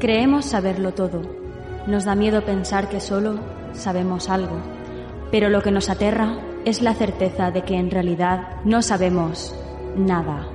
Creemos 0.00 0.46
saberlo 0.46 0.94
todo. 0.94 1.20
Nos 1.86 2.06
da 2.06 2.14
miedo 2.14 2.42
pensar 2.42 2.88
que 2.88 3.00
solo 3.00 3.38
sabemos 3.74 4.30
algo. 4.30 4.56
Pero 5.30 5.50
lo 5.50 5.60
que 5.60 5.70
nos 5.70 5.90
aterra 5.90 6.38
es 6.64 6.80
la 6.80 6.94
certeza 6.94 7.50
de 7.50 7.64
que 7.64 7.76
en 7.76 7.90
realidad 7.90 8.62
no 8.64 8.80
sabemos 8.80 9.54
nada. 9.98 10.48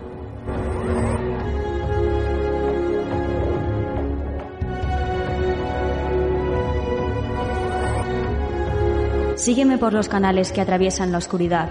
Sígueme 9.36 9.78
por 9.78 9.94
los 9.94 10.10
canales 10.10 10.52
que 10.52 10.62
atraviesan 10.62 11.12
la 11.12 11.20
oscuridad. 11.20 11.70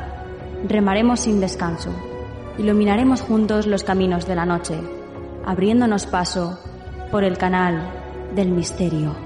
Remaremos 0.68 1.18
sin 1.18 1.40
descanso. 1.40 1.90
Iluminaremos 2.56 3.20
juntos 3.20 3.66
los 3.66 3.82
caminos 3.82 4.28
de 4.28 4.36
la 4.36 4.46
noche, 4.46 4.78
abriéndonos 5.44 6.06
paso 6.06 6.56
por 7.14 7.22
el 7.22 7.38
canal 7.38 7.80
del 8.34 8.48
misterio. 8.48 9.23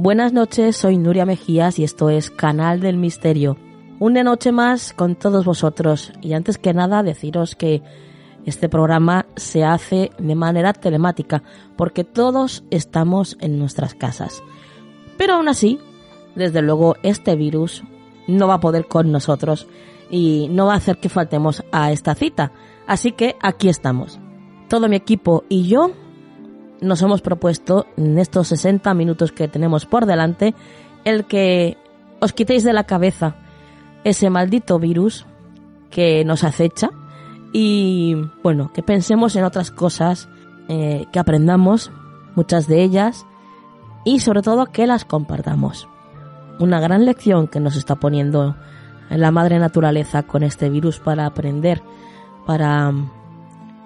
Buenas 0.00 0.32
noches, 0.32 0.76
soy 0.76 0.96
Nuria 0.96 1.26
Mejías 1.26 1.80
y 1.80 1.82
esto 1.82 2.08
es 2.08 2.30
Canal 2.30 2.78
del 2.78 2.96
Misterio. 2.96 3.56
Una 3.98 4.22
noche 4.22 4.52
más 4.52 4.92
con 4.92 5.16
todos 5.16 5.44
vosotros 5.44 6.12
y 6.20 6.34
antes 6.34 6.56
que 6.56 6.72
nada 6.72 7.02
deciros 7.02 7.56
que 7.56 7.82
este 8.46 8.68
programa 8.68 9.26
se 9.34 9.64
hace 9.64 10.12
de 10.16 10.36
manera 10.36 10.72
telemática 10.72 11.42
porque 11.76 12.04
todos 12.04 12.62
estamos 12.70 13.36
en 13.40 13.58
nuestras 13.58 13.94
casas. 13.94 14.40
Pero 15.16 15.34
aún 15.34 15.48
así, 15.48 15.80
desde 16.36 16.62
luego 16.62 16.94
este 17.02 17.34
virus 17.34 17.82
no 18.28 18.46
va 18.46 18.54
a 18.54 18.60
poder 18.60 18.86
con 18.86 19.10
nosotros 19.10 19.66
y 20.12 20.46
no 20.48 20.66
va 20.66 20.74
a 20.74 20.76
hacer 20.76 20.98
que 20.98 21.08
faltemos 21.08 21.64
a 21.72 21.90
esta 21.90 22.14
cita. 22.14 22.52
Así 22.86 23.10
que 23.10 23.34
aquí 23.42 23.68
estamos. 23.68 24.20
Todo 24.68 24.88
mi 24.88 24.94
equipo 24.94 25.42
y 25.48 25.66
yo 25.66 25.90
nos 26.80 27.02
hemos 27.02 27.22
propuesto 27.22 27.86
en 27.96 28.18
estos 28.18 28.48
60 28.48 28.92
minutos 28.94 29.32
que 29.32 29.48
tenemos 29.48 29.86
por 29.86 30.06
delante 30.06 30.54
el 31.04 31.24
que 31.24 31.76
os 32.20 32.32
quitéis 32.32 32.64
de 32.64 32.72
la 32.72 32.84
cabeza 32.84 33.36
ese 34.04 34.30
maldito 34.30 34.78
virus 34.78 35.26
que 35.90 36.24
nos 36.24 36.44
acecha 36.44 36.90
y 37.52 38.16
bueno, 38.42 38.72
que 38.72 38.82
pensemos 38.82 39.34
en 39.36 39.44
otras 39.44 39.70
cosas, 39.70 40.28
eh, 40.68 41.06
que 41.12 41.18
aprendamos 41.18 41.90
muchas 42.34 42.66
de 42.68 42.82
ellas 42.82 43.26
y 44.04 44.20
sobre 44.20 44.42
todo 44.42 44.66
que 44.66 44.86
las 44.86 45.04
compartamos. 45.04 45.88
Una 46.60 46.80
gran 46.80 47.04
lección 47.04 47.48
que 47.48 47.60
nos 47.60 47.76
está 47.76 47.96
poniendo 47.96 48.56
en 49.10 49.20
la 49.20 49.30
madre 49.30 49.58
naturaleza 49.58 50.24
con 50.24 50.42
este 50.42 50.68
virus 50.68 50.98
para 50.98 51.24
aprender, 51.24 51.82
para 52.46 52.92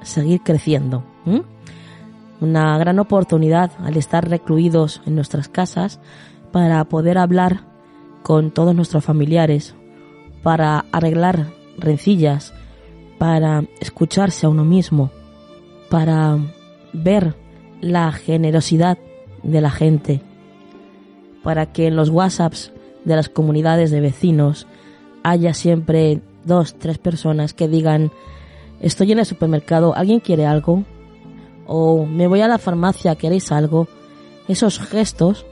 seguir 0.02 0.42
creciendo 0.42 1.04
una 2.42 2.76
gran 2.76 2.98
oportunidad 2.98 3.70
al 3.84 3.96
estar 3.96 4.28
recluidos 4.28 5.00
en 5.06 5.14
nuestras 5.14 5.48
casas 5.48 6.00
para 6.50 6.84
poder 6.84 7.16
hablar 7.16 7.60
con 8.24 8.50
todos 8.50 8.74
nuestros 8.74 9.04
familiares, 9.04 9.76
para 10.42 10.84
arreglar 10.90 11.46
rencillas, 11.78 12.52
para 13.18 13.64
escucharse 13.80 14.46
a 14.46 14.48
uno 14.48 14.64
mismo, 14.64 15.10
para 15.88 16.36
ver 16.92 17.36
la 17.80 18.10
generosidad 18.10 18.98
de 19.44 19.60
la 19.60 19.70
gente, 19.70 20.20
para 21.44 21.66
que 21.66 21.86
en 21.86 21.94
los 21.94 22.10
WhatsApps 22.10 22.72
de 23.04 23.16
las 23.16 23.28
comunidades 23.28 23.92
de 23.92 24.00
vecinos 24.00 24.66
haya 25.22 25.54
siempre 25.54 26.20
dos, 26.44 26.74
tres 26.74 26.98
personas 26.98 27.54
que 27.54 27.68
digan 27.68 28.10
estoy 28.80 29.12
en 29.12 29.20
el 29.20 29.26
supermercado, 29.26 29.94
¿alguien 29.94 30.18
quiere 30.18 30.44
algo? 30.44 30.84
O 31.66 32.06
me 32.06 32.26
voy 32.26 32.40
a 32.40 32.48
la 32.48 32.58
farmacia, 32.58 33.16
¿queréis 33.16 33.52
algo? 33.52 33.88
Esos 34.48 34.78
gestos 34.78 35.46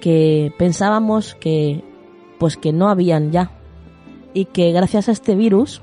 que 0.00 0.52
pensábamos 0.58 1.34
que 1.34 1.82
pues 2.38 2.56
que 2.56 2.72
no 2.72 2.88
habían 2.88 3.32
ya 3.32 3.52
y 4.32 4.46
que 4.46 4.72
gracias 4.72 5.08
a 5.08 5.12
este 5.12 5.34
virus 5.34 5.82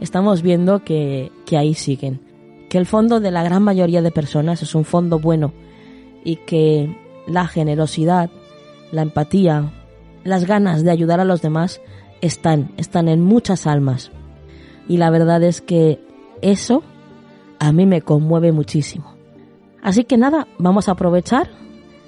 estamos 0.00 0.42
viendo 0.42 0.84
que, 0.84 1.30
que 1.46 1.56
ahí 1.56 1.74
siguen. 1.74 2.20
Que 2.68 2.78
el 2.78 2.86
fondo 2.86 3.20
de 3.20 3.30
la 3.30 3.42
gran 3.44 3.62
mayoría 3.62 4.02
de 4.02 4.10
personas 4.10 4.62
es 4.62 4.74
un 4.74 4.84
fondo 4.84 5.18
bueno 5.18 5.52
y 6.24 6.36
que 6.36 6.96
la 7.26 7.46
generosidad, 7.46 8.30
la 8.90 9.02
empatía, 9.02 9.72
las 10.24 10.46
ganas 10.46 10.82
de 10.82 10.90
ayudar 10.90 11.20
a 11.20 11.24
los 11.24 11.42
demás 11.42 11.80
están, 12.20 12.72
están 12.76 13.08
en 13.08 13.22
muchas 13.22 13.66
almas. 13.66 14.10
Y 14.88 14.96
la 14.96 15.10
verdad 15.10 15.42
es 15.42 15.60
que 15.60 16.00
eso 16.40 16.82
a 17.62 17.70
mí 17.70 17.86
me 17.86 18.02
conmueve 18.02 18.50
muchísimo. 18.50 19.14
Así 19.84 20.02
que 20.02 20.16
nada, 20.16 20.48
vamos 20.58 20.88
a 20.88 20.92
aprovechar, 20.92 21.48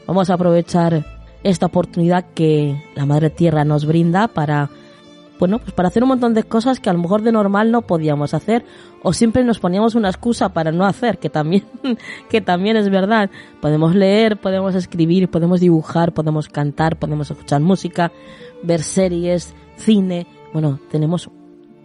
vamos 0.05 0.29
a 0.29 0.35
aprovechar 0.35 1.07
esta 1.45 1.67
oportunidad 1.67 2.25
que 2.35 2.83
la 2.97 3.07
Madre 3.07 3.31
Tierra 3.31 3.65
nos 3.65 3.87
brinda 3.87 4.27
para 4.27 4.69
bueno, 5.39 5.61
pues 5.61 5.73
para 5.73 5.89
hacer 5.89 6.03
un 6.03 6.09
montón 6.09 6.35
de 6.35 6.43
cosas 6.43 6.81
que 6.81 6.91
a 6.91 6.93
lo 6.93 6.99
mejor 6.99 7.23
de 7.23 7.31
normal 7.31 7.71
no 7.71 7.83
podíamos 7.83 8.35
hacer 8.35 8.65
o 9.05 9.13
siempre 9.13 9.45
nos 9.45 9.61
poníamos 9.61 9.95
una 9.95 10.09
excusa 10.09 10.49
para 10.49 10.73
no 10.73 10.87
hacer, 10.87 11.19
que 11.19 11.31
también 11.31 11.63
que 12.29 12.41
también 12.41 12.77
es 12.77 12.91
verdad. 12.91 13.31
Podemos 13.61 13.95
leer, 13.95 14.41
podemos 14.41 14.75
escribir, 14.75 15.29
podemos 15.29 15.61
dibujar, 15.61 16.13
podemos 16.13 16.49
cantar, 16.49 16.99
podemos 16.99 17.31
escuchar 17.31 17.61
música, 17.61 18.11
ver 18.65 18.83
series, 18.83 19.55
cine. 19.77 20.27
Bueno, 20.53 20.81
tenemos 20.91 21.31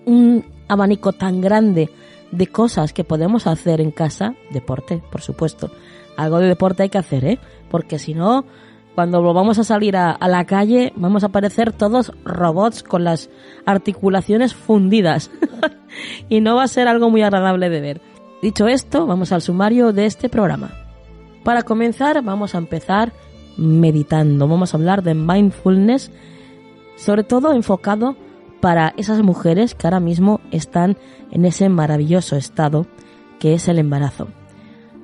un 0.08 0.44
abanico 0.68 1.14
tan 1.14 1.40
grande 1.40 1.92
de 2.32 2.48
cosas 2.48 2.94
que 2.94 3.04
podemos 3.04 3.48
hacer 3.48 3.82
en 3.82 3.92
casa, 3.92 4.36
deporte, 4.52 5.02
por 5.12 5.22
supuesto. 5.22 5.72
Algo 6.18 6.40
de 6.40 6.48
deporte 6.48 6.84
hay 6.84 6.90
que 6.90 6.98
hacer, 6.98 7.26
¿eh? 7.26 7.40
Porque 7.70 8.00
si 8.00 8.14
no, 8.14 8.46
cuando 8.96 9.22
vamos 9.34 9.58
a 9.60 9.64
salir 9.64 9.96
a, 9.96 10.18
la 10.28 10.46
calle, 10.46 10.92
vamos 10.96 11.24
a 11.24 11.30
parecer 11.30 11.72
todos 11.72 12.12
robots 12.26 12.84
con 12.84 13.04
las 13.04 13.30
articulaciones 13.66 14.54
fundidas. 14.54 15.32
y 16.30 16.42
no 16.42 16.56
va 16.56 16.64
a 16.64 16.68
ser 16.68 16.88
algo 16.88 17.10
muy 17.10 17.22
agradable 17.22 17.70
de 17.70 17.82
ver. 17.82 18.02
Dicho 18.42 18.68
esto, 18.68 19.06
vamos 19.06 19.32
al 19.32 19.42
sumario 19.42 19.94
de 19.94 20.06
este 20.06 20.30
programa. 20.30 20.72
Para 21.44 21.64
comenzar, 21.64 22.22
vamos 22.24 22.56
a 22.56 22.58
empezar 22.58 23.14
meditando. 23.58 24.48
Vamos 24.48 24.74
a 24.74 24.78
hablar 24.78 25.04
de 25.04 25.14
mindfulness, 25.14 26.12
sobre 26.96 27.24
todo 27.24 27.54
enfocado 27.54 28.16
para 28.60 28.94
esas 28.98 29.22
mujeres 29.22 29.76
que 29.76 29.88
ahora 29.88 30.00
mismo 30.00 30.42
están 30.52 30.98
en 31.32 31.46
ese 31.46 31.70
maravilloso 31.70 32.36
estado 32.36 32.86
que 33.40 33.54
es 33.54 33.68
el 33.68 33.80
embarazo. 33.80 34.28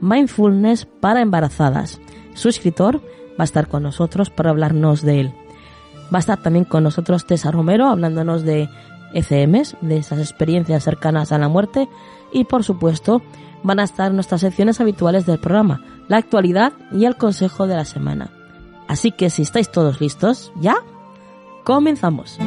Mindfulness 0.02 0.86
para 0.86 1.22
embarazadas. 1.22 2.00
Su 2.34 2.50
escritor 2.50 3.02
va 3.40 3.44
a 3.44 3.44
estar 3.44 3.68
con 3.68 3.84
nosotros 3.84 4.30
para 4.30 4.50
hablarnos 4.50 5.02
de 5.02 5.22
él. 5.22 5.34
Va 6.14 6.18
a 6.18 6.20
estar 6.20 6.42
también 6.42 6.66
con 6.66 6.84
nosotros 6.84 7.26
Tessa 7.26 7.52
Romero 7.52 7.88
hablándonos 7.88 8.44
de 8.44 8.70
ECMs, 9.14 9.78
de 9.82 9.98
esas 9.98 10.20
experiencias 10.20 10.84
cercanas 10.84 11.32
a 11.32 11.38
la 11.38 11.48
muerte 11.48 11.88
y 12.32 12.44
por 12.44 12.64
supuesto 12.64 13.22
van 13.64 13.80
a 13.80 13.84
estar 13.84 14.14
nuestras 14.14 14.42
secciones 14.42 14.80
habituales 14.82 15.26
del 15.26 15.40
programa, 15.40 15.84
la 16.08 16.18
actualidad 16.18 16.74
y 16.92 17.06
el 17.06 17.16
consejo 17.16 17.66
de 17.66 17.76
la 17.76 17.86
semana. 17.86 18.30
Así 18.88 19.12
que 19.12 19.30
si 19.30 19.42
estáis 19.42 19.72
todos 19.72 20.02
listos, 20.02 20.52
ya 20.60 20.76
comenzamos. 21.64 22.38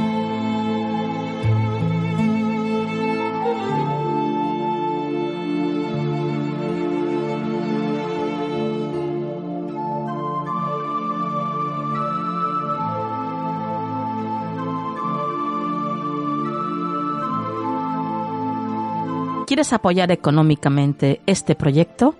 Quieres 19.58 19.72
apoyar 19.72 20.12
económicamente 20.12 21.20
este 21.26 21.56
proyecto, 21.56 22.14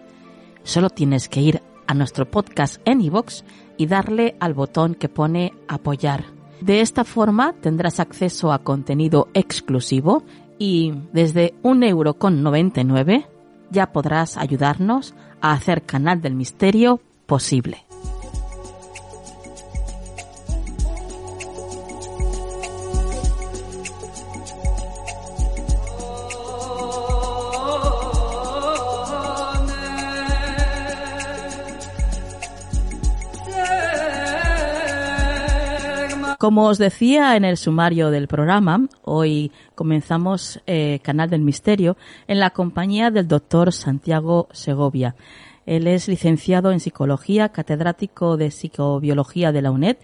solo 0.65 0.91
tienes 0.91 1.29
que 1.29 1.41
ir 1.41 1.63
a 1.87 1.95
nuestro 1.95 2.29
podcast 2.29 2.83
en 2.85 3.01
iVoox 3.01 3.45
y 3.77 3.87
darle 3.87 4.35
al 4.41 4.55
botón 4.55 4.97
que 4.97 5.09
pone 5.09 5.53
apoyar. 5.69 6.25
De 6.61 6.81
esta 6.81 7.05
forma 7.05 7.53
tendrás 7.53 8.01
acceso 8.01 8.51
a 8.51 8.65
contenido 8.65 9.29
exclusivo 9.35 10.25
y 10.59 10.93
desde 11.13 11.55
un 11.63 11.85
euro 11.85 12.15
con 12.15 12.43
99 12.43 13.29
ya 13.71 13.93
podrás 13.93 14.37
ayudarnos 14.37 15.15
a 15.41 15.53
hacer 15.53 15.85
Canal 15.85 16.21
del 16.21 16.35
Misterio 16.35 17.01
posible. 17.27 17.88
Como 36.49 36.65
os 36.65 36.79
decía 36.79 37.37
en 37.37 37.45
el 37.45 37.59
sumario 37.59 38.11
del 38.11 38.27
programa, 38.27 38.89
hoy 39.03 39.53
comenzamos 39.75 40.63
eh, 40.67 40.99
Canal 41.03 41.29
del 41.29 41.43
Misterio 41.43 41.99
en 42.27 42.41
la 42.41 42.49
compañía 42.49 43.11
del 43.11 43.29
doctor 43.29 43.71
Santiago 43.71 44.49
Segovia. 44.53 45.15
Él 45.67 45.87
es 45.87 46.09
licenciado 46.09 46.73
en 46.73 46.81
psicología, 46.81 47.51
catedrático 47.51 48.39
de 48.39 48.51
psicobiología 48.51 49.53
de 49.53 49.61
la 49.61 49.71
UNED, 49.71 49.99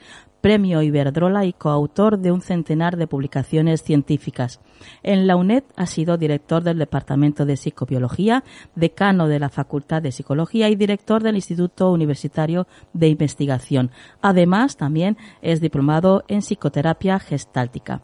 premio 0.45 0.83
Iberdrola 0.83 1.47
y 1.47 1.55
coautor 1.55 2.19
de 2.19 2.31
un 2.31 2.43
centenar 2.43 2.99
de 2.99 3.07
publicaciones 3.07 3.83
científicas. 3.83 4.61
En 5.03 5.27
la 5.27 5.37
UNED 5.37 5.65
ha 5.75 5.87
sido 5.87 6.19
director 6.19 6.63
del 6.63 6.77
Departamento 6.77 7.47
de 7.47 7.57
Psicobiología, 7.57 8.45
decano 8.75 9.27
de 9.27 9.39
la 9.39 9.49
Facultad 9.49 10.03
de 10.03 10.13
Psicología 10.13 10.69
y 10.69 10.77
director 10.77 11.23
del 11.23 11.37
Instituto 11.37 11.91
Universitario 11.91 12.67
de 12.93 13.09
Investigación. 13.09 13.91
Además, 14.21 14.77
también 14.77 15.17
es 15.41 15.63
diplomado 15.63 16.25
en 16.29 16.43
psicoterapia 16.43 17.19
gestáltica. 17.21 18.03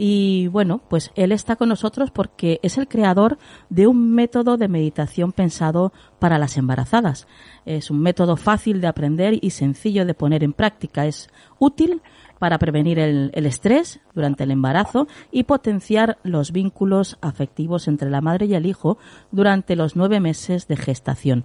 Y 0.00 0.46
bueno, 0.46 0.80
pues 0.88 1.10
él 1.16 1.32
está 1.32 1.56
con 1.56 1.70
nosotros 1.70 2.12
porque 2.12 2.60
es 2.62 2.78
el 2.78 2.86
creador 2.86 3.36
de 3.68 3.88
un 3.88 4.14
método 4.14 4.56
de 4.56 4.68
meditación 4.68 5.32
pensado 5.32 5.92
para 6.20 6.38
las 6.38 6.56
embarazadas. 6.56 7.26
Es 7.66 7.90
un 7.90 8.00
método 8.00 8.36
fácil 8.36 8.80
de 8.80 8.86
aprender 8.86 9.40
y 9.42 9.50
sencillo 9.50 10.06
de 10.06 10.14
poner 10.14 10.44
en 10.44 10.52
práctica. 10.52 11.04
Es 11.04 11.28
útil 11.58 12.00
para 12.38 12.58
prevenir 12.58 13.00
el, 13.00 13.32
estrés 13.34 13.98
durante 14.14 14.44
el 14.44 14.52
embarazo 14.52 15.08
y 15.32 15.42
potenciar 15.42 16.18
los 16.22 16.52
vínculos 16.52 17.18
afectivos 17.20 17.88
entre 17.88 18.08
la 18.08 18.20
madre 18.20 18.46
y 18.46 18.54
el 18.54 18.66
hijo 18.66 18.98
durante 19.32 19.74
los 19.74 19.96
nueve 19.96 20.20
meses 20.20 20.68
de 20.68 20.76
gestación. 20.76 21.44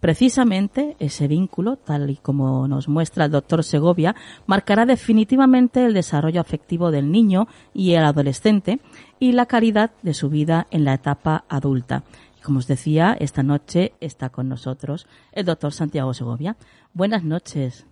Precisamente 0.00 0.96
ese 0.98 1.26
vínculo, 1.26 1.76
tal 1.76 2.10
y 2.10 2.16
como 2.16 2.68
nos 2.68 2.88
muestra 2.88 3.24
el 3.24 3.30
doctor 3.30 3.64
Segovia, 3.64 4.14
marcará 4.46 4.86
definitivamente 4.86 5.84
el 5.84 5.94
desarrollo 5.94 6.40
afectivo 6.40 6.90
del 6.90 7.10
niño 7.10 7.46
y 7.72 7.94
el 7.94 8.04
adolescente 8.04 8.78
y 9.18 9.32
la 9.32 9.46
calidad 9.46 9.90
de 10.02 10.14
su 10.14 10.28
vida 10.28 10.66
en 10.70 10.84
la 10.84 10.94
etapa 10.94 11.44
adulta. 11.48 12.02
Como 12.42 12.58
os 12.58 12.68
decía, 12.68 13.16
esta 13.18 13.42
noche 13.42 13.92
está 14.00 14.28
con 14.28 14.48
nosotros 14.48 15.08
el 15.32 15.46
doctor 15.46 15.72
Santiago 15.72 16.14
Segovia. 16.14 16.56
Buenas 16.92 17.24
noches. 17.24 17.86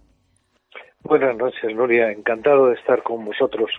Buenas 1.03 1.37
noches, 1.37 1.75
Nuria. 1.75 2.13
Encantado 2.13 2.69
de 2.69 2.75
estar 2.75 3.03
con 3.03 3.25
vosotros 3.25 3.71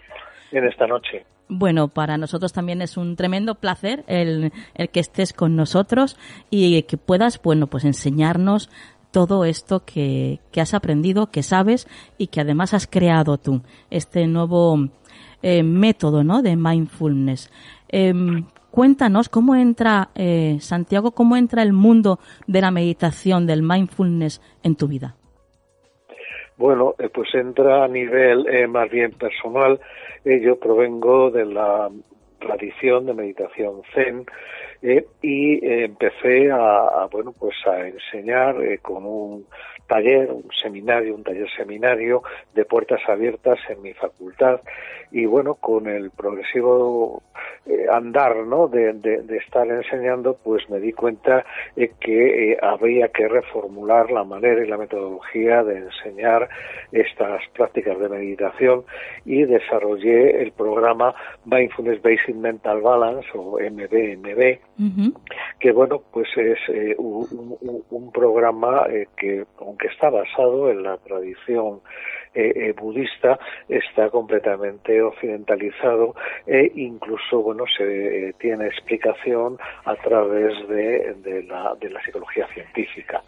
en 0.52 0.68
esta 0.68 0.86
noche. 0.86 1.26
Bueno, 1.48 1.90
para 1.90 2.18
nosotros 2.18 2.54
también 2.54 2.82
es 2.82 2.98
un 2.98 3.16
tremendo 3.16 3.56
placer 3.56 4.04
el, 4.08 4.52
que 4.92 5.00
estés 5.00 5.32
con 5.32 5.56
nosotros 5.56 6.18
y 6.50 6.82
que 6.84 6.98
puedas, 6.98 7.40
bueno, 7.42 7.68
pues 7.68 7.86
enseñarnos 7.86 8.70
todo 9.12 9.46
esto 9.46 9.86
que, 9.86 10.42
has 10.60 10.74
aprendido, 10.74 11.28
que 11.28 11.44
sabes 11.44 11.88
y 12.18 12.28
que 12.28 12.42
además 12.42 12.74
has 12.74 12.88
creado 12.88 13.38
tú, 13.38 13.62
este 13.90 14.28
nuevo 14.28 14.90
eh, 15.42 15.64
método, 15.64 16.24
¿no? 16.24 16.42
De 16.42 16.56
mindfulness. 16.56 17.52
Em, 17.88 18.46
cuéntanos 18.72 19.30
cómo 19.30 19.56
entra, 19.56 20.10
eh, 20.16 20.58
Santiago, 20.60 21.12
cómo 21.12 21.38
entra 21.38 21.62
el 21.62 21.74
mundo 21.74 22.20
de 22.48 22.62
la 22.62 22.72
meditación, 22.72 23.46
del 23.46 23.62
mindfulness 23.62 24.42
en 24.64 24.76
tu 24.76 24.88
vida. 24.88 25.16
Bueno, 26.58 26.96
eh, 27.00 27.10
pues 27.10 27.34
entra 27.36 27.84
a 27.84 27.88
nivel 27.88 28.48
eh, 28.48 28.68
más 28.68 28.90
bien 28.90 29.12
personal. 29.12 29.80
Eh, 30.24 30.40
yo 30.42 30.58
provengo 30.58 31.30
de 31.30 31.46
la 31.46 31.90
tradición 32.40 33.06
de 33.06 33.14
meditación 33.14 33.82
zen 33.94 34.26
y 35.22 35.66
empecé 35.66 36.52
a, 36.52 37.08
bueno 37.12 37.34
pues 37.40 37.56
a 37.66 37.88
enseñar 37.88 38.56
con 38.82 39.04
un 39.06 39.48
taller, 39.88 40.32
un 40.32 40.50
seminario, 40.62 41.16
un 41.16 41.24
taller 41.24 41.50
seminario 41.56 42.24
de 42.54 42.66
puertas 42.66 43.02
abiertas 43.08 43.60
en 43.70 43.82
mi 43.82 43.94
facultad 43.94 44.62
y 45.12 45.26
bueno, 45.26 45.56
con 45.56 45.88
el 45.88 46.12
progresivo 46.12 47.24
eh, 47.68 47.88
andar 47.92 48.36
¿no? 48.46 48.68
De, 48.68 48.94
de, 48.94 49.38
estar 49.38 49.68
enseñando, 49.68 50.38
pues 50.44 50.70
me 50.70 50.80
di 50.80 50.94
cuenta 50.94 51.46
eh, 51.76 51.92
que 52.00 52.52
eh, 52.52 52.58
había 52.62 53.08
que 53.08 53.28
reformular 53.28 54.12
la 54.12 54.24
manera 54.24 54.64
y 54.64 54.68
la 54.68 54.78
metodología 54.78 55.64
de 55.64 55.78
enseñar 55.78 56.48
estas 56.92 57.42
prácticas 57.54 57.98
de 58.00 58.10
meditación 58.10 58.84
y 59.26 59.44
desarrollé 59.46 60.44
el 60.44 60.52
programa 60.52 61.16
Mindfulness 61.46 62.02
Basic 62.02 62.36
Mental 62.36 62.82
Balance 62.82 63.28
o 63.34 63.58
MBMB, 63.60 64.60
que 65.60 65.72
bueno, 65.72 66.02
pues 66.12 66.28
es 66.38 66.60
un, 66.98 67.58
un, 67.90 68.12
programa 68.12 68.86
que 69.18 69.46
aunque 69.76 69.88
está 69.88 70.10
basado 70.10 70.72
en 70.72 70.84
la 70.84 70.98
tradición 70.98 71.82
eh, 72.34 72.52
eh, 72.56 72.74
budista 72.74 73.38
está 73.68 74.10
completamente 74.10 75.02
occidentalizado 75.02 76.16
e 76.48 76.72
incluso 76.76 77.42
bueno 77.42 77.66
se 77.78 78.30
eh, 78.30 78.34
tiene 78.40 78.68
explicación 78.68 79.58
a 79.84 79.96
través 79.96 80.68
de, 80.70 81.14
de, 81.16 81.44
la, 81.44 81.76
de 81.80 81.90
la 81.90 82.02
psicología 82.04 82.48
científica 82.54 83.22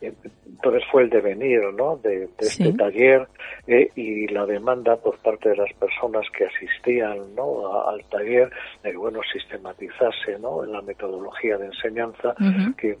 entonces 0.00 0.82
fue 0.90 1.02
el 1.02 1.10
devenir 1.10 1.60
¿no? 1.76 1.96
de, 1.96 2.28
este 2.38 2.72
taller 2.72 3.28
eh, 3.66 3.90
y 3.94 4.26
la 4.28 4.46
demanda 4.46 4.96
por 4.96 5.18
parte 5.18 5.50
de 5.50 5.56
las 5.56 5.72
personas 5.74 6.26
que 6.36 6.44
asistían 6.44 7.34
¿no? 7.34 7.88
al 7.88 8.04
taller 8.04 8.50
de 8.82 8.96
bueno 8.96 9.20
sistematizarse 9.32 10.38
¿no? 10.38 10.64
en 10.64 10.72
la 10.72 10.82
metodología 10.82 11.56
de 11.58 11.66
enseñanza 11.66 12.34
que 12.76 12.98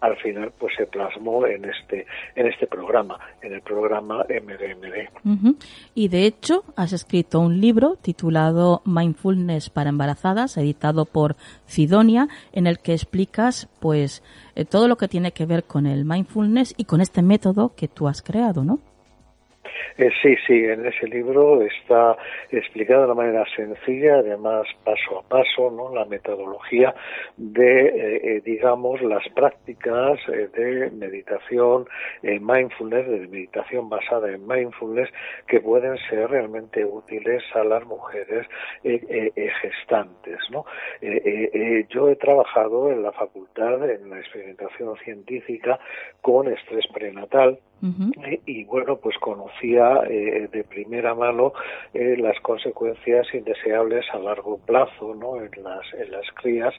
al 0.00 0.16
final 0.18 0.52
pues 0.58 0.74
se 0.76 0.86
plasmó 0.86 1.46
en 1.46 1.64
este 1.64 2.06
en 2.34 2.46
este 2.46 2.66
programa 2.66 3.18
en 3.40 3.54
el 3.54 3.62
programa 3.62 4.24
MDMD 4.28 5.52
y 5.94 6.08
de 6.08 6.26
hecho 6.26 6.64
has 6.76 6.92
escrito 6.92 7.40
un 7.40 7.60
libro 7.60 7.96
titulado 8.00 8.82
Mindfulness 8.84 9.70
para 9.70 9.90
embarazadas 9.90 10.56
editado 10.56 11.04
por 11.04 11.36
Fidonia 11.66 12.28
en 12.52 12.66
el 12.66 12.78
que 12.78 12.92
explicas 12.92 13.68
pues 13.80 14.22
eh, 14.54 14.64
todo 14.64 14.88
lo 14.88 14.96
que 14.96 15.08
tiene 15.08 15.32
que 15.32 15.46
ver 15.46 15.64
con 15.64 15.86
el 15.86 16.04
mindfulness 16.04 16.74
y 16.76 16.84
con 16.84 17.00
este 17.00 17.22
método 17.22 17.74
que 17.74 17.88
tú 17.88 18.08
has 18.08 18.22
creado, 18.22 18.64
¿no? 18.64 18.80
Eh, 19.98 20.10
sí, 20.22 20.36
sí, 20.46 20.64
en 20.64 20.86
ese 20.86 21.06
libro 21.06 21.60
está 21.62 22.16
explicada 22.50 23.00
de 23.00 23.06
una 23.06 23.14
manera 23.14 23.44
sencilla, 23.54 24.16
además 24.16 24.66
paso 24.84 25.18
a 25.18 25.22
paso, 25.22 25.70
¿no? 25.70 25.94
la 25.94 26.04
metodología 26.06 26.94
de, 27.36 27.86
eh, 27.86 28.20
eh, 28.24 28.42
digamos, 28.44 29.02
las 29.02 29.28
prácticas 29.30 30.18
de 30.26 30.90
meditación, 30.92 31.86
mindfulness, 32.22 33.06
de 33.08 33.28
meditación 33.28 33.88
basada 33.88 34.30
en 34.30 34.46
mindfulness, 34.46 35.10
que 35.46 35.60
pueden 35.60 35.96
ser 36.08 36.30
realmente 36.30 36.84
útiles 36.84 37.42
a 37.54 37.64
las 37.64 37.84
mujeres 37.86 38.46
gestantes. 38.82 40.38
¿no? 40.50 40.64
yo 41.88 42.08
he 42.08 42.16
trabajado 42.16 42.90
en 42.90 43.02
la 43.02 43.12
facultad, 43.12 43.90
en 43.90 44.10
la 44.10 44.18
experimentación 44.18 44.96
científica, 44.98 45.78
con 46.20 46.48
estrés 46.48 46.86
prenatal, 46.92 47.58
y 48.46 48.64
bueno, 48.64 48.96
pues 48.96 49.16
conocía 49.18 50.02
eh, 50.08 50.48
de 50.52 50.62
primera 50.62 51.16
mano 51.16 51.52
eh, 51.92 52.16
las 52.16 52.38
consecuencias 52.40 53.26
indeseables 53.34 54.04
a 54.12 54.18
largo 54.18 54.58
plazo 54.58 55.14
¿no? 55.16 55.36
en, 55.42 55.50
las, 55.64 55.92
en 55.94 56.12
las 56.12 56.24
crías 56.34 56.72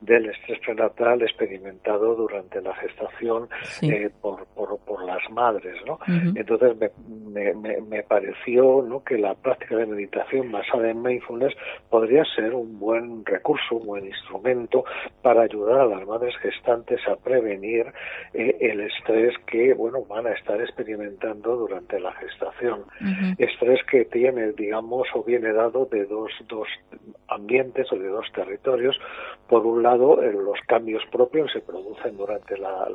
del 0.00 0.26
estrés 0.26 0.58
prenatal 0.60 1.22
experimentado 1.22 2.14
durante 2.14 2.60
la 2.60 2.74
gestación 2.74 3.48
eh, 3.80 4.10
por, 4.20 4.46
por, 4.48 4.78
por, 4.80 5.02
las 5.04 5.30
madres. 5.30 5.76
¿no? 5.86 5.98
Entonces 6.34 6.76
me, 6.76 7.54
me, 7.54 7.80
me, 7.80 8.02
pareció 8.02 8.82
¿no? 8.82 9.02
que 9.02 9.16
la 9.16 9.34
práctica 9.34 9.76
de 9.76 9.86
meditación 9.86 10.52
basada 10.52 10.90
en 10.90 11.00
mindfulness 11.00 11.54
podría 11.88 12.22
ser 12.36 12.52
un 12.54 12.78
buen 12.78 13.24
recurso, 13.24 13.76
un 13.76 13.86
buen 13.86 14.06
instrumento 14.06 14.84
para 15.22 15.42
ayudar 15.42 15.80
a 15.80 15.86
las 15.86 16.06
madres 16.06 16.36
gestantes 16.42 17.00
a 17.08 17.16
prevenir 17.16 17.86
el 18.34 18.80
estrés 18.82 19.34
que 19.46 19.72
bueno 19.72 20.04
van 20.04 20.26
a 20.26 20.32
estar 20.32 20.49
estar 20.50 20.60
experimentando 20.60 21.56
durante 21.56 22.00
la 22.00 22.12
gestación. 22.12 22.84
Estrés 23.38 23.80
que 23.90 24.04
tiene, 24.06 24.52
digamos, 24.52 25.06
o 25.14 25.22
viene 25.22 25.52
dado 25.52 25.86
de 25.86 26.04
dos, 26.06 26.30
dos 26.48 26.66
ambientes 27.28 27.92
o 27.92 27.96
de 27.96 28.08
dos 28.08 28.26
territorios. 28.32 28.98
Por 29.48 29.64
un 29.64 29.82
lado, 29.82 30.20
los 30.20 30.58
cambios 30.66 31.02
propios 31.12 31.52
se 31.52 31.60
producen 31.60 32.16
durante 32.16 32.58
la, 32.58 32.88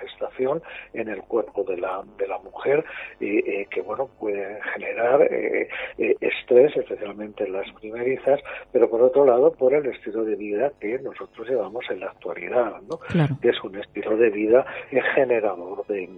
gestación 0.00 0.60
en 0.92 1.08
el 1.08 1.22
cuerpo 1.22 1.62
de 1.62 1.76
la, 1.76 2.02
de 2.18 2.26
la 2.26 2.38
mujer 2.38 2.84
y 3.20 3.38
eh, 3.38 3.68
que, 3.70 3.80
bueno, 3.80 4.08
pueden 4.18 4.60
generar 4.74 5.22
eh, 5.22 5.68
eh, 5.98 6.16
estrés, 6.20 6.76
especialmente 6.76 7.44
en 7.44 7.52
las 7.52 7.70
primerizas, 7.80 8.40
pero 8.72 8.90
por 8.90 9.02
otro 9.02 9.24
lado, 9.24 9.52
por 9.52 9.72
el 9.72 9.86
estilo 9.86 10.24
de 10.24 10.34
vida 10.34 10.72
que 10.80 10.98
nosotros 10.98 11.48
llevamos 11.48 11.84
en 11.90 12.00
la 12.00 12.06
actualidad, 12.06 12.80
¿no? 12.90 12.98
Que 13.40 13.50
es 13.50 13.62
un 13.62 13.76
estilo 13.76 14.16
de 14.16 14.30
vida 14.30 14.66
generador 15.14 15.86
de, 15.86 16.08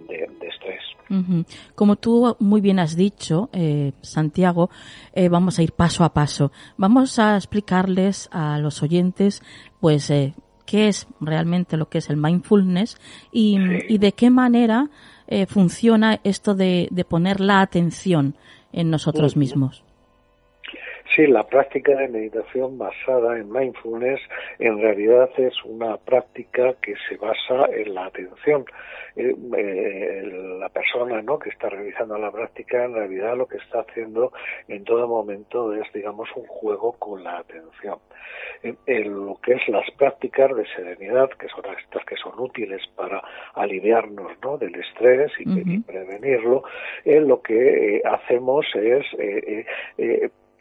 estrés. 0.41 0.76
Como 1.75 1.95
tú 1.95 2.35
muy 2.39 2.59
bien 2.59 2.79
has 2.79 2.95
dicho, 2.95 3.49
Santiago, 4.01 4.69
vamos 5.29 5.57
a 5.57 5.63
ir 5.63 5.71
paso 5.71 6.03
a 6.03 6.13
paso. 6.13 6.51
Vamos 6.75 7.17
a 7.17 7.37
explicarles 7.37 8.27
a 8.31 8.57
los 8.59 8.83
oyentes, 8.83 9.41
pues, 9.79 10.09
eh, 10.09 10.33
qué 10.67 10.89
es 10.89 11.07
realmente 11.19 11.77
lo 11.77 11.89
que 11.89 11.97
es 11.97 12.09
el 12.11 12.17
mindfulness 12.17 12.97
y, 13.31 13.97
de 13.97 14.11
qué 14.11 14.29
manera 14.29 14.89
eh, 15.25 15.47
funciona 15.47 16.19
esto 16.23 16.53
de, 16.53 17.05
poner 17.09 17.39
la 17.39 17.61
atención 17.61 18.35
en 18.71 18.91
nosotros 18.91 19.35
mismos. 19.35 19.83
Sí, 21.15 21.25
la 21.25 21.43
práctica 21.47 21.95
de 21.95 22.09
meditación 22.09 22.77
basada 22.77 23.37
en 23.37 23.51
mindfulness 23.51 24.19
en 24.59 24.79
realidad 24.79 25.29
es 25.37 25.53
una 25.63 25.97
práctica 25.97 26.73
que 26.81 26.95
se 27.07 27.15
basa 27.17 27.65
en 27.73 27.95
la 27.95 28.05
atención. 28.05 28.65
Eh, 29.15 29.33
eh, 29.57 30.21
la 30.59 30.69
persona 30.69 31.21
¿no? 31.21 31.39
que 31.39 31.49
está 31.49 31.69
realizando 31.69 32.17
la 32.17 32.31
práctica 32.31 32.83
en 32.83 32.93
realidad 32.93 33.37
lo 33.37 33.47
que 33.47 33.57
está 33.57 33.79
haciendo 33.79 34.31
en 34.67 34.83
todo 34.83 35.07
momento 35.07 35.73
es, 35.73 35.91
digamos, 35.93 36.29
un 36.35 36.45
juego 36.45 36.93
con 36.93 37.23
la 37.23 37.39
atención. 37.39 37.99
En, 38.61 39.25
lo 39.25 39.39
que 39.41 39.53
es 39.53 39.67
las 39.69 39.89
prácticas 39.91 40.55
de 40.55 40.65
serenidad, 40.75 41.29
que 41.29 41.47
son 41.47 41.63
estas 41.79 42.03
que 42.05 42.15
son 42.15 42.39
útiles 42.39 42.81
para 42.95 43.23
aliviarnos 43.53 44.33
¿no? 44.43 44.57
del 44.57 44.75
estrés 44.75 45.31
y, 45.39 45.79
prevenirlo, 45.79 46.63
eh, 47.05 47.21
lo 47.21 47.41
que 47.41 48.01
hacemos 48.03 48.65
es 48.75 49.05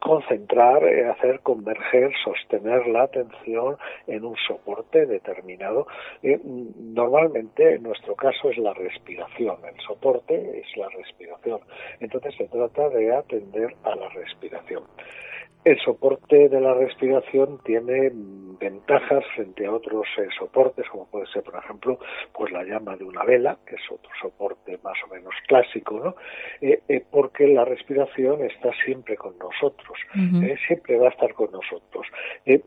concentrar, 0.00 0.84
eh, 0.84 1.08
hacer 1.08 1.40
converger, 1.40 2.12
sostener 2.24 2.86
la 2.86 3.04
atención 3.04 3.76
en 4.06 4.24
un 4.24 4.36
soporte 4.46 5.06
determinado. 5.06 5.86
Eh, 6.22 6.40
normalmente, 6.44 7.74
en 7.74 7.82
nuestro 7.82 8.14
caso, 8.14 8.50
es 8.50 8.58
la 8.58 8.74
respiración. 8.74 9.56
El 9.64 9.80
soporte 9.80 10.60
es 10.60 10.76
la 10.76 10.88
respiración. 10.88 11.60
Entonces, 12.00 12.34
se 12.36 12.48
trata 12.48 12.88
de 12.90 13.14
atender 13.14 13.74
a 13.84 13.94
la 13.96 14.08
respiración. 14.10 14.84
El 15.66 15.80
soporte 15.80 16.48
de 16.48 16.60
la 16.60 16.74
respiración 16.74 17.58
tiene 17.64 18.12
ventajas 18.12 19.24
frente 19.34 19.66
a 19.66 19.72
otros 19.72 20.06
eh, 20.16 20.28
soportes, 20.38 20.88
como 20.88 21.06
puede 21.06 21.26
ser, 21.26 21.42
por 21.42 21.56
ejemplo, 21.56 21.98
pues 22.32 22.52
la 22.52 22.62
llama 22.62 22.94
de 22.94 23.02
una 23.02 23.24
vela, 23.24 23.58
que 23.66 23.74
es 23.74 23.80
otro 23.90 24.08
soporte 24.22 24.78
más 24.84 24.96
o 25.04 25.12
menos 25.12 25.34
clásico, 25.48 25.98
¿no? 25.98 26.14
Eh, 26.60 26.82
eh, 26.86 27.04
porque 27.10 27.48
la 27.48 27.64
respiración 27.64 28.44
está 28.44 28.70
siempre 28.84 29.16
con 29.16 29.36
nosotros, 29.38 29.98
siempre 30.68 30.98
va 30.98 31.08
a 31.08 31.10
estar 31.10 31.34
con 31.34 31.50
nosotros. 31.50 32.06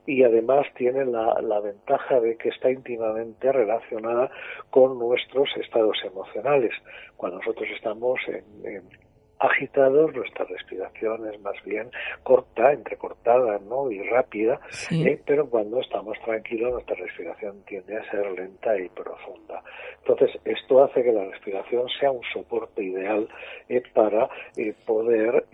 y 0.06 0.24
además 0.24 0.68
tiene 0.76 1.06
la, 1.06 1.40
la, 1.42 1.62
ventaja 1.62 2.20
de 2.20 2.36
que 2.36 2.50
está 2.50 2.70
íntimamente 2.70 3.50
relacionada 3.50 4.30
con 4.72 5.00
nuestros 5.00 5.48
estados 5.56 5.98
emocionales. 6.04 6.74
Cuando 7.16 7.38
nosotros 7.38 7.70
estamos 7.74 8.20
en 8.28 9.09
agitados, 9.40 10.14
nuestra 10.14 10.46
respiración 10.46 11.28
es 11.32 11.40
más 11.42 11.56
bien 11.64 11.90
corta, 12.24 12.74
entrecortada 12.74 13.60
¿no? 13.60 13.90
y 13.90 14.02
rápida, 14.04 14.60
eh, 14.92 15.20
pero 15.26 15.50
cuando 15.50 15.80
estamos 15.80 16.18
tranquilos 16.26 16.74
nuestra 16.74 16.96
respiración 16.96 17.64
tiende 17.66 17.98
a 17.98 18.12
ser 18.12 18.30
lenta 18.32 18.78
y 18.78 18.90
profunda. 18.90 19.64
Entonces, 20.00 20.40
esto 20.44 20.84
hace 20.84 21.04
que 21.04 21.12
la 21.12 21.26
respiración 21.26 21.88
sea 22.00 22.12
un 22.12 22.24
soporte 22.34 22.84
ideal 22.84 23.28
eh, 23.70 23.82
para 23.94 24.30
eh, 24.58 24.74
poder, 24.86 25.46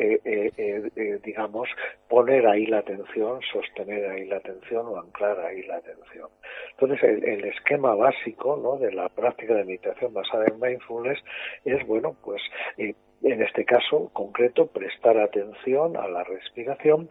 digamos, 1.24 1.70
poner 2.08 2.48
ahí 2.48 2.66
la 2.66 2.80
atención, 2.80 3.40
sostener 3.52 4.10
ahí 4.10 4.26
la 4.26 4.38
atención 4.38 4.88
o 4.88 4.98
anclar 4.98 5.40
ahí 5.40 5.64
la 5.64 5.78
atención. 5.78 6.30
Entonces, 6.72 7.04
el, 7.04 7.24
el 7.24 7.46
esquema 7.46 7.94
básico 7.94 8.58
¿no? 8.58 8.78
de 8.78 8.92
la 8.94 9.10
práctica 9.10 9.54
de 9.54 9.66
meditación 9.66 10.14
basada 10.14 10.46
en 10.48 10.60
mindfulness 10.60 11.20
es, 11.66 11.86
bueno, 11.86 12.16
pues 12.24 12.42
en 13.26 13.42
este 13.42 13.66
caso 13.66 14.10
concreto, 14.14 14.68
prestar 14.68 15.18
atención 15.18 15.98
a 15.98 16.08
la 16.08 16.24
respiración 16.24 17.10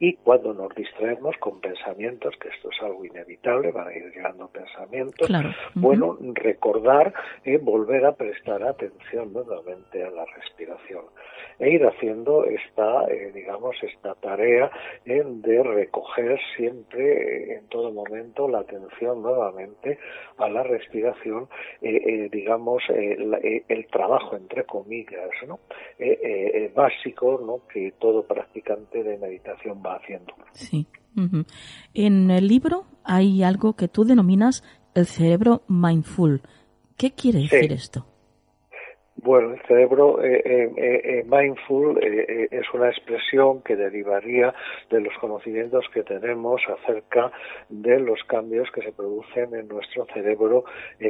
y 0.00 0.14
cuando 0.14 0.54
nos 0.54 0.74
distraemos 0.74 1.36
con 1.36 1.60
pensamientos, 1.60 2.34
que 2.40 2.48
esto 2.48 2.70
es 2.70 2.82
algo 2.82 3.04
inevitable, 3.04 3.70
van 3.70 3.88
a 3.88 3.94
ir 3.94 4.10
llegando 4.10 4.48
pensamientos, 4.48 5.28
bueno, 5.74 6.16
recordar, 6.34 7.12
y 7.44 7.58
volver 7.58 8.06
a 8.06 8.12
prestar 8.12 8.62
atención 8.62 9.30
nuevamente 9.34 10.02
a 10.02 10.10
la 10.10 10.24
respiración 10.24 11.04
e 11.58 11.70
ir 11.70 11.86
haciendo 11.86 12.46
esta, 12.46 13.04
eh, 13.08 13.30
digamos, 13.34 13.76
esta 13.82 14.14
tarea 14.14 14.70
de 15.04 15.62
recoger 15.62 16.40
siempre, 16.56 17.02
eh, 17.02 17.58
en 17.58 17.68
todo 17.68 17.92
momento, 17.92 18.48
la 18.48 18.60
atención 18.60 19.22
nuevamente 19.22 19.98
a 20.38 20.48
la 20.48 20.62
respiración, 20.62 21.48
eh, 21.82 22.30
digamos, 22.32 22.82
el 22.88 23.86
trabajo, 23.88 24.36
entre 24.36 24.64
comillas, 24.64 25.30
¿no? 25.46 25.60
básico, 26.74 27.40
¿no? 27.44 27.60
Que 27.70 27.92
todo 27.98 28.22
practicante 28.22 29.02
de 29.02 29.18
meditación 29.18 29.82
va 29.84 29.89
haciendo. 29.96 30.34
Sí. 30.52 30.86
En 31.94 32.30
el 32.30 32.46
libro 32.46 32.86
hay 33.04 33.42
algo 33.42 33.74
que 33.74 33.88
tú 33.88 34.04
denominas 34.04 34.62
el 34.94 35.06
cerebro 35.06 35.62
mindful. 35.68 36.42
¿Qué 36.96 37.12
quiere 37.12 37.40
decir 37.40 37.72
esto? 37.72 38.06
Bueno, 39.22 39.52
el 39.52 39.60
cerebro 39.66 40.22
eh, 40.22 40.42
eh, 40.46 40.72
eh, 40.76 41.24
mindful 41.28 41.98
es 42.02 42.72
una 42.72 42.88
expresión 42.88 43.60
que 43.62 43.76
derivaría 43.76 44.54
de 44.88 45.00
los 45.00 45.12
conocimientos 45.18 45.84
que 45.92 46.02
tenemos 46.02 46.62
acerca 46.66 47.30
de 47.68 48.00
los 48.00 48.18
cambios 48.24 48.70
que 48.70 48.80
se 48.80 48.92
producen 48.92 49.54
en 49.54 49.68
nuestro 49.68 50.06
cerebro 50.14 50.64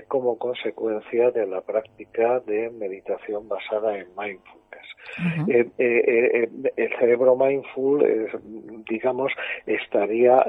como 0.09 0.39
consecuencia 0.39 1.31
de 1.31 1.47
la 1.47 1.61
práctica 1.61 2.41
de 2.41 2.71
meditación 2.71 3.49
basada 3.49 3.97
en 3.97 4.09
mindful. 4.19 4.60
Eh, 5.49 5.67
eh, 5.79 6.49
eh, 6.59 6.73
el 6.77 6.99
cerebro 6.99 7.37
mindful, 7.37 8.31
digamos, 8.89 9.33
estaría 9.67 10.45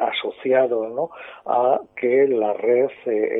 asociado 0.00 0.88
¿no? 0.88 1.10
a 1.46 1.80
que 1.96 2.28
la 2.28 2.52
red 2.52 2.90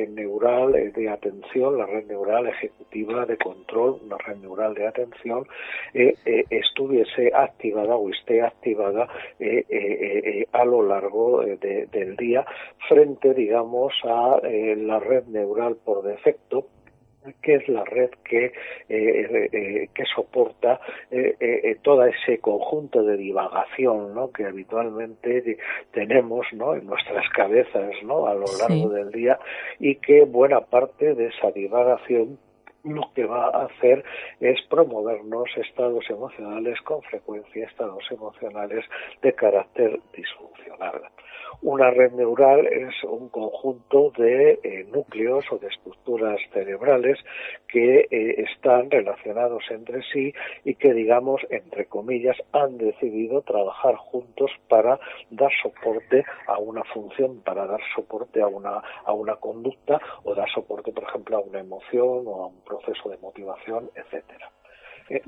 neural 0.09 0.91
de 0.93 1.09
atención, 1.09 1.77
la 1.77 1.85
red 1.85 2.07
neural 2.07 2.47
ejecutiva 2.47 3.25
de 3.25 3.37
control, 3.37 3.99
una 4.05 4.17
red 4.17 4.37
neural 4.37 4.73
de 4.73 4.87
atención, 4.87 5.47
estuviese 5.93 7.31
activada 7.33 7.95
o 7.95 8.09
esté 8.09 8.41
activada 8.41 9.07
a 10.51 10.65
lo 10.65 10.81
largo 10.81 11.43
del 11.43 12.15
día 12.17 12.45
frente, 12.89 13.33
digamos, 13.33 13.93
a 14.03 14.39
la 14.41 14.99
red 14.99 15.25
neural 15.27 15.77
por 15.85 16.03
defecto 16.03 16.67
que 17.41 17.55
es 17.55 17.67
la 17.67 17.83
red 17.83 18.09
que, 18.23 18.45
eh, 18.45 19.49
eh, 19.51 19.89
que 19.93 20.03
soporta 20.05 20.79
eh, 21.11 21.77
todo 21.81 22.05
ese 22.05 22.39
conjunto 22.39 23.03
de 23.03 23.17
divagación 23.17 24.13
¿no? 24.13 24.31
que 24.31 24.45
habitualmente 24.45 25.57
tenemos 25.91 26.45
¿no? 26.53 26.75
en 26.75 26.85
nuestras 26.85 27.29
cabezas 27.29 27.91
¿no? 28.03 28.27
a 28.27 28.33
lo 28.33 28.45
largo 28.59 28.89
del 28.89 29.11
día 29.11 29.39
y 29.79 29.95
que 29.95 30.23
buena 30.23 30.61
parte 30.61 31.15
de 31.15 31.27
esa 31.27 31.51
divagación 31.51 32.39
lo 32.83 33.11
que 33.13 33.25
va 33.25 33.45
a 33.47 33.65
hacer 33.65 34.03
es 34.39 34.61
promovernos 34.69 35.49
estados 35.57 36.09
emocionales 36.09 36.79
con 36.81 37.01
frecuencia, 37.03 37.65
estados 37.65 38.03
emocionales 38.11 38.85
de 39.21 39.33
carácter 39.33 39.99
disfuncional. 40.15 41.01
Una 41.61 41.89
red 41.89 42.11
neural 42.11 42.67
es 42.67 43.03
un 43.03 43.29
conjunto 43.29 44.11
de 44.17 44.59
eh, 44.63 44.85
núcleos 44.93 45.43
o 45.51 45.57
de 45.57 45.67
estructuras 45.67 46.39
cerebrales 46.53 47.17
que 47.67 48.07
eh, 48.11 48.45
están 48.51 48.91
relacionados 48.91 49.63
entre 49.71 50.03
sí 50.13 50.33
y 50.63 50.75
que, 50.75 50.93
digamos, 50.93 51.41
entre 51.49 51.85
comillas, 51.85 52.37
han 52.51 52.77
decidido 52.77 53.41
trabajar 53.41 53.95
juntos 53.95 54.51
para 54.67 54.99
dar 55.31 55.51
soporte 55.63 56.25
a 56.47 56.59
una 56.59 56.83
función, 56.83 57.41
para 57.41 57.65
dar 57.65 57.81
soporte 57.95 58.41
a 58.41 58.47
una, 58.47 58.83
a 59.05 59.13
una 59.13 59.35
conducta 59.37 59.99
o 60.23 60.35
dar 60.35 60.49
soporte, 60.51 60.91
por 60.91 61.05
ejemplo, 61.05 61.37
a 61.37 61.41
una 61.41 61.59
emoción 61.59 62.23
o 62.27 62.43
a 62.43 62.47
un 62.47 62.61
proceso 62.61 62.76
de 62.85 63.17
motivación, 63.17 63.89
etcétera. 63.95 64.51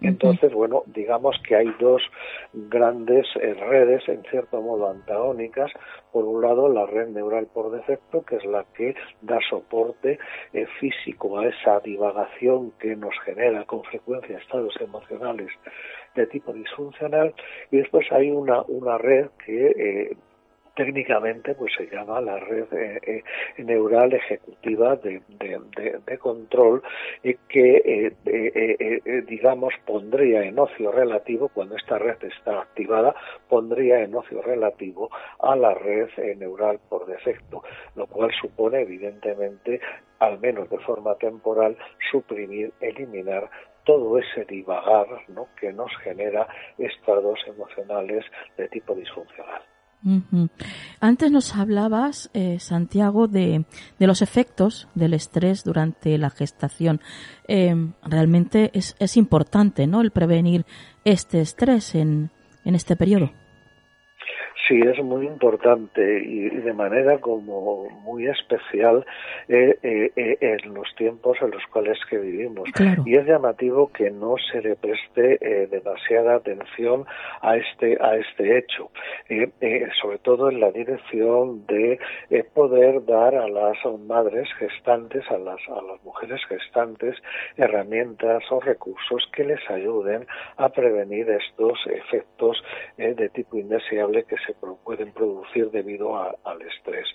Entonces, 0.01 0.53
bueno, 0.53 0.83
digamos 0.87 1.37
que 1.47 1.55
hay 1.55 1.73
dos 1.79 2.01
grandes 2.51 3.25
redes, 3.33 4.03
en 4.09 4.23
cierto 4.23 4.61
modo 4.61 4.89
antagónicas. 4.89 5.71
Por 6.11 6.25
un 6.25 6.41
lado, 6.41 6.67
la 6.67 6.85
red 6.85 7.07
neural 7.07 7.47
por 7.53 7.71
defecto, 7.71 8.23
que 8.25 8.35
es 8.35 8.45
la 8.45 8.65
que 8.75 8.93
da 9.21 9.39
soporte 9.49 10.19
físico 10.81 11.39
a 11.39 11.47
esa 11.47 11.79
divagación 11.79 12.71
que 12.71 12.95
nos 12.97 13.17
genera 13.23 13.63
con 13.63 13.83
frecuencia 13.83 14.37
estados 14.37 14.75
emocionales 14.81 15.49
de 16.15 16.27
tipo 16.27 16.51
disfuncional 16.51 17.33
y 17.71 17.77
después 17.77 18.11
hay 18.11 18.31
una, 18.31 18.63
una 18.63 18.97
red 18.97 19.27
que 19.45 19.67
eh, 19.67 20.17
técnicamente 20.79 21.55
pues 21.55 21.73
se 21.75 21.87
llama 21.87 22.21
la 22.21 22.39
red 22.39 22.71
eh, 22.71 23.01
eh, 23.05 23.23
neural 23.57 24.13
ejecutiva 24.13 24.95
de, 24.95 25.21
control 26.19 26.81
y 27.21 27.33
que 27.49 28.13
digamos 29.27 29.73
pondría 29.85 30.43
en 30.43 30.57
ocio 30.57 30.91
relativo 30.93 31.49
cuando 31.49 31.75
esta 31.75 31.97
red 31.97 32.15
está 32.23 32.61
activada 32.61 33.13
pondría 33.49 34.01
en 34.01 34.15
ocio 34.15 34.41
relativo 34.41 35.09
a 35.39 35.53
la 35.57 35.73
red 35.73 36.07
neural 36.37 36.79
por 36.87 37.05
defecto 37.07 37.61
lo 37.95 38.07
cual 38.07 38.31
supone 38.39 38.81
evidentemente 38.81 39.81
al 40.19 40.39
menos 40.39 40.69
de 40.69 40.79
forma 40.79 41.15
temporal 41.15 41.77
suprimir 42.09 42.71
eliminar 42.79 43.49
todo 43.83 44.17
ese 44.17 44.45
divagar 44.45 45.07
¿no? 45.27 45.49
que 45.59 45.73
nos 45.73 45.91
genera 45.97 46.47
estados 46.77 47.39
emocionales 47.47 48.23
de 48.55 48.69
tipo 48.69 48.95
disfuncional. 48.95 49.61
Antes 51.01 51.31
nos 51.31 51.55
hablabas, 51.55 52.29
eh, 52.33 52.59
Santiago, 52.59 53.27
de, 53.27 53.65
de, 53.99 54.07
los 54.07 54.21
efectos 54.21 54.87
del 54.95 55.13
estrés 55.13 55.63
durante 55.63 56.17
la 56.17 56.29
gestación. 56.29 57.01
Eh, 57.47 57.75
realmente 58.03 58.71
es, 58.73 58.95
es, 58.99 59.17
importante, 59.17 59.87
¿no? 59.87 60.01
El 60.01 60.11
prevenir 60.11 60.65
este 61.03 61.41
estrés 61.41 61.95
en, 61.95 62.31
en 62.63 62.75
este 62.75 62.95
periodo. 62.95 63.31
Sí, 64.67 64.79
es 64.81 65.03
muy 65.03 65.25
importante 65.25 66.23
y 66.23 66.49
de 66.49 66.73
manera 66.73 67.17
como 67.19 67.89
muy 68.03 68.27
especial 68.27 69.05
eh, 69.47 69.77
eh, 69.81 70.11
eh, 70.15 70.37
en 70.41 70.73
los 70.73 70.93
tiempos 70.95 71.37
en 71.41 71.51
los 71.51 71.65
cuales 71.67 71.97
que 72.09 72.17
vivimos. 72.17 72.69
Y 73.05 73.15
es 73.15 73.25
llamativo 73.25 73.91
que 73.91 74.11
no 74.11 74.35
se 74.51 74.61
le 74.61 74.75
preste 74.75 75.67
demasiada 75.71 76.35
atención 76.35 77.05
a 77.41 77.55
este 77.55 77.97
a 78.01 78.15
este 78.15 78.57
hecho, 78.57 78.91
sobre 80.01 80.19
todo 80.19 80.49
en 80.49 80.59
la 80.59 80.71
dirección 80.71 81.65
de 81.65 81.99
poder 82.53 83.05
dar 83.05 83.35
a 83.35 83.47
las 83.47 83.77
madres 84.07 84.49
gestantes, 84.59 85.23
a 85.31 85.37
las 85.37 85.59
a 85.69 85.81
las 85.81 86.03
mujeres 86.03 86.41
gestantes 86.47 87.15
herramientas 87.57 88.43
o 88.51 88.59
recursos 88.59 89.29
que 89.33 89.45
les 89.45 89.69
ayuden 89.69 90.27
a 90.57 90.69
prevenir 90.69 91.29
estos 91.29 91.79
efectos 91.87 92.61
de 92.97 93.29
tipo 93.29 93.57
indeseable 93.57 94.23
que 94.23 94.35
se 94.45 94.48
pueden 94.53 95.11
producir 95.11 95.69
debido 95.71 96.17
al 96.17 96.61
estrés. 96.61 97.07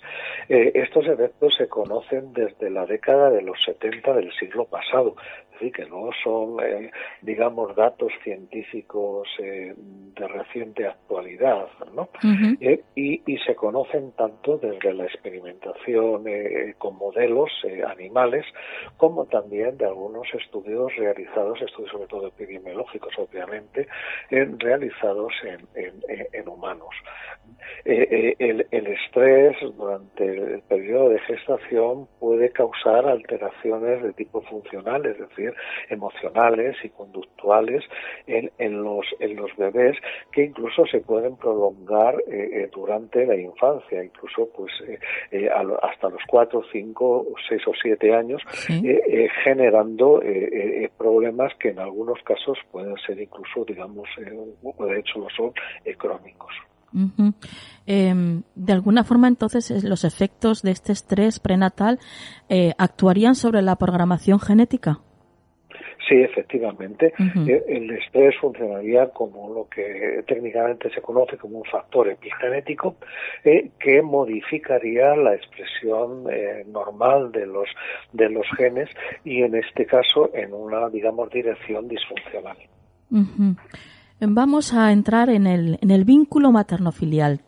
Eh, 0.49 0.71
estos 0.75 1.07
efectos 1.07 1.55
se 1.55 1.67
conocen 1.67 2.33
desde 2.33 2.69
la 2.69 2.85
década 2.85 3.29
de 3.29 3.41
los 3.41 3.61
70 3.63 4.13
del 4.13 4.31
siglo 4.33 4.65
pasado, 4.65 5.15
decir, 5.55 5.71
que 5.71 5.85
no 5.85 6.09
son, 6.23 6.59
eh, 6.63 6.91
digamos, 7.21 7.75
datos 7.75 8.11
científicos 8.23 9.27
eh, 9.39 9.73
de 9.75 10.27
reciente 10.27 10.87
actualidad, 10.87 11.67
¿no? 11.93 12.09
y, 12.95 13.21
y, 13.25 13.37
se 13.39 13.55
conocen 13.55 14.11
tanto 14.13 14.57
desde 14.57 14.93
la 14.93 15.05
experimentación 15.05 16.23
con 16.77 16.95
modelos 16.95 17.51
animales 17.87 18.45
como 18.97 19.25
también 19.25 19.77
de 19.77 19.85
algunos 19.85 20.27
estudios 20.33 20.95
realizados, 20.95 21.61
estudios 21.61 21.91
sobre 21.91 22.07
todo 22.07 22.27
epidemiológicos, 22.27 23.13
obviamente, 23.17 23.87
realizados 24.29 25.33
en 25.75 26.49
humanos. 26.49 26.95
Eh, 27.87 28.35
eh, 28.39 28.65
el, 28.71 28.87
estrés 28.87 29.55
durante 29.77 30.25
el 30.25 30.61
periodo 30.61 31.09
de 31.09 31.19
gestación 31.19 32.07
puede 32.19 32.49
causar 32.49 33.07
alteraciones 33.07 34.01
de 34.01 34.13
tipo 34.13 34.41
funcional, 34.41 35.05
es 35.05 35.19
decir, 35.19 35.53
emocionales 35.89 36.75
y 36.83 36.89
conductuales 36.89 37.83
en, 38.25 38.51
en 38.57 38.81
los, 38.83 39.05
en 39.19 39.35
los 39.35 39.55
bebés 39.55 39.97
que 40.31 40.45
incluso 40.45 40.87
se 40.87 41.01
pueden 41.01 41.35
prolongar 41.37 42.15
eh, 42.27 42.67
durante 42.73 43.23
la 43.25 43.35
infancia, 43.35 44.03
incluso 44.03 44.49
pues 44.55 44.71
hasta 45.83 46.09
los 46.09 46.21
4, 46.27 46.63
5, 46.71 47.27
6 47.49 47.67
o 47.67 47.71
7 47.81 48.13
años, 48.15 48.41
generando 49.43 50.21
problemas 50.97 51.53
que 51.59 51.69
en 51.69 51.79
algunos 51.79 52.19
casos 52.23 52.57
pueden 52.71 52.95
ser 53.05 53.19
incluso, 53.19 53.63
digamos, 53.65 54.09
de 54.17 54.99
hecho 54.99 55.19
lo 55.19 55.29
son, 55.29 55.53
crónicos. 55.97 56.53
Em, 57.85 58.43
de 58.55 58.73
alguna 58.73 59.03
forma, 59.03 59.27
entonces, 59.27 59.83
los 59.83 60.03
efectos 60.03 60.61
de 60.61 60.71
este 60.71 60.91
estrés 60.91 61.39
prenatal 61.39 61.99
eh, 62.49 62.73
actuarían 62.77 63.35
sobre 63.35 63.61
la 63.61 63.75
programación 63.75 64.39
genética. 64.39 64.99
Sí, 66.07 66.21
efectivamente. 66.21 67.13
Eh, 67.47 67.63
el 67.67 67.89
estrés 67.89 68.35
funcionaría 68.39 69.09
como 69.09 69.51
lo 69.51 69.67
que 69.67 70.23
técnicamente 70.27 70.91
se 70.91 71.01
conoce 71.01 71.35
como 71.35 71.57
un 71.57 71.65
factor 71.65 72.07
epigenético 72.07 72.97
eh, 73.43 73.71
que 73.79 74.03
modificaría 74.03 75.15
la 75.15 75.33
expresión 75.33 76.25
normal 76.67 77.31
de 77.31 77.47
los 77.47 77.67
de 78.13 78.29
los 78.29 78.45
genes 78.55 78.87
y 79.23 79.41
en 79.41 79.55
este 79.55 79.87
caso 79.87 80.29
en 80.35 80.53
una 80.53 80.89
digamos 80.89 81.31
dirección 81.31 81.87
disfuncional. 81.87 82.57
Vamos 84.19 84.73
a 84.73 84.91
entrar 84.91 85.29
en 85.29 85.45
el, 85.47 85.77
en 85.81 85.91
el 85.91 86.05
vínculo 86.05 86.51
materno-filial. 86.51 87.41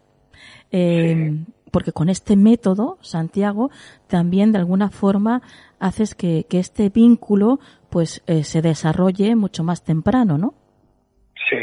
Eh, 0.72 1.46
porque 1.72 1.92
con 1.92 2.10
este 2.10 2.36
método, 2.36 2.98
Santiago, 3.02 3.70
también 4.08 4.52
de 4.52 4.60
alguna 4.60 4.90
forma 4.90 5.42
haces 5.80 6.16
que, 6.16 6.46
que 6.50 6.60
este 6.60 6.90
vínculo 6.90 7.60
pues 7.90 8.22
eh, 8.28 8.44
se 8.44 8.62
desarrolle 8.62 9.36
mucho 9.36 9.64
más 9.64 9.84
temprano, 9.84 10.38
¿no? 10.38 10.54
Sí. 11.50 11.56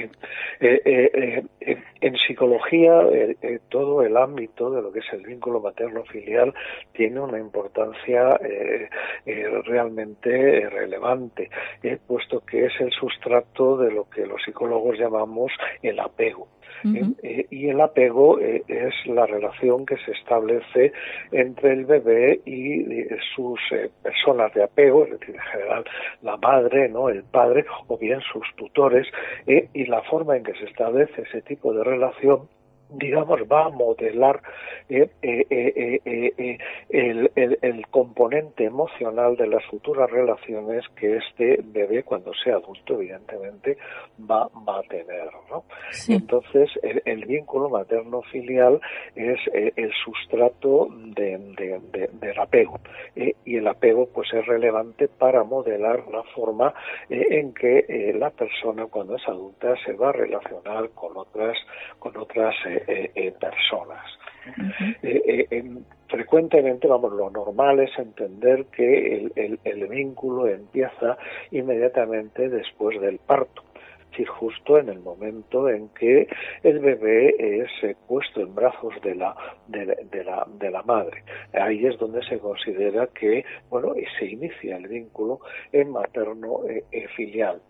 Eh, 0.60 0.80
eh, 0.84 1.44
eh 1.60 1.76
en 2.00 2.16
psicología, 2.16 3.00
eh, 3.12 3.60
todo 3.70 4.02
el 4.02 4.16
ámbito 4.16 4.70
de 4.70 4.82
lo 4.82 4.92
que 4.92 4.98
es 4.98 5.12
el 5.12 5.22
vínculo 5.22 5.60
materno-filial 5.60 6.52
tiene 6.92 7.18
una 7.18 7.38
importancia 7.38 8.38
realmente 9.64 10.68
relevante, 10.68 11.48
puesto 12.06 12.40
que 12.40 12.66
es 12.66 12.72
el 12.80 12.92
sustrato 12.92 13.78
de 13.78 13.90
lo 13.90 14.08
que 14.10 14.26
los 14.26 14.42
psicólogos 14.42 14.98
llamamos 14.98 15.50
el 15.82 15.98
apego. 15.98 16.48
Eh, 16.84 17.46
y 17.50 17.68
el 17.68 17.80
apego 17.80 18.38
eh, 18.38 18.62
es 18.68 18.94
la 19.06 19.26
relación 19.26 19.86
que 19.86 19.96
se 20.04 20.12
establece 20.12 20.92
entre 21.32 21.72
el 21.72 21.86
bebé 21.86 22.40
y 22.44 22.84
sus 23.34 23.58
eh, 23.72 23.90
personas 24.02 24.52
de 24.52 24.64
apego, 24.64 25.04
es 25.04 25.18
decir, 25.18 25.34
en 25.34 25.40
general 25.40 25.84
la 26.22 26.36
madre, 26.36 26.88
no, 26.90 27.08
el 27.08 27.24
padre 27.24 27.64
o 27.86 27.96
bien 27.96 28.20
sus 28.20 28.44
tutores, 28.56 29.06
y 29.46 29.86
la 29.86 30.02
forma 30.02 30.36
en 30.36 30.44
que 30.44 30.54
se 30.54 30.64
establece 30.64 31.22
ese 31.22 31.42
tipo 31.42 31.72
de 31.72 31.84
relación 31.84 32.48
digamos, 32.90 33.40
va 33.50 33.66
a 33.66 33.68
modelar 33.70 34.40
eh, 34.88 35.08
eh, 35.22 36.00
eh, 36.04 36.58
el, 36.90 37.30
el, 37.34 37.86
componente 37.88 38.64
emocional 38.64 39.34
de 39.36 39.46
las 39.46 39.64
futuras 39.64 40.10
relaciones 40.10 40.84
que 40.94 41.16
este 41.16 41.60
bebé, 41.64 42.02
cuando 42.02 42.32
sea 42.34 42.56
adulto, 42.56 42.94
evidentemente, 42.94 43.78
va, 44.30 44.48
va 44.68 44.80
a 44.80 44.82
tener. 44.82 45.30
¿no? 45.50 45.64
Entonces, 46.08 46.68
el, 46.82 47.24
vínculo 47.24 47.70
materno-filial 47.70 48.80
es 49.16 49.38
el 49.54 49.90
sustrato 50.04 50.88
de, 50.90 51.38
del 52.12 52.38
apego. 52.38 52.80
y 53.16 53.56
el 53.56 53.66
apego 53.66 54.06
pues 54.12 54.32
es 54.34 54.44
relevante 54.44 55.08
para 55.08 55.44
modelar 55.44 56.06
la 56.08 56.22
forma 56.34 56.74
en 57.08 57.54
que 57.54 58.12
la 58.18 58.30
persona, 58.30 58.86
cuando 58.86 59.16
es 59.16 59.26
adulta, 59.26 59.74
se 59.86 59.94
va 59.94 60.10
a 60.10 60.12
relacionar 60.12 60.90
con 60.90 61.16
otras, 61.16 61.56
con 61.98 62.16
otras 62.18 62.54
eh, 62.86 63.10
eh, 63.14 63.32
personas. 63.32 64.04
Eh, 65.02 65.64
frecuentemente, 66.08 66.86
vamos, 66.86 67.12
lo 67.12 67.30
normal 67.30 67.80
es 67.80 67.98
entender 67.98 68.66
que 68.66 69.30
el, 69.36 69.58
el, 69.64 69.86
vínculo 69.88 70.48
empieza 70.48 71.16
inmediatamente 71.50 72.48
después 72.48 73.00
del 73.00 73.18
parto 73.18 73.62
es 73.64 74.18
decir, 74.18 74.28
justo 74.28 74.78
en 74.78 74.90
el 74.90 75.00
momento 75.00 75.68
en 75.68 75.88
que 75.88 76.28
el 76.62 76.78
bebé 76.78 77.34
es 77.38 77.96
puesto 78.06 78.42
en 78.42 78.54
brazos 78.54 78.94
de 79.02 79.16
la, 79.16 79.34
de, 79.66 79.86
la, 80.22 80.46
de 80.56 80.70
la 80.70 80.82
madre. 80.82 81.24
Ahí 81.52 81.84
es 81.84 81.98
donde 81.98 82.22
se 82.22 82.38
considera 82.38 83.08
que, 83.08 83.44
bueno, 83.70 83.92
se 84.16 84.26
inicia 84.26 84.76
el 84.76 84.86
vínculo 84.86 85.40
en 85.72 85.90
materno 85.90 86.60
filial 87.16 87.60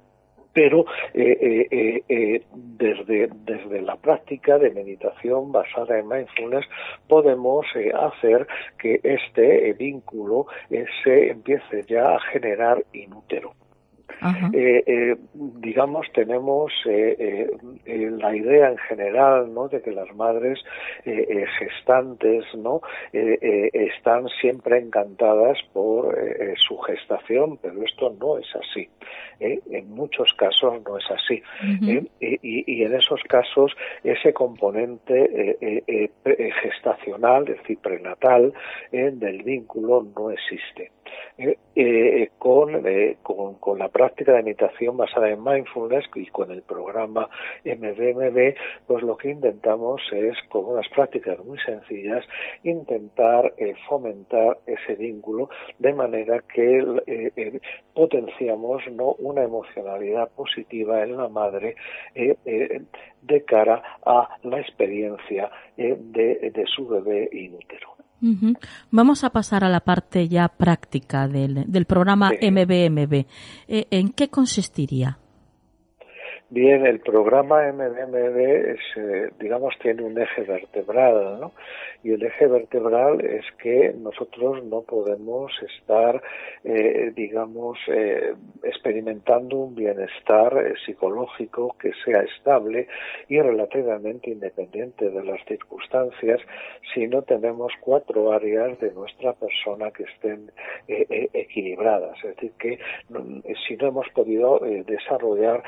pero 0.55 0.87
eh, 1.13 1.67
eh, 1.71 2.03
eh, 2.09 2.43
desde, 2.55 3.29
desde 3.45 3.83
la 3.83 3.97
práctica 3.97 4.57
de 4.59 4.71
meditación 4.71 5.53
basada 5.53 5.99
en 5.99 6.09
mindfulness 6.09 6.65
podemos 7.09 7.67
hacer 7.95 8.47
que 8.79 9.01
este 9.03 9.73
vínculo 9.75 10.47
se 11.03 11.31
empiece 11.31 11.83
ya 11.87 12.15
a 12.15 12.21
generar 12.21 12.83
inútero. 12.93 13.53
Digamos, 15.33 16.07
tenemos 16.13 16.73
la 16.85 18.37
idea 18.37 18.71
en 18.71 18.79
general, 18.79 19.53
¿no? 19.53 19.69
De 19.69 19.83
que 19.83 19.91
las 19.91 20.15
madres 20.15 20.59
gestantes, 21.59 22.45
¿no? 22.55 22.81
están 23.13 24.29
siempre 24.41 24.79
encantadas 24.79 25.59
por 25.73 26.17
su 26.57 26.79
gestación, 26.79 27.59
pero 27.59 27.83
esto 27.83 28.15
no 28.21 28.39
es 28.39 28.47
así. 28.55 28.89
En 29.41 29.91
muchos 29.91 30.33
casos 30.35 30.83
no 30.87 30.99
es 30.99 31.11
así. 31.11 31.43
y, 32.21 32.83
en 32.83 32.95
esos 32.95 33.23
casos, 33.25 33.77
ese 34.03 34.33
componente 34.33 35.83
gestacional, 36.63 37.49
es 37.49 37.59
decir, 37.59 37.79
prenatal, 37.79 38.53
del 38.91 39.43
vínculo 39.43 40.07
no 40.17 40.31
existe. 40.31 40.91
Eh, 41.37 41.59
eh, 41.75 42.31
con, 42.39 42.87
eh, 42.87 43.17
con, 43.23 43.79
la 43.79 43.89
práctica 43.89 44.33
de 44.35 44.45
meditación 44.45 44.97
basada 44.97 45.29
en 45.29 45.43
mindfulness 45.43 46.05
y 46.15 46.27
con 46.27 46.53
el 46.53 46.63
programa 46.63 47.29
MBMB, 47.65 48.55
pues 48.87 49.03
lo 49.03 49.17
que 49.17 49.31
intentamos 49.31 50.01
es, 50.13 50.37
con 50.49 50.67
unas 50.67 50.89
prácticas 50.91 51.45
muy 51.45 51.59
sencillas, 51.59 52.25
intentar 52.63 53.53
fomentar 53.89 54.59
ese 54.67 54.95
vínculo 54.95 55.49
de 55.81 55.93
manera 55.93 56.41
que 56.53 57.61
potenciamos 57.93 58.83
¿no? 58.93 59.15
una 59.19 59.43
emocionalidad 59.43 60.31
positiva 60.31 61.03
en 61.03 61.17
la 61.17 61.29
madre 61.29 61.75
de 62.15 63.45
cara 63.45 63.83
a 64.07 64.39
la 64.45 64.61
experiencia 64.61 65.51
de, 65.77 65.97
de 66.55 66.65
su 66.67 66.87
bebé 66.87 67.29
inútero. 67.33 67.94
Vamos 68.91 69.25
a 69.25 69.31
pasar 69.31 69.65
a 69.65 69.69
la 69.69 69.81
parte 69.81 70.29
ya 70.29 70.49
práctica 70.49 71.29
del, 71.29 71.65
del 71.67 71.85
programa 71.85 72.31
MBMB. 72.31 73.27
Eh, 73.69 73.87
¿En 73.91 74.11
qué 74.11 74.29
consistiría? 74.29 75.19
Bien, 76.51 76.87
el 76.87 77.01
programa 77.01 77.73
MBMB 77.73 78.37
es, 78.75 78.81
eh, 78.97 79.31
digamos, 79.41 79.75
tiene 79.81 80.03
un 80.03 80.21
eje 80.21 80.43
vertebral, 80.43 81.41
¿no? 81.41 81.53
Y 82.05 82.13
el 82.13 82.23
eje 82.23 82.47
vertebral 82.47 83.25
es 83.25 83.47
que 83.63 83.95
nosotros 83.97 84.63
no 84.65 84.83
podemos 84.83 85.51
estar, 85.63 86.23
eh, 86.63 87.13
digamos, 87.17 87.79
eh, 87.89 88.35
experimentando 88.63 89.57
un 89.57 89.75
bienestar 89.75 90.55
eh, 90.59 90.75
psicológico 90.85 91.75
que 91.81 91.93
sea 92.05 92.21
estable 92.21 92.89
y 93.27 93.41
relativamente 93.41 94.31
independiente 94.31 95.09
de 95.09 95.25
las 95.25 95.43
circunstancias 95.47 96.43
si 96.93 97.07
no 97.07 97.23
tenemos 97.23 97.73
cuatro 97.81 98.33
áreas 98.33 98.79
de 98.81 98.93
nuestra 98.93 99.33
persona 99.33 99.91
que 99.91 100.03
estén 100.03 100.53
equilibradas. 100.87 102.19
Es 102.23 102.37
decir, 102.37 102.53
que 102.59 102.79
si 103.67 103.77
no 103.77 103.89
hemos 103.89 104.09
podido 104.11 104.61
desarrollar 104.87 105.63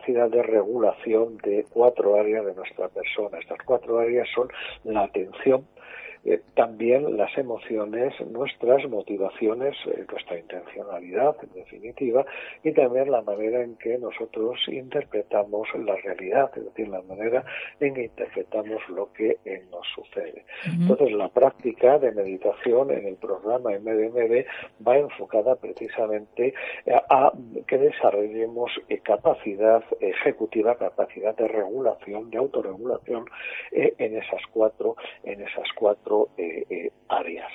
capacidad 0.00 0.30
de 0.30 0.42
regulación 0.42 1.36
de 1.38 1.66
cuatro 1.70 2.18
áreas 2.18 2.44
de 2.44 2.54
nuestra 2.54 2.88
persona. 2.88 3.38
Estas 3.38 3.58
cuatro 3.64 3.98
áreas 3.98 4.26
son 4.34 4.48
la 4.84 5.04
atención, 5.04 5.66
eh, 6.22 6.42
también 6.54 7.16
las 7.16 7.36
emociones, 7.38 8.12
nuestras 8.30 8.86
motivaciones, 8.88 9.74
eh, 9.86 10.04
nuestra 10.10 10.38
intencionalidad, 10.38 11.34
en 11.42 11.52
definitiva, 11.54 12.26
y 12.62 12.72
también 12.72 13.10
la 13.10 13.22
manera 13.22 13.62
en 13.62 13.76
que 13.76 13.96
nosotros 13.96 14.60
interpretamos 14.68 15.68
la 15.82 15.96
realidad, 15.96 16.50
es 16.56 16.64
decir, 16.66 16.88
la 16.88 17.00
manera 17.02 17.42
en 17.80 17.94
que 17.94 18.04
interpretamos 18.04 18.86
lo 18.90 19.10
que 19.14 19.38
eh, 19.46 19.64
nos 19.70 19.86
sucede. 19.94 20.44
Entonces, 20.66 21.12
la 21.12 21.28
práctica 21.28 21.98
de 21.98 22.12
meditación 22.12 22.90
en 22.90 23.06
el 23.06 23.16
programa 23.16 23.70
MDMD 23.70 24.44
va 24.86 24.98
enfocada 24.98 25.56
precisamente 25.56 26.52
a, 27.08 27.32
que 27.66 27.78
desarrollemos 27.78 28.70
capacidad 29.02 29.82
ejecutiva, 30.00 30.74
capacidad 30.76 31.34
de 31.36 31.48
regulación, 31.48 32.30
de 32.30 32.38
autorregulación 32.38 33.24
en 33.72 34.16
esas 34.16 34.42
cuatro, 34.52 34.96
en 35.24 35.40
esas 35.40 35.68
cuatro 35.74 36.09
eh, 36.36 36.64
eh, 36.68 36.90
áreas. 37.08 37.52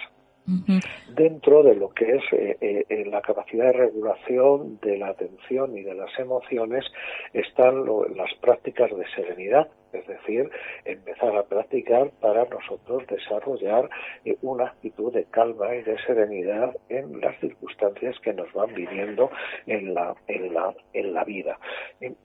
Dentro 1.15 1.63
de 1.63 1.73
lo 1.73 1.89
que 1.89 2.17
es 2.17 2.23
eh, 2.31 3.05
la 3.09 3.19
capacidad 3.21 3.65
de 3.65 3.71
regulación 3.71 4.77
de 4.79 4.95
la 4.99 5.07
atención 5.07 5.75
y 5.75 5.81
de 5.81 5.95
las 5.95 6.11
emociones 6.19 6.85
están 7.33 7.83
las 8.15 8.31
prácticas 8.41 8.95
de 8.95 9.07
serenidad, 9.15 9.67
es 9.95 10.07
decir, 10.07 10.49
empezar 10.85 11.35
a 11.35 11.43
practicar 11.43 12.09
para 12.21 12.45
nosotros 12.45 13.05
desarrollar 13.07 13.89
eh, 14.25 14.37
una 14.41 14.65
actitud 14.65 15.13
de 15.13 15.25
calma 15.25 15.75
y 15.75 15.83
de 15.83 15.97
serenidad 16.05 16.75
en 16.89 17.19
las 17.21 17.39
circunstancias 17.39 18.19
que 18.19 18.33
nos 18.33 18.51
van 18.53 18.73
viviendo 18.73 19.29
en 19.67 19.93
la, 19.93 20.15
en 20.27 20.53
la, 20.53 20.73
en 20.93 21.13
la 21.13 21.23
vida. 21.23 21.57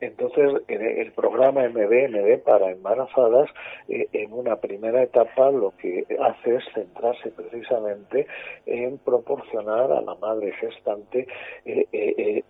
Entonces, 0.00 0.62
el 0.68 1.12
programa 1.12 1.68
MBND 1.68 2.38
para 2.44 2.70
embarazadas, 2.70 3.50
eh, 3.88 4.06
en 4.12 4.32
una 4.32 4.56
primera 4.56 5.02
etapa, 5.02 5.50
lo 5.50 5.72
que 5.76 6.04
hace 6.20 6.56
es 6.56 6.64
centrarse 6.74 7.30
precisamente 7.30 8.26
en 8.66 8.98
proporcionar 8.98 9.92
a 9.92 10.00
la 10.00 10.14
madre 10.16 10.52
gestante 10.52 11.26
eh, 11.64 12.42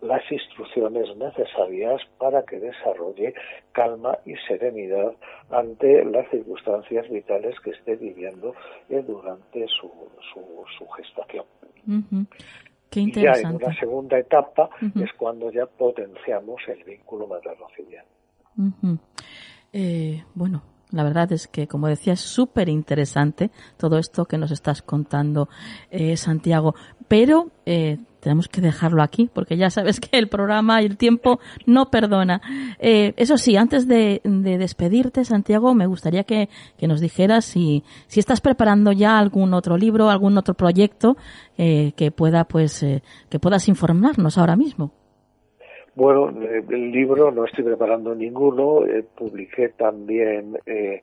las 0.00 0.30
instrucciones 0.30 1.16
necesarias 1.16 2.00
para 2.18 2.42
que 2.44 2.58
desarrolle 2.58 3.34
calma 3.72 4.18
y 4.26 4.34
serenidad 4.48 5.12
ante 5.50 6.04
las 6.04 6.28
circunstancias 6.30 7.08
vitales 7.08 7.58
que 7.60 7.70
esté 7.70 7.96
viviendo 7.96 8.54
eh, 8.88 9.02
durante 9.06 9.66
su, 9.68 9.90
su, 10.76 10.86
gestación. 10.88 11.44
Qué 12.90 13.06
Ya 13.12 13.32
en 13.32 13.56
una 13.56 13.74
segunda 13.78 14.18
etapa 14.18 14.70
es 14.80 15.12
cuando 15.14 15.50
ya 15.50 15.66
potenciamos 15.66 16.60
el 16.68 16.82
vínculo 16.84 17.26
materno-filial. 17.26 18.04
Eh, 19.72 20.22
bueno, 20.34 20.62
la 20.96 21.04
verdad 21.04 21.30
es 21.32 21.46
que, 21.46 21.66
como 21.66 21.86
decía, 21.86 22.14
es 22.14 22.20
súper 22.20 22.68
interesante 22.68 23.50
todo 23.76 23.98
esto 23.98 24.24
que 24.24 24.38
nos 24.38 24.50
estás 24.50 24.82
contando, 24.82 25.48
eh, 25.90 26.16
Santiago. 26.16 26.74
Pero 27.08 27.50
eh, 27.66 27.98
tenemos 28.26 28.48
que 28.48 28.60
dejarlo 28.60 29.04
aquí, 29.04 29.30
porque 29.32 29.56
ya 29.56 29.70
sabes 29.70 30.00
que 30.00 30.18
el 30.18 30.26
programa 30.26 30.82
y 30.82 30.86
el 30.86 30.96
tiempo 30.96 31.38
no 31.64 31.92
perdona. 31.92 32.42
Eh, 32.80 33.14
eso 33.16 33.38
sí, 33.38 33.56
antes 33.56 33.86
de, 33.86 34.20
despedirte, 34.24 35.24
Santiago, 35.24 35.74
me 35.74 35.86
gustaría 35.86 36.24
que, 36.24 36.48
nos 36.80 37.00
dijeras 37.00 37.44
si, 37.44 37.84
si 38.08 38.18
estás 38.18 38.40
preparando 38.40 38.90
ya 38.90 39.20
algún 39.20 39.54
otro 39.54 39.76
libro, 39.76 40.10
algún 40.10 40.36
otro 40.38 40.54
proyecto 40.54 41.16
eh, 41.56 41.92
que 41.94 42.10
pueda, 42.10 42.42
pues, 42.42 42.82
eh, 42.82 43.04
que 43.28 43.38
puedas 43.38 43.68
informarnos 43.68 44.38
ahora 44.38 44.56
mismo. 44.56 44.90
Bueno, 45.96 46.28
eh, 46.42 46.62
el 46.68 46.92
libro 46.92 47.30
no 47.30 47.46
estoy 47.46 47.64
preparando 47.64 48.14
ninguno. 48.14 48.84
Eh, 48.84 49.02
publiqué 49.16 49.70
también 49.70 50.58
eh, 50.66 51.00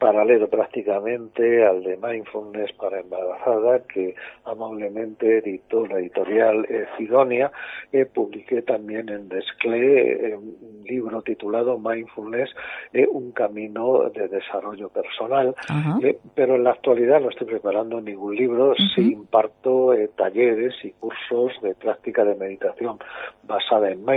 paralelo 0.00 0.48
prácticamente 0.48 1.64
al 1.64 1.84
de 1.84 1.96
Mindfulness 1.96 2.72
para 2.72 2.98
embarazada 2.98 3.84
que 3.86 4.16
amablemente 4.44 5.38
editó 5.38 5.86
la 5.86 6.00
editorial 6.00 6.66
Sidonia. 6.98 7.52
publiqué 8.12 8.62
también 8.62 9.08
en 9.10 9.28
Desclé 9.28 10.34
un 10.34 10.82
libro 10.84 11.22
titulado 11.22 11.78
Mindfulness, 11.78 12.50
un 13.12 13.30
camino 13.30 14.10
de 14.10 14.26
desarrollo 14.26 14.88
personal. 14.88 15.54
pero 16.34 16.56
en 16.56 16.64
la 16.64 16.70
actualidad 16.70 17.20
no 17.20 17.30
estoy 17.30 17.46
preparando 17.46 18.00
ningún 18.00 18.34
libro. 18.34 18.74
Sí 18.96 19.12
imparto 19.12 19.92
talleres 20.16 20.74
y 20.82 20.90
cursos 20.90 21.52
de 21.62 21.76
práctica 21.76 22.24
de 22.24 22.34
meditación 22.34 22.98
basada 23.44 23.90
en 23.90 24.00
mindfulness 24.00 24.15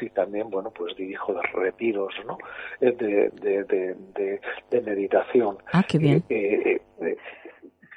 y 0.00 0.10
también, 0.10 0.50
bueno, 0.50 0.70
pues 0.70 0.96
dirijo 0.96 1.32
los 1.32 1.52
retiros, 1.52 2.14
¿no? 2.26 2.38
De, 2.80 2.92
de, 2.92 3.64
de, 3.64 4.40
de, 4.70 4.80
meditación. 4.80 5.58
Ah, 5.72 5.84
qué 5.86 5.98
bien. 5.98 6.22
Eh, 6.28 6.80
eh, 7.00 7.16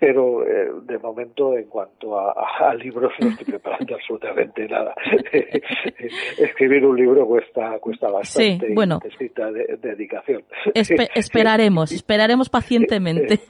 pero 0.01 0.43
eh, 0.47 0.71
de 0.81 0.97
momento 0.97 1.55
en 1.55 1.65
cuanto 1.65 2.19
a, 2.19 2.73
libros 2.73 3.13
no 3.19 3.27
estoy 3.27 3.45
preparando 3.45 3.93
absolutamente 4.01 4.67
nada. 4.67 4.95
Escribir 6.39 6.87
un 6.87 6.97
libro 6.97 7.27
cuesta 7.27 7.77
cuesta 7.77 8.09
bastante 8.09 8.65
sí, 8.65 8.73
bueno, 8.73 8.99
necesita 9.03 9.51
dedicación. 9.51 10.43
esperaremos, 10.73 11.91
esperaremos 11.91 12.49
pacientemente. 12.49 13.41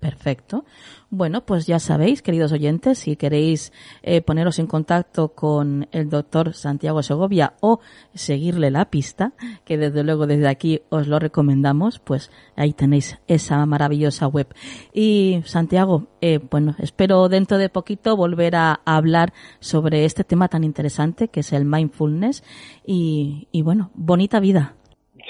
Perfecto. 0.00 0.64
Bueno, 1.10 1.42
pues 1.42 1.66
ya 1.66 1.78
sabéis, 1.78 2.22
queridos 2.22 2.52
oyentes, 2.52 3.00
si 3.00 3.16
queréis 3.16 3.70
eh, 4.02 4.22
poneros 4.22 4.58
en 4.58 4.66
contacto 4.66 5.34
con 5.34 5.88
el 5.92 6.08
doctor 6.08 6.54
Santiago 6.54 7.02
Segovia 7.02 7.52
o 7.60 7.80
seguirle 8.14 8.70
la 8.70 8.86
pista, 8.86 9.32
que 9.66 9.76
desde 9.76 10.02
luego 10.02 10.26
desde 10.26 10.48
aquí 10.48 10.80
os 10.88 11.06
lo 11.06 11.18
recomendamos, 11.18 11.98
pues 11.98 12.30
ahí 12.56 12.72
tenéis 12.72 13.20
esa 13.28 13.66
maravillosa 13.66 14.26
web. 14.26 14.46
Y 14.94 15.42
Santiago, 15.44 16.06
eh, 16.22 16.40
bueno, 16.50 16.76
espero 16.78 17.28
dentro 17.28 17.58
de 17.58 17.68
poquito 17.68 18.16
volver 18.16 18.56
a, 18.56 18.80
hablar 18.86 19.32
sobre 19.58 20.06
este 20.06 20.24
tema 20.24 20.48
tan 20.48 20.64
interesante 20.64 21.28
que 21.28 21.40
es 21.40 21.52
el 21.52 21.66
mindfulness 21.66 22.42
y, 22.86 23.48
y 23.52 23.62
bueno, 23.62 23.90
bonita 23.94 24.40
vida. 24.40 24.74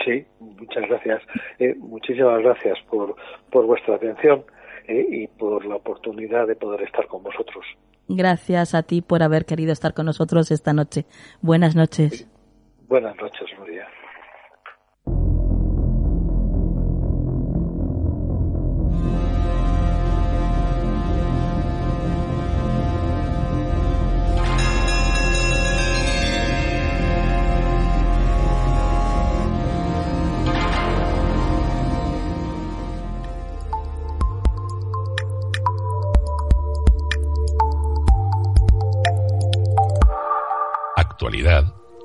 Sí, 0.04 0.24
muchas 0.38 0.88
gracias. 0.88 1.22
Eh, 1.58 1.74
muchísimas 1.78 2.40
gracias 2.42 2.78
por, 2.88 3.16
por 3.50 3.66
vuestra 3.66 3.96
atención 3.96 4.44
eh, 4.88 5.06
y 5.08 5.26
por 5.26 5.64
la 5.64 5.76
oportunidad 5.76 6.46
de 6.46 6.56
poder 6.56 6.82
estar 6.82 7.06
con 7.06 7.22
vosotros. 7.22 7.64
Gracias 8.08 8.74
a 8.74 8.82
ti 8.82 9.02
por 9.02 9.22
haber 9.22 9.44
querido 9.44 9.72
estar 9.72 9.94
con 9.94 10.06
nosotros 10.06 10.50
esta 10.50 10.72
noche. 10.72 11.06
Buenas 11.42 11.76
noches. 11.76 12.26
Buenas 12.88 13.16
noches, 13.16 13.48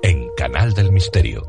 En 0.02 0.28
Canal 0.36 0.72
del 0.72 0.92
Misterio. 0.92 1.42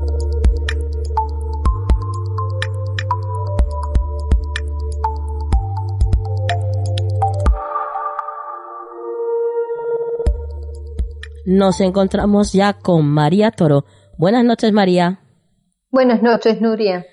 Nos 11.46 11.80
encontramos 11.80 12.52
ya 12.52 12.72
con 12.72 13.06
María 13.06 13.52
Toro. 13.52 13.84
Buenas 14.16 14.44
noches, 14.44 14.72
María. 14.72 15.20
Buenas 15.90 16.20
noches, 16.20 16.60
Nuria. 16.60 17.06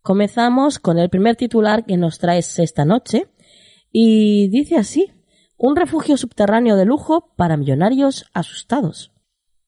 Comenzamos 0.00 0.78
con 0.78 1.00
el 1.00 1.10
primer 1.10 1.34
titular 1.34 1.84
que 1.84 1.96
nos 1.96 2.20
traes 2.20 2.56
esta 2.60 2.84
noche 2.84 3.26
y 3.90 4.48
dice 4.48 4.76
así, 4.76 5.10
un 5.56 5.74
refugio 5.74 6.16
subterráneo 6.16 6.76
de 6.76 6.84
lujo 6.84 7.32
para 7.36 7.56
millonarios 7.56 8.26
asustados. 8.32 9.13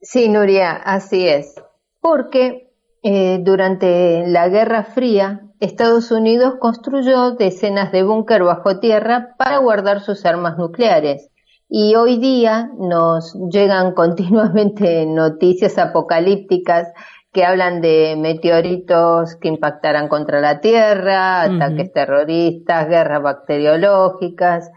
Sí, 0.08 0.28
Nuria, 0.28 0.70
así 0.70 1.26
es. 1.26 1.60
Porque 2.00 2.70
eh, 3.02 3.40
durante 3.42 4.24
la 4.28 4.48
Guerra 4.48 4.84
Fría, 4.84 5.40
Estados 5.58 6.12
Unidos 6.12 6.54
construyó 6.60 7.32
decenas 7.32 7.90
de 7.90 8.04
búnker 8.04 8.44
bajo 8.44 8.78
tierra 8.78 9.34
para 9.36 9.58
guardar 9.58 10.00
sus 10.00 10.24
armas 10.24 10.58
nucleares. 10.58 11.28
Y 11.68 11.96
hoy 11.96 12.18
día 12.18 12.70
nos 12.78 13.34
llegan 13.50 13.94
continuamente 13.94 15.06
noticias 15.06 15.76
apocalípticas 15.76 16.86
que 17.32 17.44
hablan 17.44 17.80
de 17.80 18.14
meteoritos 18.16 19.34
que 19.34 19.48
impactarán 19.48 20.06
contra 20.06 20.40
la 20.40 20.60
Tierra, 20.60 21.42
ataques 21.42 21.92
terroristas, 21.92 22.88
guerras 22.88 23.22
bacteriológicas. 23.22 24.70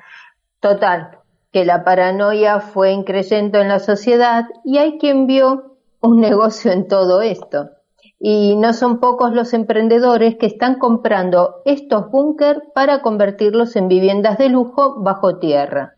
Total, 0.59 1.18
que 1.51 1.65
la 1.65 1.83
paranoia 1.83 2.59
fue 2.59 2.91
increyendo 2.91 3.57
en 3.59 3.69
la 3.69 3.79
sociedad 3.79 4.45
y 4.63 4.77
hay 4.77 4.99
quien 4.99 5.25
vio 5.27 5.77
un 6.01 6.21
negocio 6.21 6.71
en 6.71 6.87
todo 6.87 7.21
esto. 7.21 7.71
Y 8.19 8.55
no 8.57 8.73
son 8.73 8.99
pocos 8.99 9.33
los 9.33 9.53
emprendedores 9.53 10.35
que 10.35 10.45
están 10.45 10.77
comprando 10.77 11.61
estos 11.63 12.11
búnker 12.11 12.61
para 12.75 13.01
convertirlos 13.01 13.77
en 13.77 13.87
viviendas 13.87 14.37
de 14.37 14.49
lujo 14.49 15.01
bajo 15.01 15.39
tierra. 15.39 15.95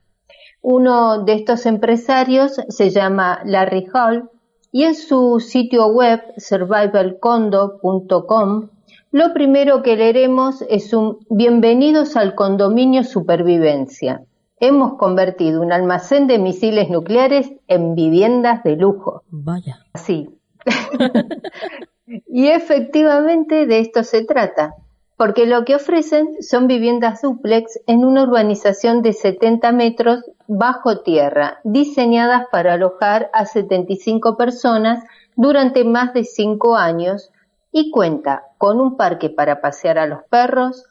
Uno 0.62 1.24
de 1.24 1.34
estos 1.34 1.66
empresarios 1.66 2.62
se 2.70 2.92
llama 2.92 3.42
Larry 3.44 3.88
Hall 3.94 4.30
y 4.72 4.84
en 4.84 4.94
su 4.94 5.40
sitio 5.40 5.88
web 5.88 6.22
survivalcondo.com 6.38 8.70
lo 9.14 9.34
primero 9.34 9.82
que 9.82 9.98
leeremos 9.98 10.62
es 10.70 10.94
un 10.94 11.18
Bienvenidos 11.30 12.16
al 12.16 12.34
condominio 12.34 13.04
supervivencia 13.04 14.24
hemos 14.62 14.94
convertido 14.94 15.62
un 15.62 15.74
almacén 15.74 16.28
de 16.28 16.38
misiles 16.38 16.90
nucleares 16.90 17.52
en 17.68 17.96
viviendas 17.96 18.64
de 18.64 18.78
lujo. 18.78 19.24
Vaya. 19.30 19.80
Sí. 19.96 20.30
y 22.06 22.48
efectivamente 22.48 23.66
de 23.66 23.80
esto 23.80 24.04
se 24.04 24.24
trata, 24.24 24.76
porque 25.18 25.48
lo 25.48 25.66
que 25.66 25.76
ofrecen 25.76 26.42
son 26.42 26.68
viviendas 26.68 27.24
duplex 27.24 27.80
en 27.88 28.06
una 28.06 28.24
urbanización 28.24 29.02
de 29.02 29.14
70 29.14 29.72
metros 29.72 30.24
bajo 30.48 31.02
tierra, 31.02 31.60
diseñadas 31.64 32.44
para 32.52 32.74
alojar 32.74 33.32
a 33.34 33.46
75 33.46 34.38
personas 34.38 35.04
durante 35.36 35.84
más 35.84 36.14
de 36.14 36.24
5 36.24 36.78
años 36.78 37.32
y 37.72 37.90
cuenta 37.90 38.44
con 38.60 38.80
un 38.80 38.96
parque 38.96 39.32
para 39.32 39.60
pasear 39.60 39.98
a 39.98 40.06
los 40.06 40.24
perros, 40.30 40.86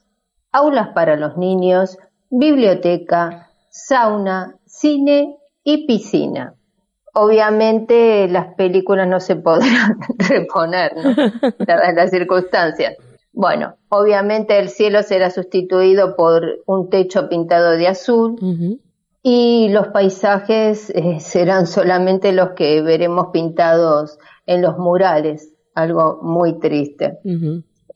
aulas 0.51 0.89
para 0.89 1.15
los 1.17 1.37
niños, 1.37 1.99
biblioteca, 2.31 3.50
sauna, 3.71 4.57
cine 4.67 5.37
y 5.65 5.87
piscina. 5.87 6.55
Obviamente 7.15 8.29
las 8.29 8.55
películas 8.55 9.09
no 9.09 9.21
se 9.21 9.37
podrán 9.37 9.99
reponer, 10.19 10.93
¿no? 10.97 11.15
dadas 11.67 11.95
las 11.95 12.11
circunstancias. 12.11 12.97
Bueno, 13.33 13.77
obviamente 13.89 14.59
el 14.59 14.69
cielo 14.69 15.03
será 15.03 15.31
sustituido 15.31 16.17
por 16.17 16.43
un 16.67 16.91
techo 16.91 17.29
pintado 17.29 17.77
de 17.77 17.87
azul 17.87 18.37
y 19.23 19.69
los 19.69 19.89
paisajes 19.89 20.91
eh, 20.91 21.21
serán 21.21 21.67
solamente 21.67 22.33
los 22.33 22.51
que 22.51 22.83
veremos 22.83 23.29
pintados 23.33 24.19
en 24.47 24.63
los 24.63 24.79
murales, 24.79 25.55
algo 25.75 26.19
muy 26.23 26.59
triste. 26.59 27.19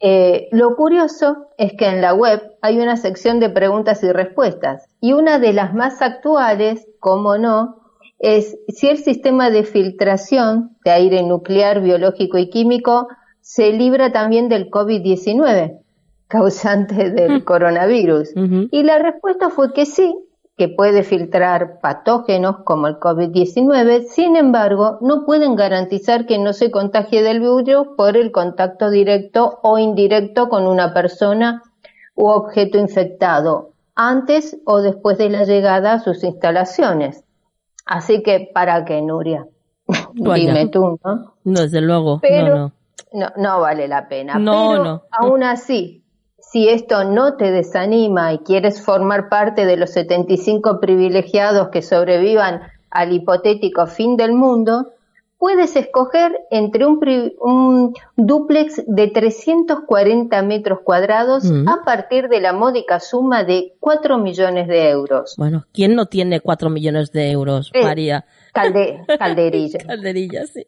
Eh, 0.01 0.49
lo 0.53 0.77
curioso 0.77 1.49
es 1.59 1.73
que 1.73 1.89
en 1.89 2.01
la 2.01 2.15
web 2.15 2.54
hay 2.65 2.81
una 2.81 2.97
sección 2.97 3.41
de 3.41 3.51
preguntas 3.51 4.03
y 4.03 4.11
respuestas. 4.11 4.89
Y 4.99 5.13
una 5.13 5.39
de 5.39 5.53
las 5.53 5.75
más 5.75 6.01
actuales, 6.01 6.89
como 6.99 7.37
no, 7.37 7.77
es 8.19 8.57
si 8.69 8.89
el 8.89 8.97
sistema 8.97 9.51
de 9.51 9.65
filtración 9.65 10.75
de 10.83 10.93
aire 10.93 11.23
nuclear, 11.23 11.83
biológico 11.83 12.39
y 12.39 12.49
químico 12.49 13.09
se 13.43 13.71
libra 13.75 14.13
también 14.13 14.49
del 14.49 14.71
COVID-19, 14.71 15.79
causante 16.27 17.11
del 17.11 17.45
coronavirus. 17.45 18.31
Y 18.71 18.83
la 18.83 18.99
respuesta 18.99 19.51
fue 19.51 19.75
que 19.75 19.85
sí, 19.85 20.17
que 20.57 20.69
puede 20.69 21.03
filtrar 21.03 21.81
patógenos 21.83 22.61
como 22.65 22.87
el 22.87 22.95
COVID-19, 22.95 24.05
sin 24.05 24.37
embargo, 24.37 24.97
no 25.03 25.27
pueden 25.27 25.55
garantizar 25.55 26.25
que 26.25 26.39
no 26.39 26.55
se 26.55 26.71
contagie 26.71 27.23
del 27.23 27.41
virus 27.41 27.89
por 27.95 28.17
el 28.17 28.33
contacto 28.33 28.89
directo 28.89 29.59
o 29.63 29.79
indirecto 29.79 30.49
con 30.49 30.67
una 30.67 30.95
persona 30.95 31.61
u 32.15 32.27
objeto 32.29 32.79
infectado, 32.79 33.71
antes 33.95 34.57
o 34.65 34.81
después 34.81 35.19
de 35.19 35.31
la 35.31 35.45
llegada 35.45 35.95
a 35.95 35.99
sus 36.01 36.25
instalaciones. 36.25 37.25
Así 37.87 38.23
que, 38.23 38.51
¿para 38.53 38.85
qué, 38.85 39.03
Nuria? 39.03 39.47
Dime 40.15 40.69
tú, 40.69 40.99
¿no? 41.05 41.35
No, 41.45 41.61
desde 41.61 41.81
luego. 41.81 42.19
Pero 42.21 42.57
no, 42.57 42.73
no. 43.13 43.33
no, 43.37 43.61
vale 43.61 43.89
la 43.89 44.09
pena. 44.09 44.39
No, 44.39 44.71
Pero 44.73 44.85
no. 44.85 45.03
aún 45.11 45.43
así, 45.43 46.03
si 46.39 46.69
esto 46.69 47.05
no 47.05 47.37
te 47.37 47.51
desanima 47.51 48.33
y 48.33 48.39
quieres 48.39 48.83
formar 48.83 49.29
parte 49.29 49.67
de 49.67 49.77
los 49.77 49.91
75 49.91 50.81
privilegiados 50.81 51.69
que 51.69 51.83
sobrevivan 51.83 52.63
al 52.91 53.13
hipotético 53.13 53.87
fin 53.87 54.17
del 54.17 54.33
mundo, 54.33 54.94
puedes 55.45 55.77
escoger 55.77 56.33
entre 56.51 56.87
un, 56.87 57.93
duplex 58.17 58.83
de 58.87 59.09
340 59.09 60.43
metros 60.43 60.79
cuadrados 60.83 61.45
mm. 61.45 61.69
a 61.69 61.85
partir 61.85 62.29
de 62.31 62.41
la 62.41 62.55
módica 62.55 62.99
suma 62.99 63.45
de 63.45 63.75
4 63.79 64.17
millones 64.17 64.69
de 64.69 64.89
euros. 64.89 65.35
Bueno, 65.37 65.67
¿quién 65.75 65.97
no 65.97 66.07
tiene 66.07 66.41
4 66.41 66.71
millones 66.71 67.13
de 67.13 67.31
euros, 67.31 67.71
eh, 67.75 67.83
María? 67.83 68.25
calderilla. 69.19 69.81
calderilla, 69.81 70.47
sí. 70.47 70.67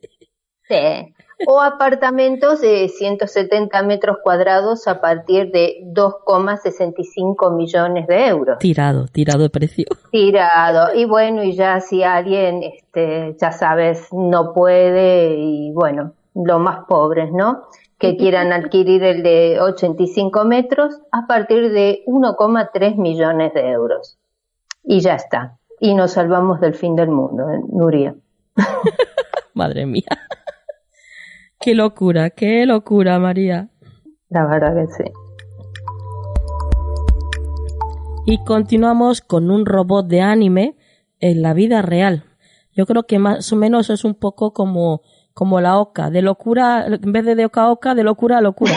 Sí. 0.68 1.14
O 1.46 1.61
apartamentos 1.61 2.61
de 2.61 2.88
170 2.88 3.83
metros 3.83 4.18
cuadrados 4.22 4.88
a 4.88 5.01
partir 5.01 5.51
de 5.51 5.83
2,65 5.85 7.55
millones 7.55 8.07
de 8.07 8.27
euros. 8.29 8.59
Tirado, 8.59 9.07
tirado 9.07 9.42
de 9.42 9.51
precio. 9.51 9.87
Tirado. 10.11 10.94
Y 10.94 11.05
bueno, 11.05 11.42
y 11.42 11.53
ya 11.53 11.81
si 11.81 12.03
alguien, 12.03 12.62
este, 12.62 13.37
ya 13.38 13.53
sabes, 13.53 14.09
no 14.12 14.55
puede, 14.55 15.37
y 15.37 15.72
bueno, 15.72 16.12
los 16.35 16.61
más 16.61 16.87
pobres, 16.87 17.31
¿no? 17.33 17.64
Que 17.99 18.16
quieran 18.16 18.53
adquirir 18.53 19.03
el 19.03 19.22
de 19.22 19.61
85 19.61 20.44
metros 20.44 21.01
a 21.12 21.27
partir 21.27 21.72
de 21.72 22.03
1,3 22.07 22.96
millones 22.96 23.53
de 23.55 23.70
euros. 23.70 24.18
Y 24.83 25.01
ya 25.01 25.14
está. 25.14 25.59
Y 25.81 25.94
nos 25.94 26.12
salvamos 26.12 26.61
del 26.61 26.75
fin 26.75 26.96
del 26.96 27.09
mundo, 27.09 27.51
¿eh? 27.51 27.61
Nuria. 27.68 28.14
Madre 29.55 29.85
mía. 29.87 30.05
Qué 31.61 31.75
locura, 31.75 32.31
qué 32.31 32.66
locura, 32.66 33.19
María. 33.19 33.71
La 34.29 34.47
verdad 34.47 34.75
que 34.75 34.87
sí. 34.92 35.11
Y 38.27 38.45
continuamos 38.45 39.21
con 39.21 39.51
un 39.51 39.64
robot 39.64 40.07
de 40.07 40.21
anime 40.21 40.77
en 41.21 41.42
la 41.42 41.55
vida 41.55 41.81
real. 41.83 42.25
Yo 42.73 42.87
creo 42.87 43.05
que 43.05 43.19
más 43.19 43.53
o 43.53 43.57
menos 43.57 43.88
es 43.88 44.05
un 44.05 44.14
poco 44.14 44.53
como, 44.53 45.03
como 45.33 45.61
la 45.61 45.79
oca, 45.79 46.11
de 46.11 46.23
locura, 46.23 46.87
en 46.87 47.12
vez 47.12 47.25
de 47.25 47.35
de 47.35 47.47
oca 47.47 47.62
a 47.62 47.71
oca, 47.71 47.95
de 47.95 48.03
locura 48.05 48.38
a 48.38 48.40
locura. 48.42 48.75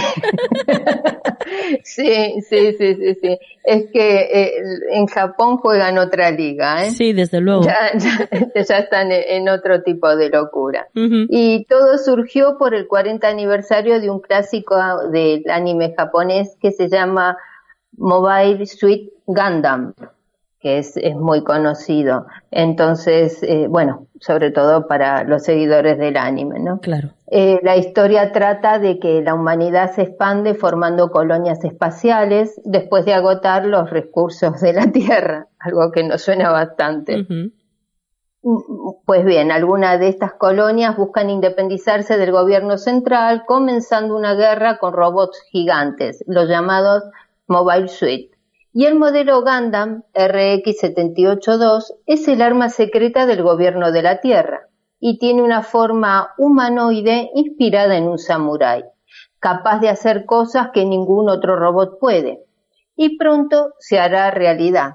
Sí, 1.83 2.41
sí, 2.41 2.73
sí, 2.77 2.95
sí, 2.95 3.15
sí. 3.21 3.37
Es 3.63 3.85
que 3.91 4.19
eh, 4.21 4.51
en 4.91 5.05
Japón 5.07 5.57
juegan 5.57 5.97
otra 5.97 6.31
liga, 6.31 6.85
¿eh? 6.85 6.91
Sí, 6.91 7.13
desde 7.13 7.39
luego. 7.41 7.63
Ya, 7.63 7.91
ya, 7.97 8.29
ya 8.63 8.77
están 8.77 9.11
en 9.11 9.49
otro 9.49 9.83
tipo 9.83 10.15
de 10.15 10.29
locura. 10.29 10.87
Y 10.93 11.65
todo 11.65 11.97
surgió 11.97 12.57
por 12.57 12.73
el 12.73 12.87
40 12.87 13.27
aniversario 13.27 13.99
de 13.99 14.09
un 14.09 14.19
clásico 14.19 14.75
del 15.11 15.43
anime 15.49 15.93
japonés 15.95 16.57
que 16.61 16.71
se 16.71 16.89
llama 16.89 17.37
Mobile 17.97 18.65
Suit 18.65 19.11
Gundam, 19.25 19.93
que 20.59 20.77
es, 20.77 20.97
es 20.97 21.15
muy 21.15 21.43
conocido. 21.43 22.27
Entonces, 22.51 23.41
eh, 23.43 23.67
bueno, 23.69 24.07
sobre 24.19 24.51
todo 24.51 24.87
para 24.87 25.23
los 25.23 25.43
seguidores 25.43 25.97
del 25.97 26.17
anime, 26.17 26.59
¿no? 26.59 26.79
Claro. 26.79 27.11
Eh, 27.27 27.59
la 27.63 27.77
historia 27.77 28.31
trata 28.31 28.79
de 28.79 28.99
que 28.99 29.21
la 29.21 29.35
humanidad 29.35 29.93
se 29.93 30.01
expande 30.01 30.55
formando 30.55 31.11
colonias 31.11 31.63
espaciales 31.63 32.59
después 32.65 33.05
de 33.05 33.13
agotar 33.13 33.65
los 33.65 33.89
recursos 33.89 34.59
de 34.59 34.73
la 34.73 34.87
Tierra, 34.91 35.47
algo 35.59 35.91
que 35.91 36.03
nos 36.03 36.21
suena 36.21 36.51
bastante. 36.51 37.21
Ujú. 37.21 37.51
Pues 39.05 39.25
bien, 39.25 39.51
algunas 39.51 39.99
de 39.99 40.07
estas 40.07 40.33
colonias 40.33 40.95
buscan 40.95 41.29
independizarse 41.29 42.17
del 42.17 42.31
gobierno 42.31 42.77
central, 42.77 43.43
comenzando 43.45 44.15
una 44.15 44.33
guerra 44.33 44.77
con 44.77 44.93
robots 44.93 45.41
gigantes, 45.51 46.23
los 46.25 46.47
llamados 46.47 47.03
Mobile 47.47 47.89
Suit. 47.89 48.31
Y 48.79 48.85
el 48.85 48.95
modelo 48.95 49.41
Gundam 49.41 50.03
RX-782 50.13 51.95
es 52.05 52.25
el 52.29 52.41
arma 52.41 52.69
secreta 52.69 53.25
del 53.25 53.43
gobierno 53.43 53.91
de 53.91 54.01
la 54.01 54.21
Tierra 54.21 54.69
y 55.01 55.19
tiene 55.19 55.41
una 55.41 55.63
forma 55.63 56.29
humanoide 56.37 57.29
inspirada 57.35 57.97
en 57.97 58.07
un 58.07 58.17
samurái, 58.17 58.85
capaz 59.39 59.79
de 59.79 59.89
hacer 59.89 60.25
cosas 60.25 60.69
que 60.73 60.85
ningún 60.85 61.29
otro 61.29 61.57
robot 61.57 61.99
puede. 61.99 62.45
Y 62.95 63.17
pronto 63.17 63.73
se 63.79 63.99
hará 63.99 64.31
realidad. 64.31 64.93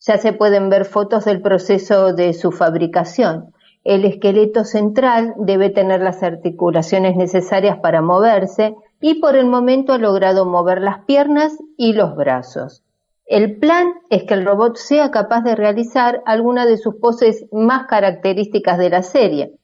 Ya 0.00 0.16
se 0.16 0.32
pueden 0.32 0.70
ver 0.70 0.86
fotos 0.86 1.26
del 1.26 1.42
proceso 1.42 2.14
de 2.14 2.32
su 2.32 2.50
fabricación. 2.50 3.52
El 3.84 4.06
esqueleto 4.06 4.64
central 4.64 5.34
debe 5.36 5.68
tener 5.68 6.00
las 6.00 6.22
articulaciones 6.22 7.14
necesarias 7.16 7.76
para 7.78 8.00
moverse 8.00 8.74
y 9.02 9.16
por 9.20 9.36
el 9.36 9.44
momento 9.44 9.92
ha 9.92 9.98
logrado 9.98 10.46
mover 10.46 10.80
las 10.80 11.04
piernas 11.04 11.58
y 11.76 11.92
los 11.92 12.16
brazos. 12.16 12.82
El 13.32 13.56
plan 13.56 13.94
es 14.10 14.24
que 14.24 14.34
el 14.34 14.44
robot 14.44 14.76
sea 14.76 15.10
capaz 15.10 15.40
de 15.40 15.56
realizar 15.56 16.22
alguna 16.26 16.66
de 16.66 16.76
sus 16.76 16.96
poses 16.96 17.46
más 17.50 17.86
características 17.86 18.76
de 18.76 18.90
la 18.90 19.02
serie. 19.02 19.54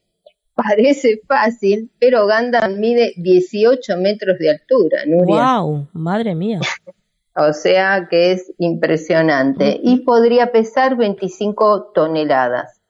Parece 0.54 1.20
fácil, 1.28 1.90
pero 2.00 2.26
Gundam 2.26 2.78
mide 2.80 3.12
18 3.18 3.98
metros 3.98 4.38
de 4.38 4.52
altura, 4.52 5.00
Nuria. 5.06 5.60
Wow, 5.60 5.88
madre 5.92 6.34
mía. 6.34 6.60
O 7.40 7.52
sea 7.52 8.08
que 8.10 8.32
es 8.32 8.52
impresionante 8.58 9.78
y 9.80 10.00
podría 10.00 10.50
pesar 10.50 10.96
25 10.96 11.92
toneladas. 11.94 12.80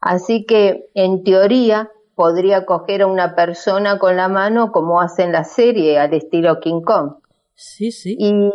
Así 0.00 0.46
que, 0.46 0.88
en 0.94 1.24
teoría, 1.24 1.90
podría 2.14 2.64
coger 2.64 3.02
a 3.02 3.06
una 3.06 3.34
persona 3.34 3.98
con 3.98 4.16
la 4.16 4.28
mano 4.28 4.72
como 4.72 5.02
hace 5.02 5.24
en 5.24 5.32
la 5.32 5.44
serie 5.44 5.98
al 5.98 6.14
estilo 6.14 6.58
King 6.60 6.80
Kong. 6.80 7.16
Sí, 7.54 7.92
sí. 7.92 8.16
Y, 8.18 8.50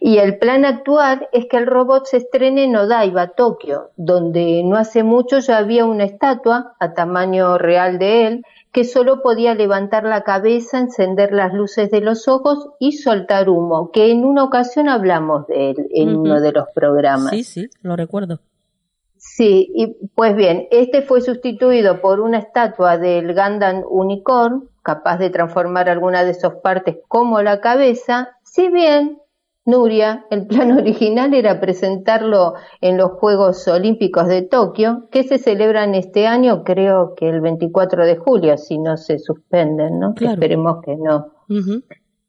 y 0.00 0.18
el 0.18 0.38
plan 0.38 0.64
actual 0.64 1.28
es 1.32 1.46
que 1.50 1.58
el 1.58 1.66
robot 1.66 2.06
se 2.06 2.16
estrene 2.18 2.64
en 2.64 2.76
Odaiba, 2.76 3.28
Tokio, 3.28 3.90
donde 3.96 4.62
no 4.64 4.76
hace 4.76 5.02
mucho 5.02 5.40
ya 5.40 5.58
había 5.58 5.84
una 5.84 6.04
estatua 6.04 6.74
a 6.80 6.94
tamaño 6.94 7.58
real 7.58 7.98
de 7.98 8.26
él 8.26 8.44
que 8.72 8.84
solo 8.84 9.20
podía 9.20 9.54
levantar 9.54 10.04
la 10.04 10.22
cabeza, 10.22 10.78
encender 10.78 11.32
las 11.32 11.52
luces 11.52 11.90
de 11.90 12.00
los 12.00 12.28
ojos 12.28 12.68
y 12.78 12.92
soltar 12.92 13.48
humo, 13.48 13.90
que 13.90 14.10
en 14.10 14.24
una 14.24 14.44
ocasión 14.44 14.88
hablamos 14.88 15.46
de 15.48 15.70
él 15.70 15.88
en 15.90 16.16
uno 16.16 16.40
de 16.40 16.52
los 16.52 16.66
programas. 16.74 17.30
Sí, 17.30 17.42
sí, 17.42 17.70
lo 17.82 17.96
recuerdo. 17.96 18.40
Sí, 19.16 19.70
y 19.74 20.08
pues 20.14 20.34
bien, 20.34 20.66
este 20.70 21.02
fue 21.02 21.20
sustituido 21.20 22.00
por 22.00 22.20
una 22.20 22.38
estatua 22.38 22.96
del 22.96 23.34
Gundam 23.34 23.82
Unicorn, 23.86 24.68
capaz 24.82 25.18
de 25.18 25.28
transformar 25.28 25.90
alguna 25.90 26.24
de 26.24 26.32
sus 26.32 26.54
partes 26.62 26.96
como 27.06 27.42
la 27.42 27.60
cabeza, 27.60 28.30
si 28.50 28.68
bien, 28.68 29.18
Nuria, 29.64 30.26
el 30.30 30.48
plan 30.48 30.72
original 30.78 31.34
era 31.34 31.60
presentarlo 31.60 32.54
en 32.80 32.96
los 32.96 33.12
Juegos 33.12 33.66
Olímpicos 33.68 34.26
de 34.26 34.42
Tokio, 34.42 35.08
que 35.12 35.22
se 35.22 35.38
celebran 35.38 35.94
este 35.94 36.26
año, 36.26 36.64
creo 36.64 37.14
que 37.16 37.28
el 37.28 37.40
24 37.40 38.04
de 38.04 38.16
julio, 38.16 38.58
si 38.58 38.78
no 38.78 38.96
se 38.96 39.20
suspenden, 39.20 40.00
¿no? 40.00 40.14
Claro. 40.14 40.34
Esperemos 40.34 40.82
que 40.84 40.96
no. 40.96 41.32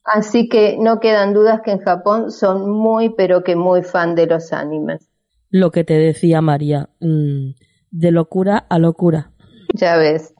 Así 0.03 0.47
que 0.47 0.77
no 0.79 0.99
quedan 0.99 1.33
dudas 1.33 1.61
que 1.61 1.71
en 1.71 1.79
Japón 1.79 2.31
son 2.31 2.69
muy, 2.69 3.09
pero 3.09 3.43
que 3.43 3.55
muy 3.55 3.81
fan 3.81 4.13
de 4.13 4.27
los 4.27 4.53
animes. 4.53 5.09
Lo 5.49 5.71
que 5.71 5.83
te 5.83 5.95
decía 5.95 6.41
María, 6.41 6.89
mm, 6.99 7.51
de 7.89 8.11
locura 8.11 8.57
a 8.69 8.77
locura. 8.77 9.31
Ya 9.73 9.97
ves, 9.97 10.35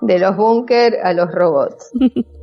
de 0.00 0.18
los 0.18 0.36
búnker 0.36 0.96
a 1.02 1.12
los 1.12 1.30
robots. 1.30 1.90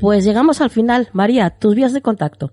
Pues 0.00 0.24
llegamos 0.24 0.60
al 0.60 0.70
final. 0.70 1.08
María, 1.12 1.50
tus 1.50 1.74
vías 1.74 1.92
de 1.92 2.02
contacto. 2.02 2.52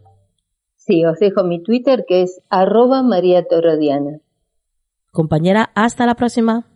Sí, 0.76 1.06
os 1.06 1.20
dejo 1.20 1.44
mi 1.44 1.62
Twitter 1.62 2.06
que 2.08 2.22
es 2.24 2.42
arroba 2.50 3.04
María 3.04 3.46
Torodiana. 3.48 4.20
Compañera, 5.12 5.72
hasta 5.76 6.06
la 6.06 6.16
próxima. 6.16 6.68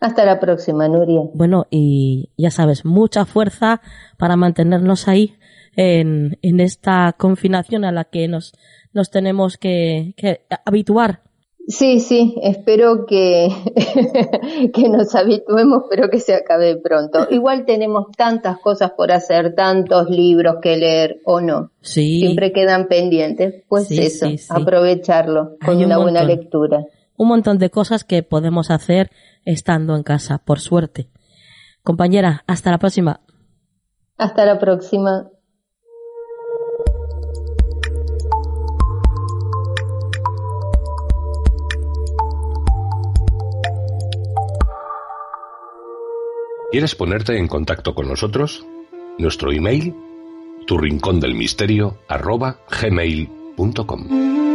Hasta 0.00 0.24
la 0.24 0.40
próxima, 0.40 0.88
Nuria. 0.88 1.22
Bueno, 1.32 1.66
y 1.70 2.30
ya 2.36 2.50
sabes, 2.50 2.84
mucha 2.84 3.24
fuerza 3.24 3.80
para 4.18 4.36
mantenernos 4.36 5.06
ahí 5.06 5.36
en, 5.76 6.38
en 6.42 6.60
esta 6.60 7.14
confinación 7.16 7.84
a 7.84 7.92
la 7.92 8.04
que 8.04 8.26
nos, 8.28 8.52
nos 8.92 9.10
tenemos 9.10 9.58
que, 9.58 10.14
que 10.16 10.40
habituar. 10.64 11.22
Sí, 11.68 12.00
sí, 12.00 12.34
espero 12.42 13.06
que, 13.06 13.48
que 14.74 14.88
nos 14.88 15.14
habituemos, 15.14 15.84
pero 15.88 16.08
que 16.10 16.18
se 16.18 16.34
acabe 16.34 16.76
pronto. 16.76 17.28
Igual 17.30 17.64
tenemos 17.64 18.06
tantas 18.16 18.58
cosas 18.58 18.92
por 18.96 19.12
hacer, 19.12 19.54
tantos 19.54 20.10
libros 20.10 20.56
que 20.60 20.76
leer, 20.76 21.20
¿o 21.24 21.40
no? 21.40 21.70
Sí, 21.80 22.18
Siempre 22.18 22.52
quedan 22.52 22.88
pendientes. 22.88 23.62
Pues 23.68 23.86
Sí, 23.86 23.98
eso, 24.00 24.26
sí, 24.26 24.38
sí. 24.38 24.48
aprovecharlo 24.50 25.56
con 25.64 25.76
Hay 25.76 25.84
un 25.84 25.84
una 25.86 25.98
buena 25.98 26.24
lectura. 26.24 26.84
un 27.16 27.28
montón 27.28 27.58
de 27.58 27.70
cosas 27.70 28.02
que 28.04 28.22
podemos 28.24 28.70
hacer 28.70 29.10
estando 29.44 29.94
en 29.94 30.02
casa, 30.02 30.38
por 30.38 30.58
suerte. 30.58 31.08
Compañera, 31.84 32.42
hasta 32.46 32.70
la 32.72 32.78
próxima. 32.78 33.20
Hasta 34.18 34.44
la 34.46 34.58
próxima. 34.58 35.28
¿Quieres 46.72 46.94
ponerte 46.94 47.36
en 47.36 47.48
contacto 47.48 47.94
con 47.94 48.08
nosotros? 48.08 48.64
Nuestro 49.18 49.52
email, 49.52 49.94
tu 50.66 50.78
del 51.20 51.34
arroba 52.08 52.60
gmail.com. 52.80 54.51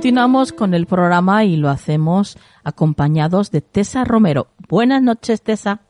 Continuamos 0.00 0.54
con 0.54 0.72
el 0.72 0.86
programa 0.86 1.44
y 1.44 1.56
lo 1.56 1.68
hacemos 1.68 2.38
acompañados 2.64 3.50
de 3.50 3.60
Tessa 3.60 4.02
Romero. 4.02 4.46
Buenas 4.66 5.02
noches, 5.02 5.42
Tessa. 5.42 5.82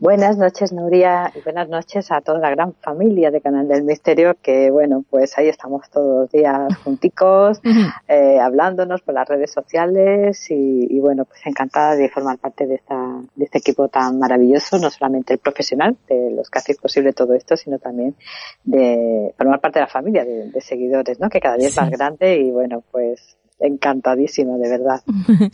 Buenas 0.00 0.38
noches, 0.38 0.72
Nuria, 0.72 1.32
y 1.34 1.40
buenas 1.40 1.68
noches 1.68 2.12
a 2.12 2.20
toda 2.20 2.38
la 2.38 2.50
gran 2.50 2.72
familia 2.74 3.32
de 3.32 3.40
Canal 3.40 3.66
del 3.66 3.82
Misterio, 3.82 4.36
que 4.40 4.70
bueno, 4.70 5.04
pues 5.10 5.36
ahí 5.36 5.48
estamos 5.48 5.90
todos 5.90 6.20
los 6.20 6.30
días 6.30 6.72
junticos, 6.84 7.60
eh, 8.06 8.38
hablándonos 8.38 9.02
por 9.02 9.14
las 9.14 9.28
redes 9.28 9.50
sociales 9.50 10.46
y, 10.50 11.00
bueno, 11.00 11.24
pues 11.24 11.40
encantada 11.46 11.96
de 11.96 12.08
formar 12.10 12.38
parte 12.38 12.68
de, 12.68 12.76
esta, 12.76 12.94
de 13.34 13.44
este 13.44 13.58
equipo 13.58 13.88
tan 13.88 14.20
maravilloso, 14.20 14.78
no 14.78 14.88
solamente 14.88 15.32
el 15.32 15.40
profesional, 15.40 15.96
de 16.08 16.30
los 16.30 16.48
que 16.48 16.60
hacéis 16.60 16.78
posible 16.78 17.12
todo 17.12 17.34
esto, 17.34 17.56
sino 17.56 17.80
también 17.80 18.14
de 18.62 19.34
formar 19.36 19.60
parte 19.60 19.80
de 19.80 19.84
la 19.86 19.90
familia 19.90 20.24
de, 20.24 20.60
seguidores, 20.60 21.18
¿no? 21.18 21.28
Que 21.28 21.40
cada 21.40 21.56
día 21.56 21.66
es 21.66 21.76
más 21.76 21.90
grande 21.90 22.36
y 22.36 22.52
bueno, 22.52 22.84
pues 22.92 23.36
encantadísima, 23.60 24.56
de 24.56 24.68
verdad. 24.68 25.02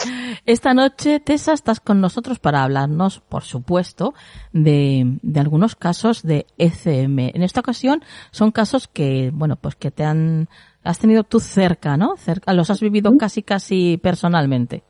Esta 0.46 0.74
noche, 0.74 1.20
Tessa, 1.20 1.52
estás 1.52 1.80
con 1.80 2.00
nosotros 2.00 2.38
para 2.38 2.62
hablarnos, 2.62 3.20
por 3.20 3.42
supuesto, 3.42 4.14
de, 4.52 5.18
de 5.22 5.40
algunos 5.40 5.76
casos 5.76 6.22
de 6.22 6.46
ECM. 6.58 7.30
En 7.34 7.42
esta 7.42 7.60
ocasión 7.60 8.02
son 8.30 8.50
casos 8.50 8.88
que, 8.88 9.30
bueno, 9.32 9.56
pues 9.56 9.76
que 9.76 9.90
te 9.90 10.04
han, 10.04 10.48
has 10.82 10.98
tenido 10.98 11.24
tú 11.24 11.40
cerca, 11.40 11.96
¿no? 11.96 12.16
Cerca, 12.16 12.52
los 12.52 12.70
has 12.70 12.80
vivido 12.80 13.12
casi, 13.18 13.42
casi 13.42 13.98
personalmente. 13.98 14.84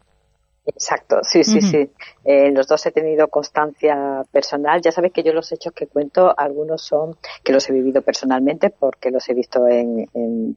Exacto, 0.66 1.18
sí, 1.22 1.44
sí, 1.44 1.60
sí. 1.60 1.90
Eh, 2.24 2.50
los 2.50 2.66
dos 2.66 2.86
he 2.86 2.90
tenido 2.90 3.28
constancia 3.28 4.22
personal. 4.32 4.80
Ya 4.80 4.92
sabéis 4.92 5.12
que 5.12 5.22
yo 5.22 5.34
los 5.34 5.52
hechos 5.52 5.74
que 5.74 5.86
cuento, 5.86 6.32
algunos 6.36 6.82
son 6.82 7.16
que 7.42 7.52
los 7.52 7.68
he 7.68 7.72
vivido 7.72 8.00
personalmente 8.00 8.70
porque 8.70 9.10
los 9.10 9.28
he 9.28 9.34
visto 9.34 9.68
en, 9.68 10.06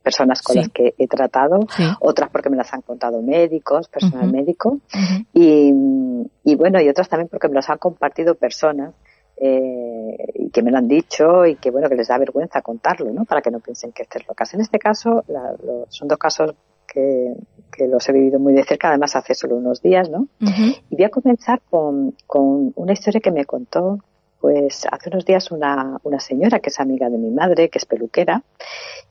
personas 0.01 0.41
con 0.41 0.55
las 0.55 0.69
que 0.69 0.93
he 0.97 1.07
tratado, 1.07 1.59
otras 1.99 2.29
porque 2.29 2.49
me 2.49 2.55
las 2.55 2.73
han 2.73 2.81
contado 2.81 3.21
médicos, 3.21 3.89
personal 3.89 4.31
médico, 4.31 4.79
y, 5.33 5.73
y 6.43 6.55
bueno, 6.55 6.79
y 6.81 6.87
otras 6.87 7.09
también 7.09 7.27
porque 7.27 7.49
me 7.49 7.55
los 7.55 7.69
han 7.69 7.77
compartido 7.77 8.35
personas 8.35 8.93
eh, 9.39 10.17
y 10.33 10.49
que 10.49 10.63
me 10.63 10.71
lo 10.71 10.79
han 10.79 10.87
dicho 10.87 11.45
y 11.45 11.57
que 11.57 11.69
bueno 11.69 11.89
que 11.89 11.95
les 11.95 12.07
da 12.07 12.17
vergüenza 12.17 12.61
contarlo, 12.63 13.11
¿no? 13.11 13.23
Para 13.25 13.41
que 13.41 13.51
no 13.51 13.59
piensen 13.59 13.91
que 13.91 14.01
este 14.01 14.17
es 14.17 14.27
lo 14.27 14.33
que 14.33 14.43
En 14.51 14.61
este 14.61 14.79
caso, 14.79 15.23
son 15.89 16.07
dos 16.07 16.17
casos 16.17 16.55
que, 16.87 17.35
los 17.87 18.09
he 18.09 18.11
vivido 18.11 18.39
muy 18.39 18.53
de 18.53 18.63
cerca, 18.63 18.89
además 18.89 19.15
hace 19.15 19.35
solo 19.35 19.55
unos 19.55 19.83
días, 19.83 20.09
¿no? 20.09 20.27
Y 20.89 20.95
voy 20.95 21.03
a 21.05 21.09
comenzar 21.09 21.61
con, 21.69 22.15
con 22.25 22.73
una 22.75 22.93
historia 22.93 23.21
que 23.21 23.29
me 23.29 23.45
contó, 23.45 23.99
pues 24.39 24.87
hace 24.91 25.09
unos 25.09 25.25
días 25.25 25.51
una, 25.51 25.99
una 26.03 26.19
señora 26.19 26.59
que 26.59 26.69
es 26.69 26.79
amiga 26.79 27.09
de 27.09 27.19
mi 27.19 27.29
madre, 27.29 27.69
que 27.69 27.77
es 27.77 27.85
peluquera, 27.85 28.43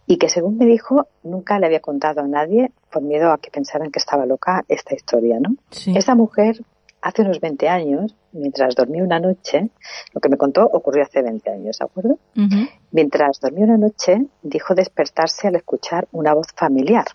y 0.06 0.18
que 0.18 0.28
según 0.28 0.56
me 0.56 0.66
dijo, 0.66 1.06
nunca 1.22 1.58
le 1.58 1.66
había 1.66 1.80
contado 1.80 2.22
a 2.22 2.26
nadie 2.26 2.72
por 2.90 3.02
miedo 3.02 3.30
a 3.30 3.38
que 3.38 3.50
pensaran 3.50 3.90
que 3.90 3.98
estaba 3.98 4.26
loca 4.26 4.64
esta 4.68 4.94
historia, 4.94 5.38
¿no? 5.40 5.56
Esta 5.96 6.14
mujer, 6.14 6.60
hace 7.02 7.22
unos 7.22 7.40
20 7.40 7.68
años, 7.68 8.16
mientras 8.32 8.74
dormía 8.74 9.04
una 9.04 9.20
noche, 9.20 9.70
lo 10.12 10.20
que 10.20 10.28
me 10.28 10.36
contó 10.36 10.64
ocurrió 10.64 11.04
hace 11.04 11.22
20 11.22 11.50
años, 11.50 11.78
¿de 11.78 11.84
acuerdo? 11.84 12.18
Mientras 12.90 13.40
dormía 13.40 13.64
una 13.64 13.78
noche, 13.78 14.26
dijo 14.42 14.74
despertarse 14.74 15.48
al 15.48 15.56
escuchar 15.56 16.08
una 16.10 16.34
voz 16.34 16.48
familiar 16.56 17.06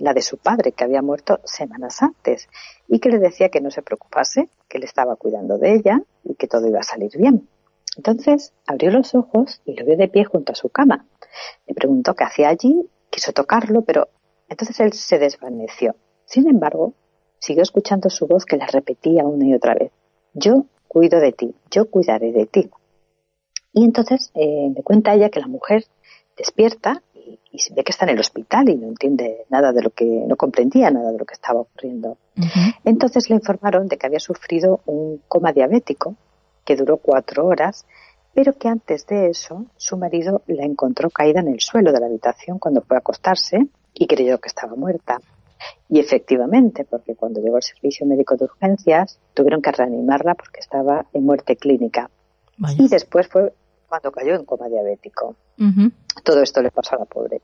la 0.00 0.14
de 0.14 0.22
su 0.22 0.38
padre, 0.38 0.72
que 0.72 0.84
había 0.84 1.02
muerto 1.02 1.40
semanas 1.44 2.02
antes, 2.02 2.48
y 2.88 2.98
que 2.98 3.10
le 3.10 3.18
decía 3.18 3.50
que 3.50 3.60
no 3.60 3.70
se 3.70 3.82
preocupase, 3.82 4.48
que 4.68 4.78
le 4.78 4.86
estaba 4.86 5.16
cuidando 5.16 5.58
de 5.58 5.74
ella 5.74 6.02
y 6.24 6.34
que 6.34 6.48
todo 6.48 6.66
iba 6.66 6.80
a 6.80 6.84
salir 6.84 7.12
bien. 7.16 7.48
Entonces 7.96 8.52
abrió 8.66 8.90
los 8.90 9.14
ojos 9.14 9.60
y 9.64 9.74
lo 9.74 9.84
vio 9.84 9.96
de 9.96 10.08
pie 10.08 10.24
junto 10.24 10.52
a 10.52 10.54
su 10.54 10.68
cama. 10.68 11.06
Le 11.66 11.74
preguntó 11.74 12.14
qué 12.14 12.24
hacía 12.24 12.48
allí, 12.48 12.88
quiso 13.10 13.32
tocarlo, 13.32 13.82
pero 13.82 14.08
entonces 14.48 14.80
él 14.80 14.92
se 14.92 15.18
desvaneció. 15.18 15.96
Sin 16.24 16.48
embargo, 16.48 16.94
siguió 17.38 17.62
escuchando 17.62 18.10
su 18.10 18.26
voz 18.26 18.44
que 18.44 18.56
le 18.56 18.66
repetía 18.66 19.24
una 19.24 19.46
y 19.46 19.54
otra 19.54 19.74
vez. 19.74 19.92
Yo 20.32 20.66
cuido 20.88 21.20
de 21.20 21.32
ti, 21.32 21.54
yo 21.70 21.90
cuidaré 21.90 22.32
de 22.32 22.46
ti. 22.46 22.70
Y 23.72 23.84
entonces 23.84 24.30
eh, 24.34 24.72
le 24.74 24.82
cuenta 24.82 25.14
ella 25.14 25.30
que 25.30 25.40
la 25.40 25.46
mujer 25.46 25.84
despierta 26.36 27.02
y, 27.20 27.38
ve 27.74 27.84
que 27.84 27.92
está 27.92 28.04
en 28.04 28.12
el 28.12 28.20
hospital 28.20 28.68
y 28.68 28.76
no 28.76 28.88
entiende 28.88 29.44
nada 29.50 29.72
de 29.72 29.82
lo 29.82 29.90
que, 29.90 30.04
no 30.04 30.36
comprendía 30.36 30.90
nada 30.90 31.12
de 31.12 31.18
lo 31.18 31.24
que 31.24 31.34
estaba 31.34 31.60
ocurriendo. 31.60 32.16
Entonces 32.84 33.28
le 33.28 33.36
informaron 33.36 33.86
de 33.86 33.98
que 33.98 34.06
había 34.06 34.20
sufrido 34.20 34.80
un 34.86 35.20
coma 35.28 35.52
diabético 35.52 36.16
que 36.64 36.76
duró 36.76 36.96
cuatro 36.96 37.46
horas, 37.46 37.86
pero 38.34 38.54
que 38.54 38.68
antes 38.68 39.06
de 39.06 39.28
eso 39.28 39.66
su 39.76 39.96
marido 39.96 40.42
la 40.46 40.64
encontró 40.64 41.10
caída 41.10 41.40
en 41.40 41.48
el 41.48 41.60
suelo 41.60 41.92
de 41.92 42.00
la 42.00 42.06
habitación 42.06 42.58
cuando 42.58 42.82
fue 42.82 42.96
a 42.96 43.00
acostarse 43.00 43.66
y 43.94 44.06
creyó 44.06 44.38
que 44.38 44.48
estaba 44.48 44.74
muerta. 44.76 45.20
Y 45.88 45.98
efectivamente, 45.98 46.84
porque 46.84 47.14
cuando 47.14 47.40
llegó 47.40 47.56
el 47.56 47.62
servicio 47.62 48.06
médico 48.06 48.36
de 48.36 48.44
urgencias, 48.44 49.18
tuvieron 49.34 49.60
que 49.60 49.72
reanimarla 49.72 50.34
porque 50.34 50.60
estaba 50.60 51.06
en 51.12 51.24
muerte 51.24 51.56
clínica. 51.56 52.10
Y 52.78 52.88
después 52.88 53.28
fue 53.28 53.52
cuando 53.90 54.12
cayó 54.12 54.34
en 54.34 54.44
coma 54.44 54.68
diabético. 54.68 55.36
Todo 56.24 56.42
esto 56.42 56.62
le 56.62 56.70
pasó 56.70 56.94
a 56.94 57.00
la 57.00 57.04
pobre. 57.04 57.42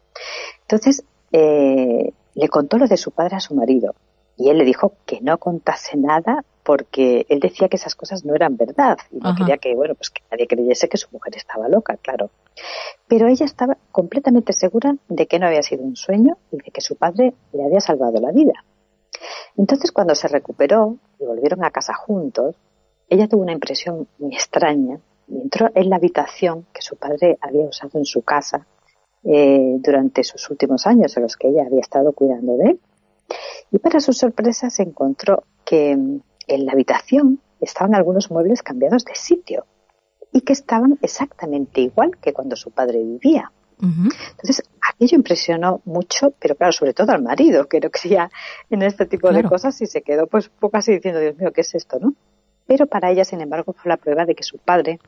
Entonces, 0.63 1.05
eh, 1.33 2.13
le 2.35 2.49
contó 2.49 2.79
lo 2.79 2.87
de 2.87 2.97
su 2.97 3.11
padre 3.11 3.37
a 3.37 3.41
su 3.41 3.55
marido 3.55 3.95
y 4.39 4.49
él 4.49 4.59
le 4.59 4.65
dijo 4.65 4.95
que 5.05 5.21
no 5.21 5.39
contase 5.39 5.97
nada 5.97 6.45
porque 6.63 7.27
él 7.29 7.41
decía 7.41 7.69
que 7.69 7.77
esas 7.77 7.95
cosas 7.95 8.25
no 8.25 8.35
eran 8.35 8.57
verdad 8.57 8.97
y 9.11 9.19
no 9.19 9.35
quería 9.35 9.57
que, 9.59 9.75
bueno, 9.75 9.95
pues 9.95 10.11
que 10.11 10.23
nadie 10.31 10.47
creyese 10.47 10.89
que 10.89 10.97
su 10.97 11.09
mujer 11.13 11.37
estaba 11.37 11.69
loca, 11.69 11.97
claro. 11.97 12.31
Pero 13.07 13.29
ella 13.29 13.45
estaba 13.45 13.77
completamente 13.93 14.53
segura 14.53 14.97
de 15.09 15.27
que 15.27 15.39
no 15.39 15.47
había 15.47 15.63
sido 15.63 15.83
un 15.85 15.97
sueño 15.97 16.39
y 16.51 16.57
de 16.57 16.71
que 16.73 16.81
su 16.81 16.97
padre 16.97 17.35
le 17.53 17.65
había 17.65 17.81
salvado 17.81 18.21
la 18.21 18.33
vida. 18.33 18.65
Entonces, 19.57 19.93
cuando 19.93 20.15
se 20.15 20.29
recuperó 20.29 20.97
y 21.21 21.25
volvieron 21.25 21.65
a 21.65 21.71
casa 21.71 21.95
juntos, 21.95 22.57
ella 23.09 23.29
tuvo 23.29 23.43
una 23.43 23.53
impresión 23.53 24.09
muy 24.19 24.35
extraña 24.35 24.99
y 25.29 25.41
entró 25.41 25.71
en 25.75 25.91
la 25.91 25.97
habitación 25.97 26.67
que 26.73 26.83
su 26.83 26.97
padre 26.97 27.39
había 27.41 27.65
usado 27.65 27.99
en 27.99 28.05
su 28.05 28.23
casa 28.23 28.67
eh, 29.25 29.77
durante 29.79 30.23
sus 30.23 30.49
últimos 30.51 30.87
años 30.87 31.17
en 31.17 31.25
los 31.25 31.37
que 31.37 31.49
ella 31.49 31.65
había 31.67 31.81
estado 31.81 32.13
cuidando 32.13 32.57
de 32.57 32.71
él. 32.71 32.81
Y 33.73 33.79
para 33.79 34.01
su 34.01 34.13
sorpresa 34.13 34.71
se 34.71 34.85
encontró 34.85 35.43
que 35.65 35.97
mm, 35.97 36.21
en 36.47 36.67
la 36.67 36.73
habitación 36.73 37.41
estaban 37.61 37.95
algunos 37.95 38.31
muebles 38.31 38.63
cambiados 38.63 39.05
de 39.05 39.15
sitio 39.15 39.67
y 40.33 40.43
que 40.43 40.53
estaban 40.53 40.99
exactamente 41.03 41.81
igual 41.81 42.19
que 42.19 42.33
cuando 42.33 42.57
su 42.57 42.71
padre 42.71 43.03
vivía. 43.03 43.51
Entonces, 43.79 44.63
aquello 44.81 45.17
impresionó 45.17 45.83
mucho, 45.85 46.33
pero 46.39 46.55
claro, 46.55 46.73
sobre 46.73 46.95
todo 46.95 47.13
al 47.13 47.23
marido, 47.23 47.69
que 47.69 47.81
no 47.81 47.91
creía 47.91 48.31
en 48.71 48.83
este 48.83 49.05
tipo 49.05 49.31
de 49.33 49.45
cosas 49.45 49.81
y 49.83 49.87
se 49.87 50.01
quedó 50.01 50.27
pues 50.27 50.49
un 50.49 50.55
poco 50.59 50.79
así 50.79 50.93
diciendo, 50.93 51.21
Dios 51.21 51.37
mío, 51.37 51.53
¿qué 51.53 51.61
es 51.61 51.75
esto, 51.75 51.99
no? 52.01 52.15
Pero 52.67 52.87
para 52.87 53.11
ella, 53.11 53.25
sin 53.25 53.41
embargo, 53.41 53.75
fue 53.75 53.91
la 53.91 53.97
prueba 53.99 54.25
de 54.25 54.35
que 54.35 54.43
su 54.43 54.59
padre 54.59 54.99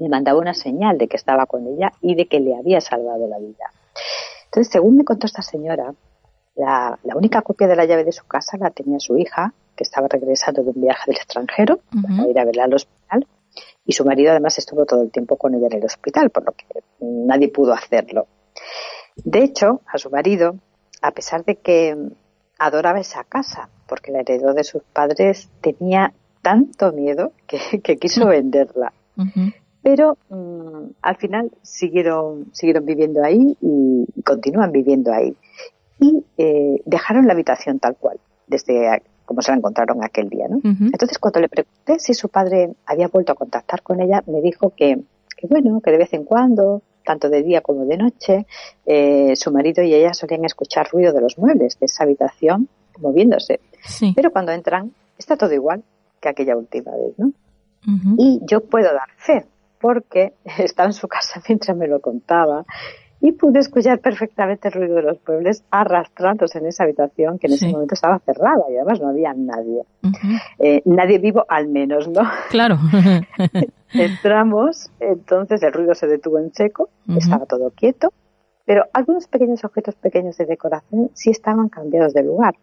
le 0.00 0.08
mandaba 0.08 0.38
una 0.38 0.54
señal 0.54 0.96
de 0.98 1.06
que 1.06 1.16
estaba 1.16 1.46
con 1.46 1.66
ella 1.66 1.92
y 2.00 2.14
de 2.14 2.26
que 2.26 2.40
le 2.40 2.56
había 2.56 2.80
salvado 2.80 3.28
la 3.28 3.38
vida. 3.38 3.70
Entonces, 4.46 4.72
según 4.72 4.96
me 4.96 5.04
contó 5.04 5.26
esta 5.26 5.42
señora, 5.42 5.94
la, 6.56 6.98
única 7.14 7.42
copia 7.42 7.68
de 7.68 7.76
la 7.76 7.84
llave 7.84 8.04
de 8.04 8.12
su 8.12 8.26
casa 8.26 8.56
la 8.58 8.70
tenía 8.70 8.98
su 8.98 9.16
hija, 9.18 9.52
que 9.76 9.84
estaba 9.84 10.08
regresando 10.08 10.62
de 10.62 10.70
un 10.70 10.80
viaje 10.80 11.02
del 11.06 11.16
extranjero 11.16 11.80
para 12.02 12.28
ir 12.28 12.38
a 12.38 12.44
verla 12.44 12.64
al 12.64 12.74
hospital, 12.74 13.26
y 13.84 13.92
su 13.92 14.04
marido 14.04 14.30
además 14.30 14.58
estuvo 14.58 14.86
todo 14.86 15.02
el 15.02 15.10
tiempo 15.10 15.36
con 15.36 15.54
ella 15.54 15.66
en 15.70 15.78
el 15.78 15.84
hospital, 15.84 16.30
por 16.30 16.44
lo 16.46 16.52
que 16.52 16.64
nadie 17.00 17.48
pudo 17.48 17.74
hacerlo. 17.74 18.26
De 19.16 19.44
hecho, 19.44 19.82
a 19.86 19.98
su 19.98 20.10
marido, 20.10 20.56
a 21.02 21.10
pesar 21.12 21.44
de 21.44 21.56
que 21.56 21.96
adoraba 22.58 23.00
esa 23.00 23.24
casa, 23.24 23.68
porque 23.86 24.12
la 24.12 24.20
heredó 24.20 24.54
de 24.54 24.64
sus 24.64 24.82
padres, 24.82 25.50
tenía 25.60 26.14
tanto 26.42 26.92
miedo 26.92 27.32
que, 27.46 27.98
quiso 27.98 28.26
venderla. 28.28 28.92
Pero 29.82 30.18
mm, 30.28 30.90
al 31.02 31.16
final 31.16 31.50
siguieron, 31.62 32.46
siguieron 32.52 32.84
viviendo 32.84 33.22
ahí 33.22 33.56
y, 33.60 34.06
continúan 34.22 34.72
viviendo 34.72 35.12
ahí. 35.12 35.34
Y 35.98 36.24
eh, 36.38 36.82
dejaron 36.84 37.26
la 37.26 37.32
habitación 37.32 37.78
tal 37.78 37.96
cual, 37.96 38.18
desde 38.46 39.02
como 39.24 39.42
se 39.42 39.52
la 39.52 39.58
encontraron 39.58 40.02
aquel 40.02 40.28
día. 40.28 40.48
¿no? 40.48 40.60
Entonces, 40.64 41.18
cuando 41.18 41.40
le 41.40 41.48
pregunté 41.48 41.98
si 41.98 42.14
su 42.14 42.28
padre 42.28 42.72
había 42.84 43.08
vuelto 43.08 43.32
a 43.32 43.36
contactar 43.36 43.82
con 43.82 44.00
ella, 44.00 44.24
me 44.26 44.40
dijo 44.40 44.70
que, 44.76 45.00
que 45.36 45.46
bueno, 45.46 45.80
que 45.80 45.92
de 45.92 45.98
vez 45.98 46.12
en 46.14 46.24
cuando, 46.24 46.82
tanto 47.04 47.28
de 47.28 47.42
día 47.42 47.60
como 47.60 47.84
de 47.84 47.96
noche, 47.96 48.46
eh, 48.86 49.36
su 49.36 49.52
marido 49.52 49.82
y 49.82 49.94
ella 49.94 50.14
solían 50.14 50.44
escuchar 50.44 50.88
ruido 50.90 51.12
de 51.12 51.20
los 51.20 51.38
muebles 51.38 51.78
de 51.78 51.86
esa 51.86 52.04
habitación 52.04 52.68
moviéndose. 52.98 53.60
Pero 54.14 54.30
cuando 54.30 54.52
entran, 54.52 54.92
está 55.18 55.36
todo 55.36 55.52
igual 55.52 55.82
que 56.20 56.28
aquella 56.28 56.56
última 56.56 56.92
vez, 56.92 57.18
¿no? 57.18 57.32
Y 58.18 58.40
yo 58.42 58.60
puedo 58.60 58.92
dar 58.92 59.08
fe, 59.16 59.46
porque 59.80 60.34
estaba 60.58 60.88
en 60.88 60.92
su 60.92 61.08
casa 61.08 61.40
mientras 61.48 61.76
me 61.76 61.88
lo 61.88 62.00
contaba 62.00 62.64
y 63.22 63.32
pude 63.32 63.58
escuchar 63.58 64.00
perfectamente 64.00 64.68
el 64.68 64.74
ruido 64.74 64.96
de 64.96 65.02
los 65.02 65.18
pueblos 65.18 65.62
arrastrándose 65.70 66.58
en 66.58 66.66
esa 66.66 66.84
habitación 66.84 67.38
que 67.38 67.48
en 67.48 67.52
ese 67.52 67.68
momento 67.68 67.94
estaba 67.94 68.18
cerrada 68.20 68.62
y 68.70 68.76
además 68.76 68.98
no 68.98 69.08
había 69.08 69.34
nadie. 69.34 69.82
Eh, 70.58 70.80
nadie 70.86 71.18
vivo 71.18 71.44
al 71.46 71.68
menos, 71.68 72.08
¿no? 72.08 72.22
Claro. 72.48 72.78
Entramos, 73.92 74.90
entonces 75.00 75.62
el 75.62 75.72
ruido 75.72 75.94
se 75.94 76.06
detuvo 76.06 76.38
en 76.38 76.50
seco, 76.54 76.88
estaba 77.14 77.44
todo 77.44 77.70
quieto, 77.72 78.10
pero 78.64 78.84
algunos 78.94 79.26
pequeños 79.26 79.64
objetos 79.64 79.96
pequeños 79.96 80.38
de 80.38 80.46
decoración 80.46 81.10
sí 81.12 81.30
estaban 81.30 81.68
cambiados 81.68 82.14
de 82.14 82.22
lugar. 82.22 82.54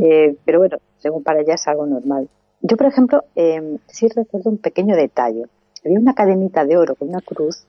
Eh, 0.00 0.36
pero 0.44 0.60
bueno, 0.60 0.78
según 0.98 1.22
para 1.22 1.40
ella 1.40 1.54
es 1.54 1.68
algo 1.68 1.86
normal. 1.86 2.28
Yo, 2.62 2.76
por 2.76 2.86
ejemplo, 2.86 3.24
eh, 3.34 3.78
sí 3.88 4.08
recuerdo 4.08 4.50
un 4.50 4.58
pequeño 4.58 4.96
detalle. 4.96 5.44
Había 5.84 5.98
una 5.98 6.14
cadenita 6.14 6.64
de 6.64 6.76
oro 6.76 6.94
con 6.94 7.08
una 7.08 7.20
cruz 7.20 7.66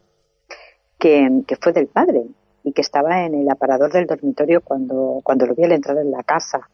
que, 1.00 1.44
que, 1.48 1.56
fue 1.56 1.74
del 1.74 1.88
padre 1.88 2.26
y 2.64 2.72
que 2.72 2.82
estaba 2.82 3.26
en 3.26 3.36
el 3.36 3.50
aparador 3.50 3.92
del 3.92 4.08
dormitorio 4.08 4.62
cuando, 4.62 5.20
cuando 5.24 5.46
lo 5.46 5.56
vi 5.56 5.64
al 5.64 5.72
entrar 5.72 5.98
en 5.98 6.12
la 6.12 6.24
casa. 6.24 6.70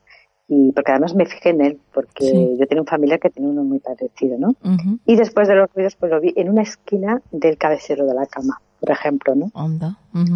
Y 0.48 0.72
porque 0.72 0.92
además 0.92 1.14
me 1.14 1.28
fijé 1.28 1.50
en 1.50 1.62
él, 1.62 1.80
porque 1.94 2.56
yo 2.58 2.66
tenía 2.68 2.82
un 2.82 2.88
familiar 2.88 3.20
que 3.20 3.30
tenía 3.30 3.52
uno 3.52 3.64
muy 3.64 3.80
parecido, 3.80 4.36
¿no? 4.40 4.56
Y 5.06 5.16
después 5.16 5.48
de 5.48 5.54
los 5.54 5.72
ruidos, 5.74 5.96
pues 5.96 6.12
lo 6.12 6.20
vi 6.20 6.34
en 6.36 6.50
una 6.50 6.64
esquina 6.64 7.22
del 7.32 7.58
cabecero 7.58 8.08
de 8.08 8.16
la 8.16 8.26
cama 8.26 8.60
por 8.80 8.92
ejemplo, 8.92 9.36
¿no? 9.36 9.52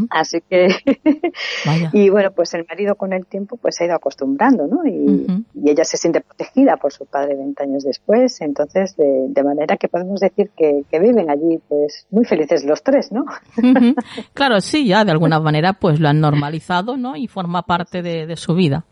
Así 0.09 0.41
que, 0.41 0.67
y 1.93 2.09
bueno, 2.09 2.31
pues 2.31 2.53
el 2.53 2.65
marido 2.67 2.95
con 2.95 3.13
el 3.13 3.25
tiempo 3.25 3.57
pues 3.57 3.75
se 3.75 3.83
ha 3.83 3.87
ido 3.87 3.95
acostumbrando, 3.95 4.67
¿no? 4.67 4.85
Y, 4.85 5.45
ella 5.65 5.85
se 5.85 5.97
siente 5.97 6.21
protegida 6.21 6.77
por 6.77 6.91
su 6.91 7.05
padre 7.05 7.35
20 7.35 7.63
años 7.63 7.83
después, 7.83 8.41
entonces 8.41 8.95
de, 8.97 9.43
manera 9.43 9.77
que 9.77 9.87
podemos 9.87 10.19
decir 10.19 10.51
que, 10.55 10.83
viven 10.99 11.29
allí 11.29 11.59
pues 11.67 12.05
muy 12.11 12.25
felices 12.25 12.63
los 12.65 12.83
tres, 12.83 13.11
¿no? 13.11 13.25
Claro, 14.33 14.61
sí, 14.61 14.87
ya 14.87 15.03
de 15.05 15.11
alguna 15.11 15.39
manera 15.39 15.73
pues 15.73 15.99
lo 15.99 16.09
han 16.09 16.19
normalizado, 16.19 16.97
¿no? 16.97 17.15
Y 17.15 17.27
forma 17.27 17.63
parte 17.63 18.01
de, 18.01 18.35
su 18.35 18.55
vida. 18.55 18.85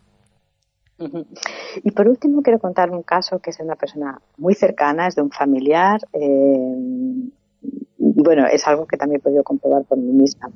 Y 1.82 1.90
por 1.90 2.08
último 2.08 2.42
quiero 2.42 2.58
contar 2.58 2.90
un 2.90 3.02
caso 3.02 3.38
que 3.40 3.50
es 3.50 3.58
de 3.58 3.64
una 3.64 3.74
persona 3.74 4.20
muy 4.36 4.54
cercana, 4.54 5.08
es 5.08 5.16
de 5.16 5.22
un 5.22 5.30
familiar, 5.30 6.00
eh, 6.12 7.28
bueno, 8.02 8.46
es 8.46 8.66
algo 8.66 8.86
que 8.86 8.96
también 8.96 9.20
he 9.20 9.22
podido 9.22 9.44
comprobar 9.44 9.84
por 9.84 9.96
mí 9.96 10.12
misma. 10.12 10.50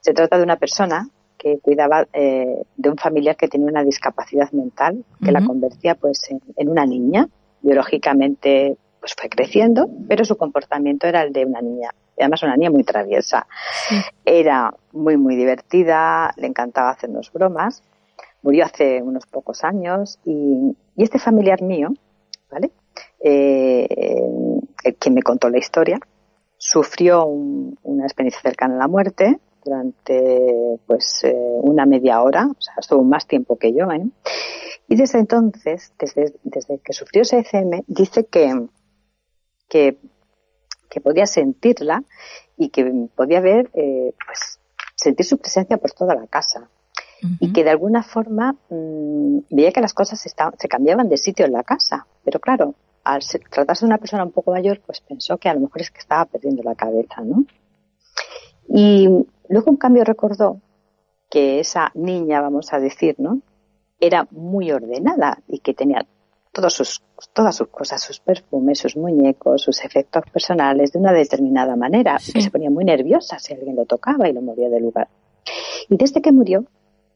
Se 0.00 0.12
trata 0.12 0.36
de 0.36 0.44
una 0.44 0.56
persona 0.56 1.08
que 1.38 1.58
cuidaba 1.58 2.06
eh, 2.12 2.62
de 2.76 2.90
un 2.90 2.98
familiar 2.98 3.36
que 3.36 3.48
tenía 3.48 3.66
una 3.66 3.82
discapacidad 3.82 4.50
mental 4.52 5.02
que 5.24 5.32
la 5.32 5.42
convertía 5.42 5.94
pues 5.94 6.20
en, 6.28 6.68
una 6.68 6.84
niña. 6.84 7.26
Biológicamente 7.62 8.76
pues 9.00 9.14
fue 9.18 9.30
creciendo, 9.30 9.88
pero 10.06 10.26
su 10.26 10.36
comportamiento 10.36 11.06
era 11.06 11.22
el 11.22 11.32
de 11.32 11.46
una 11.46 11.62
niña. 11.62 11.90
Y 12.18 12.22
además 12.22 12.42
una 12.42 12.56
niña 12.56 12.70
muy 12.70 12.84
traviesa. 12.84 13.46
Era 14.26 14.74
muy, 14.92 15.16
muy 15.16 15.36
divertida, 15.36 16.34
le 16.36 16.46
encantaba 16.46 16.90
hacernos 16.90 17.32
bromas. 17.32 17.82
Murió 18.42 18.66
hace 18.66 19.00
unos 19.02 19.24
pocos 19.24 19.64
años 19.64 20.18
y, 20.26 20.76
este 20.98 21.18
familiar 21.18 21.62
mío, 21.62 21.88
¿vale? 22.50 22.70
Eh, 23.24 23.86
eh, 24.84 24.94
quien 24.98 25.14
me 25.14 25.22
contó 25.22 25.48
la 25.48 25.56
historia, 25.58 25.98
sufrió 26.60 27.24
una 27.24 28.04
experiencia 28.04 28.42
cercana 28.42 28.74
a 28.74 28.80
la 28.80 28.88
muerte 28.88 29.40
durante 29.64 30.78
pues 30.86 31.24
eh, 31.24 31.34
una 31.34 31.86
media 31.86 32.22
hora, 32.22 32.46
o 32.46 32.60
sea, 32.60 32.74
estuvo 32.78 33.02
más 33.02 33.26
tiempo 33.26 33.56
que 33.56 33.72
yo, 33.72 33.90
¿eh? 33.90 34.06
Y 34.86 34.96
desde 34.96 35.20
entonces, 35.20 35.94
desde, 35.98 36.34
desde 36.42 36.78
que 36.80 36.92
sufrió 36.92 37.22
ese 37.22 37.38
ECM, 37.38 37.82
dice 37.86 38.26
que, 38.26 38.66
que, 39.68 39.98
que 40.90 41.00
podía 41.00 41.26
sentirla 41.26 42.04
y 42.58 42.68
que 42.68 43.08
podía 43.14 43.40
ver, 43.40 43.70
eh, 43.72 44.12
pues, 44.26 44.60
sentir 44.96 45.24
su 45.24 45.38
presencia 45.38 45.78
por 45.78 45.92
toda 45.92 46.14
la 46.14 46.26
casa. 46.26 46.68
Y 47.38 47.52
que 47.52 47.64
de 47.64 47.70
alguna 47.70 48.02
forma 48.02 48.56
mmm, 48.70 49.40
veía 49.50 49.72
que 49.72 49.82
las 49.82 49.92
cosas 49.92 50.18
se, 50.18 50.30
se 50.30 50.68
cambiaban 50.68 51.10
de 51.10 51.18
sitio 51.18 51.44
en 51.44 51.52
la 51.52 51.62
casa. 51.62 52.06
Pero 52.24 52.40
claro, 52.40 52.74
al 53.14 53.22
tratarse 53.50 53.84
de 53.84 53.88
una 53.88 53.98
persona 53.98 54.24
un 54.24 54.32
poco 54.32 54.52
mayor, 54.52 54.80
pues 54.84 55.00
pensó 55.00 55.38
que 55.38 55.48
a 55.48 55.54
lo 55.54 55.60
mejor 55.60 55.82
es 55.82 55.90
que 55.90 55.98
estaba 55.98 56.24
perdiendo 56.26 56.62
la 56.62 56.74
cabeza, 56.74 57.22
¿no? 57.22 57.44
Y 58.68 59.08
luego, 59.48 59.70
en 59.70 59.76
cambio, 59.76 60.04
recordó 60.04 60.60
que 61.28 61.60
esa 61.60 61.90
niña, 61.94 62.40
vamos 62.40 62.72
a 62.72 62.78
decir, 62.78 63.16
¿no? 63.18 63.40
Era 63.98 64.26
muy 64.30 64.70
ordenada 64.72 65.42
y 65.48 65.58
que 65.58 65.74
tenía 65.74 66.06
todos 66.52 66.74
sus, 66.74 67.02
todas 67.32 67.56
sus 67.56 67.68
cosas, 67.68 68.02
sus 68.02 68.20
perfumes, 68.20 68.78
sus 68.78 68.96
muñecos, 68.96 69.62
sus 69.62 69.84
efectos 69.84 70.24
personales 70.32 70.92
de 70.92 70.98
una 70.98 71.12
determinada 71.12 71.76
manera, 71.76 72.16
que 72.32 72.40
se 72.40 72.50
ponía 72.50 72.70
muy 72.70 72.84
nerviosa 72.84 73.38
si 73.38 73.54
alguien 73.54 73.76
lo 73.76 73.86
tocaba 73.86 74.28
y 74.28 74.32
lo 74.32 74.42
movía 74.42 74.68
de 74.68 74.80
lugar. 74.80 75.08
Y 75.88 75.96
desde 75.96 76.20
que 76.20 76.32
murió, 76.32 76.64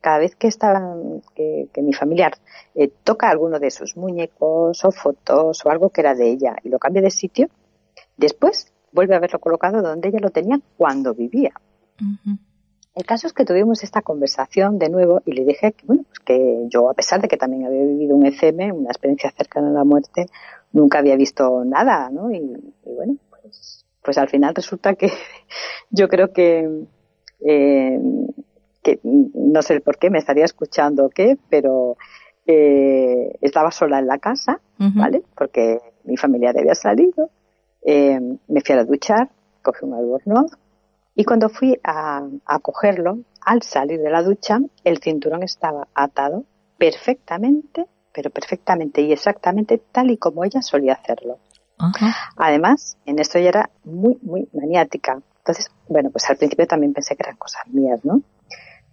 cada 0.04 0.18
vez 0.18 0.36
que 0.36 0.48
estaba, 0.48 0.96
que, 1.34 1.70
mi 1.76 1.94
familiar 1.94 2.34
eh, 2.74 2.88
toca 3.04 3.30
alguno 3.30 3.58
de 3.58 3.70
sus 3.70 3.96
muñecos 3.96 4.84
o 4.84 4.90
fotos 4.90 5.64
o 5.64 5.70
algo 5.70 5.88
que 5.88 6.02
era 6.02 6.14
de 6.14 6.28
ella 6.28 6.56
y 6.62 6.68
lo 6.68 6.78
cambia 6.78 7.00
de 7.00 7.10
sitio, 7.10 7.48
después 8.18 8.70
vuelve 8.92 9.14
a 9.14 9.16
haberlo 9.16 9.38
colocado 9.38 9.80
donde 9.80 10.10
ella 10.10 10.18
lo 10.20 10.28
tenía 10.28 10.60
cuando 10.76 11.14
vivía. 11.14 11.54
El 12.94 13.06
caso 13.06 13.26
es 13.26 13.32
que 13.32 13.46
tuvimos 13.46 13.82
esta 13.82 14.02
conversación 14.02 14.78
de 14.78 14.90
nuevo 14.90 15.22
y 15.24 15.32
le 15.32 15.46
dije 15.46 15.72
que, 15.72 15.86
bueno, 15.86 16.02
pues 16.02 16.18
que 16.18 16.66
yo, 16.68 16.90
a 16.90 16.94
pesar 16.94 17.22
de 17.22 17.28
que 17.28 17.38
también 17.38 17.64
había 17.64 17.84
vivido 17.84 18.14
un 18.14 18.26
ECM, 18.26 18.76
una 18.76 18.90
experiencia 18.90 19.30
cercana 19.30 19.70
a 19.70 19.72
la 19.72 19.84
muerte, 19.84 20.26
nunca 20.72 20.98
había 20.98 21.16
visto 21.16 21.64
nada, 21.64 22.10
¿no? 22.10 22.30
Y, 22.30 22.40
bueno, 22.84 23.16
pues, 23.30 23.86
pues 24.02 24.18
al 24.18 24.28
final 24.28 24.54
resulta 24.54 24.96
que 24.96 25.08
yo 25.90 26.08
creo 26.08 26.30
que 26.34 26.84
eh, 27.40 27.98
que 28.84 29.00
no 29.02 29.62
sé 29.62 29.80
por 29.80 29.98
qué 29.98 30.10
me 30.10 30.18
estaría 30.18 30.44
escuchando 30.44 31.06
o 31.06 31.10
qué, 31.10 31.36
pero 31.48 31.96
eh, 32.46 33.36
estaba 33.40 33.72
sola 33.72 33.98
en 33.98 34.06
la 34.06 34.18
casa, 34.18 34.60
¿vale? 34.78 35.22
Porque 35.36 35.80
mi 36.04 36.16
familia 36.16 36.50
había 36.50 36.74
salido, 36.74 37.30
eh, 37.82 38.20
me 38.46 38.60
fui 38.60 38.74
a 38.74 38.76
la 38.76 38.84
duchar, 38.84 39.30
cogí 39.62 39.84
un 39.84 39.94
albornoz 39.94 40.52
y 41.16 41.24
cuando 41.24 41.48
fui 41.48 41.80
a, 41.82 42.22
a 42.44 42.58
cogerlo, 42.58 43.18
al 43.40 43.62
salir 43.62 44.00
de 44.00 44.10
la 44.10 44.22
ducha, 44.22 44.58
el 44.84 44.98
cinturón 44.98 45.42
estaba 45.42 45.88
atado 45.94 46.44
perfectamente, 46.76 47.86
pero 48.12 48.30
perfectamente 48.30 49.00
y 49.00 49.12
exactamente 49.12 49.80
tal 49.92 50.10
y 50.10 50.18
como 50.18 50.44
ella 50.44 50.60
solía 50.60 50.94
hacerlo. 50.94 51.38
Además, 52.36 52.96
en 53.06 53.18
esto 53.18 53.38
ella 53.38 53.48
era 53.48 53.70
muy, 53.84 54.18
muy 54.22 54.48
maniática. 54.52 55.20
Entonces, 55.38 55.70
bueno, 55.88 56.10
pues 56.10 56.28
al 56.30 56.36
principio 56.36 56.66
también 56.66 56.92
pensé 56.92 57.16
que 57.16 57.22
eran 57.22 57.36
cosas 57.36 57.66
mías, 57.68 58.04
¿no? 58.04 58.22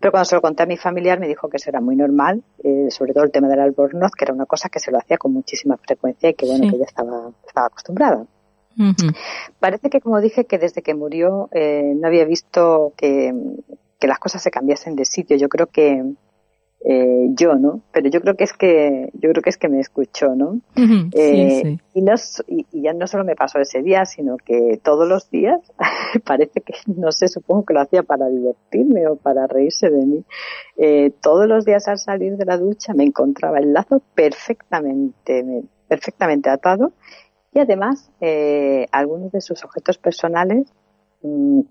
Pero 0.02 0.12
cuando 0.12 0.26
se 0.26 0.36
lo 0.36 0.42
conté 0.42 0.64
a 0.64 0.66
mi 0.66 0.78
familiar 0.78 1.20
me 1.20 1.28
dijo 1.28 1.48
que 1.48 1.58
eso 1.58 1.70
era 1.70 1.80
muy 1.80 1.96
normal, 1.96 2.44
eh, 2.64 2.88
sobre 2.90 3.14
todo 3.14 3.24
el 3.24 3.32
tema 3.32 3.48
del 3.48 3.60
albornoz, 3.60 4.12
que 4.12 4.26
era 4.26 4.34
una 4.34 4.48
cosa 4.48 4.68
que 4.68 4.80
se 4.80 4.92
lo 4.92 4.98
hacía 4.98 5.18
con 5.18 5.32
muchísima 5.32 5.78
frecuencia 5.78 6.30
y 6.30 6.34
que 6.34 6.48
bueno, 6.48 6.70
que 6.70 6.76
ella 6.76 6.86
estaba, 6.88 7.30
estaba 7.46 7.68
acostumbrada. 7.68 8.26
Parece 9.60 9.90
que, 9.92 10.02
como 10.02 10.20
dije, 10.20 10.46
que 10.46 10.58
desde 10.58 10.82
que 10.82 10.96
murió 10.96 11.50
eh, 11.52 11.94
no 11.96 12.08
había 12.08 12.26
visto 12.26 12.94
que, 12.98 13.32
que 14.00 14.08
las 14.08 14.18
cosas 14.18 14.42
se 14.42 14.50
cambiasen 14.50 14.96
de 14.96 15.06
sitio. 15.06 15.38
Yo 15.38 15.50
creo 15.50 15.68
que, 15.68 16.04
eh, 16.84 17.28
yo, 17.36 17.56
¿no? 17.56 17.82
Pero 17.92 18.10
yo 18.10 18.22
creo 18.22 18.36
que 18.36 18.44
es 18.44 18.54
que, 18.54 19.10
yo 19.14 19.30
creo 19.30 19.44
que 19.44 19.50
es 19.50 19.58
que 19.58 19.70
me 19.70 19.80
escuchó, 19.80 20.36
¿no? 20.36 20.60
Eh, 21.14 21.78
y, 21.94 22.02
no 22.02 22.14
y, 22.48 22.66
ya 22.82 22.94
no 22.94 23.08
solo 23.08 23.24
me 23.24 23.36
pasó 23.36 23.60
ese 23.60 23.82
día, 23.82 24.06
sino 24.06 24.38
que 24.38 24.80
todos 24.84 25.08
los 25.08 25.30
días, 25.30 25.60
parece 26.26 26.62
que, 26.62 26.74
no 26.88 27.12
sé, 27.12 27.28
supongo 27.28 27.66
que 27.66 27.74
lo 27.74 27.82
hacía 27.82 28.04
para 28.04 28.28
divertirme 28.28 29.08
o 29.08 29.16
para 29.16 29.48
reírse 29.48 29.90
de 29.90 30.06
mí. 30.06 30.24
Eh, 30.78 31.12
todos 31.22 31.48
los 31.48 31.66
días 31.66 31.88
al 31.88 32.00
salir 32.00 32.38
de 32.38 32.46
la 32.46 32.58
ducha 32.58 32.94
me 32.94 33.04
encontraba 33.04 33.60
el 33.60 33.74
lazo 33.74 34.02
perfectamente, 34.16 35.64
perfectamente 35.88 36.50
atado 36.50 36.94
y 37.54 37.60
además, 37.60 38.10
eh, 38.22 38.88
algunos 38.92 39.32
de 39.32 39.42
sus 39.42 39.64
objetos 39.66 39.98
personales, 39.98 40.72
mm, 41.22 41.62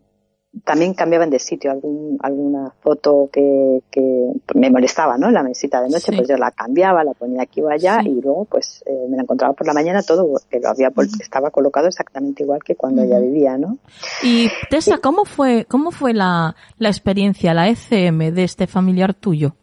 también 0.64 0.94
cambiaban 0.94 1.30
de 1.30 1.38
sitio 1.38 1.70
algún, 1.70 2.18
alguna 2.20 2.74
foto 2.80 3.28
que, 3.32 3.82
que 3.90 4.32
me 4.54 4.70
molestaba, 4.70 5.16
¿no? 5.16 5.30
La 5.30 5.42
mesita 5.42 5.80
de 5.80 5.88
noche, 5.88 6.12
pues 6.12 6.28
yo 6.28 6.36
la 6.36 6.50
cambiaba, 6.50 7.04
la 7.04 7.14
ponía 7.14 7.42
aquí 7.42 7.62
o 7.62 7.68
allá 7.68 8.00
y 8.04 8.20
luego 8.20 8.46
pues 8.46 8.82
eh, 8.86 9.06
me 9.08 9.16
la 9.16 9.22
encontraba 9.22 9.54
por 9.54 9.66
la 9.66 9.74
mañana 9.74 10.02
todo 10.02 10.40
que 10.50 10.58
lo 10.58 10.68
había 10.68 10.90
estaba 11.20 11.50
colocado 11.50 11.86
exactamente 11.86 12.42
igual 12.42 12.60
que 12.64 12.74
cuando 12.74 13.02
ella 13.02 13.20
vivía, 13.20 13.56
¿no? 13.58 13.78
Y 14.22 14.48
Tessa, 14.68 14.98
¿cómo 14.98 15.24
fue 15.24 15.66
cómo 15.66 15.92
fue 15.92 16.14
la, 16.14 16.56
la 16.78 16.88
experiencia, 16.88 17.54
la 17.54 17.68
ECM 17.68 18.34
de 18.34 18.42
este 18.42 18.66
familiar 18.66 19.14
tuyo? 19.14 19.54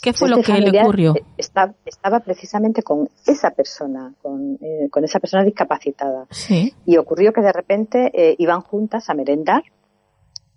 ¿Qué 0.00 0.12
fue 0.12 0.28
lo 0.28 0.38
este 0.38 0.52
que 0.52 0.60
le 0.60 0.80
ocurrió? 0.80 1.14
Estaba, 1.36 1.74
estaba 1.84 2.20
precisamente 2.20 2.82
con 2.82 3.08
esa 3.26 3.50
persona, 3.50 4.14
con, 4.22 4.56
eh, 4.60 4.88
con 4.90 5.02
esa 5.04 5.18
persona 5.18 5.42
discapacitada. 5.42 6.26
Sí. 6.30 6.72
Y 6.86 6.98
ocurrió 6.98 7.32
que 7.32 7.40
de 7.40 7.52
repente 7.52 8.10
eh, 8.14 8.36
iban 8.38 8.60
juntas 8.60 9.10
a 9.10 9.14
merendar 9.14 9.64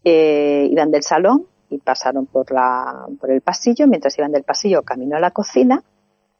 eh, 0.03 0.67
iban 0.69 0.91
del 0.91 1.03
salón 1.03 1.45
y 1.69 1.77
pasaron 1.77 2.25
por, 2.25 2.51
la, 2.51 3.07
por 3.19 3.31
el 3.31 3.41
pasillo. 3.41 3.87
Mientras 3.87 4.17
iban 4.17 4.31
del 4.31 4.43
pasillo, 4.43 4.83
camino 4.83 5.17
a 5.17 5.19
la 5.19 5.31
cocina. 5.31 5.83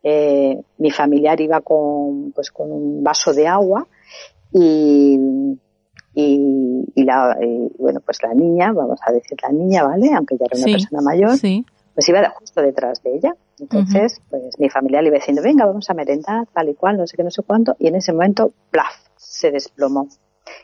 Eh, 0.03 0.59
mi 0.79 0.89
familiar 0.89 1.39
iba 1.41 1.61
con, 1.61 2.31
pues, 2.31 2.49
con 2.51 2.71
un 2.71 3.03
vaso 3.03 3.33
de 3.33 3.47
agua 3.47 3.87
y, 4.51 5.15
y, 6.15 7.03
la, 7.03 7.37
bueno, 7.77 7.99
pues 8.01 8.17
la 8.23 8.33
niña, 8.33 8.71
vamos 8.73 8.99
a 9.05 9.11
decir 9.11 9.37
la 9.43 9.49
niña, 9.49 9.83
¿vale? 9.83 10.11
Aunque 10.13 10.37
ya 10.37 10.45
era 10.49 10.57
una 10.57 10.73
persona 10.73 11.01
mayor, 11.01 11.39
pues 11.93 12.09
iba 12.09 12.29
justo 12.31 12.61
detrás 12.61 13.03
de 13.03 13.15
ella. 13.15 13.35
Entonces, 13.59 14.21
pues 14.29 14.59
mi 14.59 14.69
familiar 14.69 15.03
le 15.03 15.09
iba 15.09 15.17
diciendo, 15.17 15.43
venga, 15.43 15.65
vamos 15.65 15.89
a 15.89 15.93
merendar, 15.93 16.47
tal 16.51 16.69
y 16.69 16.73
cual, 16.73 16.97
no 16.97 17.05
sé 17.05 17.15
qué, 17.15 17.23
no 17.23 17.31
sé 17.31 17.43
cuánto, 17.43 17.75
y 17.77 17.87
en 17.87 17.95
ese 17.95 18.11
momento, 18.11 18.53
plaf, 18.71 18.95
se 19.17 19.51
desplomó 19.51 20.07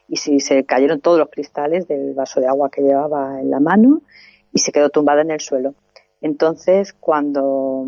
y 0.08 0.18
si 0.18 0.40
se 0.40 0.66
cayeron 0.66 1.02
todos 1.02 1.20
los 1.20 1.30
cristales 1.30 1.88
del 1.88 2.14
vaso 2.14 2.40
de 2.40 2.48
agua 2.48 2.70
que 2.70 2.82
llevaba 2.82 3.40
en 3.42 3.50
la 3.50 3.60
mano 3.60 4.02
y 4.54 4.60
se 4.60 4.72
quedó 4.72 4.90
tumbada 4.90 5.22
en 5.22 5.32
el 5.32 5.40
suelo. 5.40 5.76
Entonces, 6.22 6.94
cuando, 6.94 7.86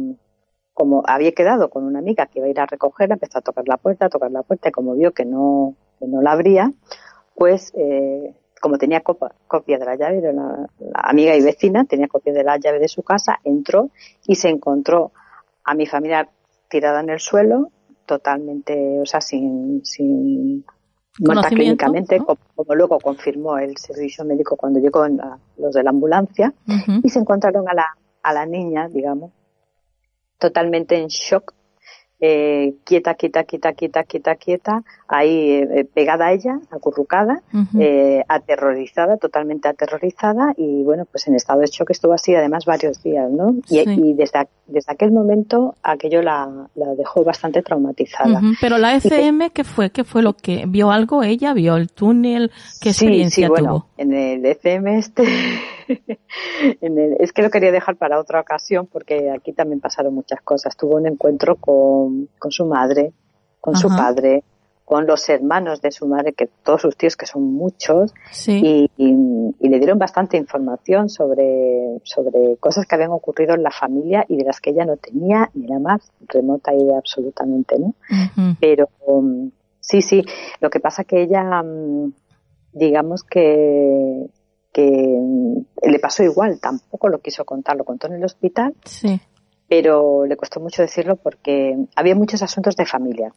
como 0.74 1.04
había 1.08 1.32
quedado 1.32 1.70
con 1.70 1.84
una 1.84 2.00
amiga 2.00 2.28
que 2.28 2.40
iba 2.40 2.48
a 2.48 2.52
ir 2.52 2.60
a 2.60 2.66
recogerla, 2.66 3.16
empezó 3.16 3.40
a 3.40 3.42
tocar 3.42 3.68
la 3.68 3.78
puerta, 3.78 4.06
a 4.06 4.10
tocar 4.10 4.32
la 4.32 4.44
puerta, 4.44 4.70
y 4.70 4.72
como 4.72 4.94
vio 4.94 5.12
que 5.14 5.26
no, 5.26 5.76
que 6.00 6.08
no 6.08 6.22
la 6.22 6.34
abría, 6.34 6.72
pues, 7.36 7.72
eh, 7.76 8.36
como 8.62 8.78
tenía 8.78 9.02
copia 9.02 9.80
de 9.80 9.86
la 9.86 9.96
llave 9.96 10.22
de 10.22 10.34
la, 10.34 10.70
amiga 10.94 11.36
y 11.36 11.42
vecina, 11.42 11.86
tenía 11.86 12.08
copia 12.08 12.34
de 12.34 12.44
la 12.44 12.58
llave 12.58 12.80
de 12.80 12.88
su 12.88 13.04
casa, 13.04 13.40
entró 13.44 13.90
y 14.28 14.36
se 14.36 14.50
encontró 14.50 15.12
a 15.64 15.74
mi 15.74 15.86
familia 15.86 16.30
tirada 16.70 17.00
en 17.00 17.10
el 17.10 17.20
suelo, 17.20 17.72
totalmente, 18.06 19.00
o 19.00 19.06
sea, 19.06 19.22
sin, 19.22 19.86
sin 19.86 20.66
clínicamente, 21.50 22.20
como, 22.20 22.76
luego 22.76 23.00
confirmó 23.00 23.58
el 23.58 23.78
servicio 23.78 24.26
médico 24.26 24.56
cuando 24.56 24.80
llegó 24.80 25.06
los 25.58 25.74
de 25.74 25.84
la 25.84 25.90
ambulancia, 25.90 26.54
y 27.04 27.10
se 27.10 27.20
encontraron 27.20 27.68
a 27.68 27.74
la, 27.74 27.86
a 28.24 28.34
la 28.34 28.46
niña, 28.46 28.88
digamos, 28.88 29.32
totalmente 30.38 30.98
en 30.98 31.08
shock 31.08 31.54
eh, 32.22 32.74
quieta, 32.84 33.14
quieta, 33.14 33.44
quieta, 33.44 33.74
quieta, 33.74 34.04
quieta, 34.04 34.36
quieta, 34.36 34.84
ahí 35.08 35.52
eh, 35.54 35.88
pegada 35.94 36.28
a 36.28 36.34
ella, 36.34 36.60
acurrucada, 36.70 37.42
eh, 37.78 38.24
aterrorizada, 38.28 39.18
totalmente 39.18 39.70
aterrorizada 39.70 40.54
y 40.58 40.84
bueno, 40.84 41.06
pues 41.10 41.28
en 41.28 41.36
estado 41.36 41.62
de 41.62 41.68
shock 41.68 41.92
estuvo 41.92 42.14
así 42.14 42.36
además 42.36 42.66
varios 42.66 43.02
días, 43.02 43.32
¿no? 43.32 43.56
Y, 43.70 44.14
desde, 44.14 44.48
desde 44.68 44.92
aquel 44.92 45.12
momento 45.12 45.76
aquello 45.82 46.22
la, 46.22 46.68
la 46.76 46.96
dejó 46.96 47.24
bastante 47.24 47.62
traumatizada. 47.62 48.42
Pero 48.60 48.78
la 48.78 48.96
FM, 48.96 49.52
¿qué 49.52 49.64
fue? 49.64 49.90
¿Qué 49.92 50.04
fue 50.04 50.22
lo 50.22 50.34
que 50.34 50.66
vio 50.68 50.92
algo 50.92 51.24
ella? 51.24 51.54
¿Vio 51.54 51.78
el 51.78 51.90
túnel? 51.90 52.52
¿Qué 52.82 52.90
experiencia 52.90 53.48
sí, 53.48 53.50
bueno, 53.50 53.88
En 53.98 54.14
el 54.14 54.46
FM 54.46 54.98
este 54.98 55.24
es 57.20 57.34
que 57.34 57.42
lo 57.42 57.50
quería 57.50 57.72
dejar 57.72 57.98
para 57.98 58.20
otra 58.20 58.42
ocasión 58.42 58.88
porque 58.88 59.32
aquí 59.32 59.54
también 59.54 59.80
pasaron 59.80 60.14
muchas 60.14 60.42
cosas. 60.42 60.78
Tuvo 60.78 60.96
un 60.96 61.08
encuentro 61.08 61.56
con, 61.56 62.30
con 62.38 62.52
su 62.52 62.66
madre, 62.66 63.14
con 63.60 63.76
su 63.76 63.90
padre, 63.90 64.44
con 64.90 65.06
los 65.06 65.30
hermanos 65.30 65.82
de 65.82 65.92
su 65.92 66.08
madre, 66.08 66.34
que 66.34 66.50
todos 66.64 66.82
sus 66.82 66.98
tíos, 66.98 67.16
que 67.16 67.28
son 67.28 67.44
muchos, 67.44 68.12
y, 68.48 68.90
le 68.98 69.78
dieron 69.78 70.00
bastante 70.00 70.36
información 70.36 71.10
sobre, 71.10 72.00
sobre 72.04 72.58
cosas 72.60 72.88
que 72.88 72.96
habían 72.96 73.12
ocurrido 73.12 73.54
en 73.54 73.62
la 73.62 73.70
familia 73.70 74.26
y 74.28 74.38
de 74.38 74.46
las 74.46 74.60
que 74.60 74.72
ella 74.72 74.86
no 74.86 74.98
tenía 74.98 75.52
ni 75.54 75.68
la 75.68 75.78
más 75.78 76.12
remota 76.28 76.74
idea 76.74 76.98
absolutamente, 76.98 77.78
¿no? 77.78 77.94
Pero 78.60 78.90
um, 79.06 79.52
sí, 79.80 80.02
sí, 80.02 80.24
lo 80.60 80.72
que 80.72 80.80
pasa 80.80 81.04
que 81.04 81.22
ella, 81.22 81.62
um, 81.62 82.12
digamos 82.74 83.24
que 83.24 84.26
mm, 84.82 85.90
le 85.90 86.00
pasó 86.00 86.24
igual, 86.24 86.60
tampoco 86.60 87.10
lo 87.10 87.20
quiso 87.20 87.46
contar, 87.46 87.76
lo 87.76 87.86
contó 87.86 88.08
en 88.08 88.14
el 88.14 88.24
hospital, 88.24 88.76
sí 88.84 89.20
pero 89.70 90.26
le 90.26 90.36
costó 90.36 90.60
mucho 90.60 90.82
decirlo 90.82 91.16
porque 91.16 91.78
había 91.96 92.16
muchos 92.16 92.42
asuntos 92.42 92.76
de 92.76 92.86
familia. 92.86 93.32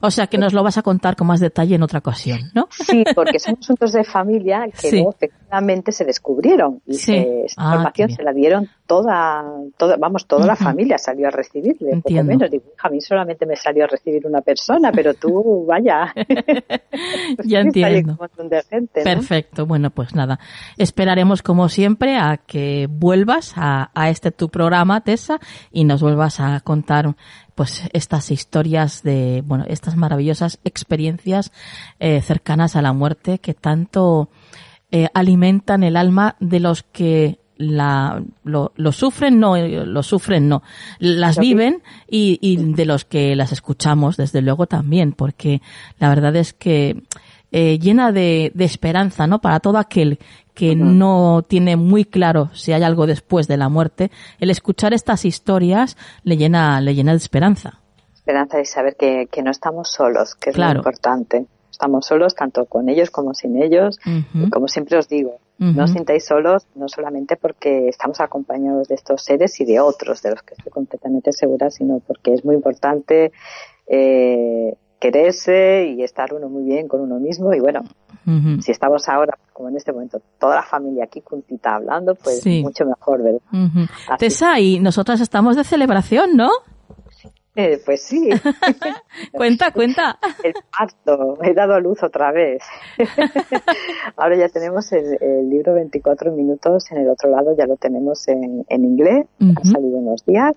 O 0.00 0.10
sea 0.12 0.28
que 0.28 0.38
nos 0.38 0.52
lo 0.52 0.62
vas 0.62 0.78
a 0.78 0.82
contar 0.82 1.16
con 1.16 1.26
más 1.26 1.40
detalle 1.40 1.74
en 1.74 1.82
otra 1.82 1.98
ocasión, 1.98 2.38
¿no? 2.54 2.68
Sí, 2.70 3.02
porque 3.14 3.40
son 3.40 3.56
asuntos 3.60 3.92
de 3.92 4.04
familia 4.04 4.66
que 4.80 4.92
luego 4.92 5.10
efectivamente 5.10 5.90
se 5.90 6.04
descubrieron 6.04 6.80
y 6.86 6.94
esa 6.94 7.12
ah, 7.56 7.66
información 7.66 8.10
se 8.10 8.22
la 8.22 8.32
dieron 8.32 8.68
toda, 8.86 9.44
toda 9.76 9.96
vamos, 9.96 10.26
toda 10.26 10.46
la 10.46 10.56
familia 10.56 10.98
salió 10.98 11.26
a 11.26 11.30
recibirle. 11.30 11.90
Entiendo. 11.90 12.22
Poco 12.22 12.38
menos, 12.38 12.50
digo, 12.50 12.64
a 12.80 12.88
mí 12.88 13.00
solamente 13.00 13.44
me 13.46 13.56
salió 13.56 13.84
a 13.84 13.86
recibir 13.88 14.26
una 14.26 14.42
persona, 14.42 14.92
pero 14.92 15.14
tú, 15.14 15.64
vaya. 15.68 16.14
ya 17.44 17.60
entiendo. 17.60 18.16
Perfecto, 18.92 19.66
bueno, 19.66 19.90
pues 19.90 20.14
nada, 20.14 20.38
esperaremos 20.76 21.42
como 21.42 21.68
siempre 21.68 22.16
a 22.16 22.36
que 22.36 22.86
vuelvas 22.88 23.54
a, 23.56 23.90
a 23.94 24.10
este 24.10 24.30
tu 24.30 24.48
programa, 24.48 25.00
Tessa, 25.00 25.40
y 25.72 25.84
nos 25.84 26.02
vuelvas 26.02 26.40
a 26.40 26.60
contar 26.60 27.16
pues 27.54 27.82
estas 27.92 28.30
historias 28.30 29.02
de, 29.02 29.42
bueno, 29.46 29.64
estas 29.68 29.96
maravillosas 29.96 30.58
experiencias 30.64 31.52
eh, 31.98 32.20
cercanas 32.20 32.76
a 32.76 32.82
la 32.82 32.92
muerte 32.92 33.38
que 33.38 33.54
tanto 33.54 34.28
eh, 34.90 35.08
alimentan 35.14 35.82
el 35.82 35.96
alma 35.96 36.36
de 36.38 36.60
los 36.60 36.82
que 36.82 37.38
la, 37.56 38.22
lo, 38.44 38.72
lo, 38.76 38.92
sufren, 38.92 39.40
no, 39.40 39.56
lo 39.56 40.02
sufren, 40.02 40.48
no, 40.48 40.62
las 40.98 41.38
viven 41.38 41.82
y, 42.08 42.38
y 42.42 42.56
de 42.56 42.84
los 42.84 43.04
que 43.04 43.34
las 43.34 43.52
escuchamos, 43.52 44.16
desde 44.16 44.42
luego 44.42 44.66
también, 44.66 45.12
porque 45.12 45.62
la 45.98 46.10
verdad 46.10 46.36
es 46.36 46.52
que 46.52 47.02
eh, 47.52 47.78
llena 47.78 48.12
de, 48.12 48.52
de, 48.54 48.64
esperanza, 48.64 49.26
¿no? 49.26 49.40
Para 49.40 49.60
todo 49.60 49.78
aquel 49.78 50.18
que 50.56 50.74
no 50.74 51.44
tiene 51.46 51.76
muy 51.76 52.06
claro 52.06 52.48
si 52.54 52.72
hay 52.72 52.82
algo 52.82 53.06
después 53.06 53.46
de 53.46 53.58
la 53.58 53.68
muerte, 53.68 54.10
el 54.40 54.48
escuchar 54.48 54.94
estas 54.94 55.26
historias 55.26 55.98
le 56.24 56.38
llena, 56.38 56.80
le 56.80 56.94
llena 56.94 57.12
de 57.12 57.18
esperanza. 57.18 57.80
Esperanza 58.14 58.56
de 58.56 58.64
saber 58.64 58.96
que, 58.96 59.28
que 59.30 59.42
no 59.42 59.50
estamos 59.50 59.90
solos, 59.90 60.34
que 60.34 60.50
es 60.50 60.58
lo 60.58 60.72
importante. 60.72 61.44
Estamos 61.70 62.06
solos 62.06 62.34
tanto 62.34 62.64
con 62.64 62.88
ellos 62.88 63.10
como 63.10 63.34
sin 63.34 63.62
ellos. 63.62 63.98
y 64.32 64.48
como 64.48 64.66
siempre 64.66 64.96
os 64.96 65.08
digo, 65.10 65.38
no 65.58 65.84
os 65.84 65.90
sintáis 65.90 66.24
solos, 66.24 66.66
no 66.74 66.88
solamente 66.88 67.36
porque 67.36 67.88
estamos 67.88 68.18
acompañados 68.20 68.88
de 68.88 68.94
estos 68.94 69.22
seres 69.22 69.60
y 69.60 69.66
de 69.66 69.78
otros, 69.78 70.22
de 70.22 70.30
los 70.30 70.42
que 70.42 70.54
estoy 70.54 70.72
completamente 70.72 71.32
segura, 71.32 71.68
sino 71.70 72.00
porque 72.00 72.32
es 72.32 72.46
muy 72.46 72.54
importante 72.54 73.30
eh, 73.86 74.74
quererse 74.98 75.94
y 75.96 76.02
estar 76.02 76.32
uno 76.32 76.48
muy 76.48 76.64
bien 76.64 76.88
con 76.88 77.00
uno 77.00 77.18
mismo. 77.18 77.52
Y 77.54 77.60
bueno, 77.60 77.82
si 78.60 78.72
estamos 78.72 79.08
ahora, 79.08 79.38
como 79.52 79.68
en 79.68 79.76
este 79.76 79.92
momento, 79.92 80.20
toda 80.38 80.56
la 80.56 80.62
familia 80.62 81.04
aquí 81.04 81.22
juntita 81.24 81.76
hablando, 81.76 82.14
pues 82.14 82.44
mucho 82.46 82.84
mejor, 82.84 83.22
¿verdad? 83.22 83.40
Tessa, 84.18 84.58
y 84.58 84.80
nosotras 84.80 85.20
estamos 85.20 85.56
de 85.56 85.64
celebración, 85.64 86.36
¿no? 86.36 86.50
Eh, 87.54 87.80
pues 87.84 88.02
sí. 88.02 88.28
cuenta, 89.32 89.72
cuenta. 89.72 90.18
El 90.42 90.54
parto, 90.76 91.38
he 91.42 91.54
dado 91.54 91.74
a 91.74 91.80
luz 91.80 92.02
otra 92.02 92.30
vez. 92.30 92.62
Ahora 94.16 94.36
ya 94.36 94.48
tenemos 94.48 94.92
el, 94.92 95.48
libro 95.48 95.74
24 95.74 96.32
minutos 96.32 96.90
en 96.90 96.98
el 96.98 97.08
otro 97.08 97.30
lado, 97.30 97.56
ya 97.56 97.66
lo 97.66 97.76
tenemos 97.76 98.28
en, 98.28 98.64
en 98.68 98.84
inglés, 98.84 99.26
ha 99.40 99.64
salido 99.64 99.98
unos 99.98 100.24
días. 100.26 100.54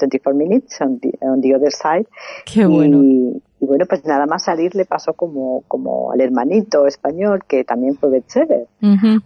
24 0.00 0.34
minutes 0.34 0.80
on 0.80 0.98
the, 0.98 1.54
other 1.54 1.70
side. 1.70 2.06
Qué 2.46 2.64
bueno. 2.64 3.02
Y, 3.02 3.42
bueno, 3.60 3.84
pues 3.88 4.04
nada 4.04 4.26
más 4.26 4.44
salir 4.44 4.74
le 4.74 4.84
pasó 4.84 5.12
como, 5.14 5.62
como 5.68 6.12
al 6.12 6.20
hermanito 6.20 6.86
español, 6.86 7.40
que 7.46 7.64
también 7.64 7.96
fue 7.96 8.10
bestseller. 8.10 8.66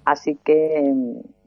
Así 0.05 0.39
que 0.45 0.93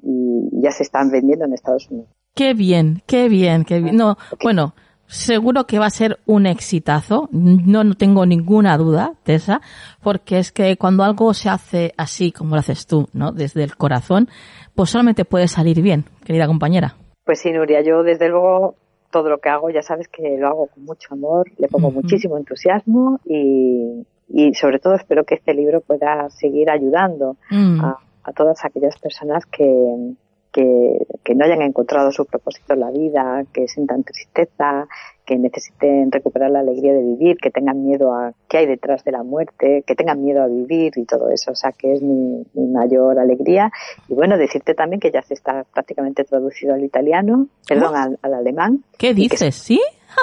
y 0.03 0.61
ya 0.61 0.71
se 0.71 0.83
están 0.83 1.11
vendiendo 1.11 1.45
en 1.45 1.53
Estados 1.53 1.89
Unidos. 1.89 2.09
Qué 2.35 2.53
bien, 2.53 3.01
qué 3.07 3.29
bien, 3.29 3.65
qué 3.65 3.79
bien. 3.79 3.95
No, 3.95 4.17
bueno, 4.43 4.73
seguro 5.07 5.65
que 5.65 5.79
va 5.79 5.88
a 5.88 5.89
ser 5.89 6.19
un 6.25 6.45
exitazo. 6.45 7.29
No, 7.31 7.83
no 7.83 7.95
tengo 7.95 8.25
ninguna 8.25 8.77
duda, 8.77 9.13
Tessa, 9.23 9.61
porque 10.03 10.38
es 10.38 10.51
que 10.51 10.77
cuando 10.77 11.03
algo 11.03 11.33
se 11.33 11.49
hace 11.49 11.93
así, 11.97 12.31
como 12.31 12.55
lo 12.55 12.59
haces 12.59 12.85
tú, 12.85 13.07
¿no? 13.13 13.31
Desde 13.31 13.63
el 13.63 13.75
corazón, 13.75 14.29
pues 14.75 14.91
solamente 14.91 15.25
puede 15.25 15.47
salir 15.47 15.81
bien, 15.81 16.05
querida 16.23 16.47
compañera. 16.47 16.95
Pues 17.25 17.39
sí, 17.39 17.51
Nuria, 17.51 17.81
yo 17.81 18.03
desde 18.03 18.29
luego 18.29 18.75
todo 19.11 19.29
lo 19.29 19.39
que 19.39 19.49
hago, 19.49 19.69
ya 19.69 19.81
sabes 19.81 20.07
que 20.07 20.37
lo 20.37 20.47
hago 20.47 20.67
con 20.67 20.85
mucho 20.85 21.13
amor, 21.13 21.49
le 21.57 21.67
pongo 21.67 21.91
muchísimo 21.91 22.37
entusiasmo 22.37 23.19
y, 23.25 24.05
y, 24.29 24.53
sobre 24.53 24.79
todo 24.79 24.95
espero 24.95 25.23
que 25.23 25.35
este 25.35 25.53
libro 25.53 25.81
pueda 25.81 26.29
seguir 26.29 26.69
ayudando 26.69 27.37
mm. 27.49 27.79
a, 27.83 27.97
a, 28.23 28.33
todas 28.33 28.65
aquellas 28.65 28.97
personas 28.99 29.45
que, 29.45 30.13
que, 30.57 31.05
que, 31.23 31.35
no 31.35 31.45
hayan 31.45 31.61
encontrado 31.61 32.11
su 32.11 32.25
propósito 32.25 32.73
en 32.73 32.79
la 32.79 32.89
vida, 32.89 33.43
que 33.53 33.67
sientan 33.67 34.03
tristeza, 34.03 34.87
que 35.23 35.37
necesiten 35.37 36.11
recuperar 36.11 36.49
la 36.49 36.61
alegría 36.61 36.93
de 36.93 37.03
vivir, 37.03 37.37
que 37.37 37.51
tengan 37.51 37.85
miedo 37.85 38.11
a 38.11 38.33
qué 38.49 38.57
hay 38.57 38.65
detrás 38.65 39.03
de 39.03 39.11
la 39.11 39.21
muerte, 39.21 39.83
que 39.85 39.93
tengan 39.93 40.23
miedo 40.23 40.41
a 40.41 40.47
vivir 40.47 40.93
y 40.95 41.05
todo 41.05 41.29
eso. 41.29 41.51
O 41.51 41.55
sea, 41.55 41.73
que 41.73 41.93
es 41.93 42.01
mi, 42.01 42.43
mi 42.55 42.65
mayor 42.71 43.19
alegría. 43.19 43.71
Y 44.07 44.15
bueno, 44.15 44.35
decirte 44.35 44.73
también 44.73 44.99
que 44.99 45.11
ya 45.11 45.21
se 45.21 45.35
está 45.35 45.63
prácticamente 45.71 46.23
traducido 46.23 46.73
al 46.73 46.83
italiano, 46.83 47.45
perdón, 47.67 47.95
al, 47.95 48.19
al, 48.23 48.33
alemán. 48.33 48.83
¿Qué 48.97 49.13
dices? 49.13 49.53
¿Sí? 49.53 49.79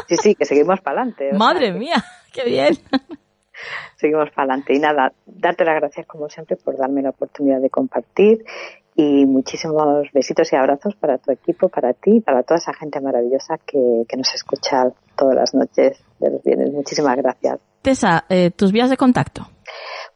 Sí, 0.08 0.16
sí, 0.16 0.34
que 0.34 0.46
seguimos 0.46 0.80
para 0.80 1.02
adelante. 1.02 1.32
Madre 1.32 1.72
mía, 1.72 2.02
qué 2.32 2.42
bien. 2.44 2.74
Seguimos 3.96 4.30
para 4.30 4.54
adelante. 4.54 4.74
Y 4.74 4.80
nada, 4.80 5.12
darte 5.26 5.64
las 5.64 5.76
gracias 5.76 6.06
como 6.08 6.28
siempre 6.28 6.56
por 6.56 6.76
darme 6.76 7.02
la 7.02 7.10
oportunidad 7.10 7.60
de 7.60 7.70
compartir 7.70 8.44
y 8.96 9.26
muchísimos 9.26 10.08
besitos 10.12 10.52
y 10.52 10.56
abrazos 10.56 10.94
para 10.96 11.18
tu 11.18 11.32
equipo, 11.32 11.68
para 11.68 11.92
ti, 11.94 12.20
para 12.20 12.42
toda 12.42 12.58
esa 12.58 12.72
gente 12.72 13.00
maravillosa 13.00 13.58
que, 13.58 14.04
que 14.08 14.16
nos 14.16 14.32
escucha 14.34 14.92
todas 15.16 15.34
las 15.34 15.54
noches 15.54 16.02
de 16.20 16.30
los 16.30 16.42
viernes. 16.42 16.72
Muchísimas 16.72 17.16
gracias. 17.16 17.58
Tessa, 17.82 18.24
eh, 18.28 18.50
tus 18.50 18.72
vías 18.72 18.90
de 18.90 18.96
contacto. 18.96 19.42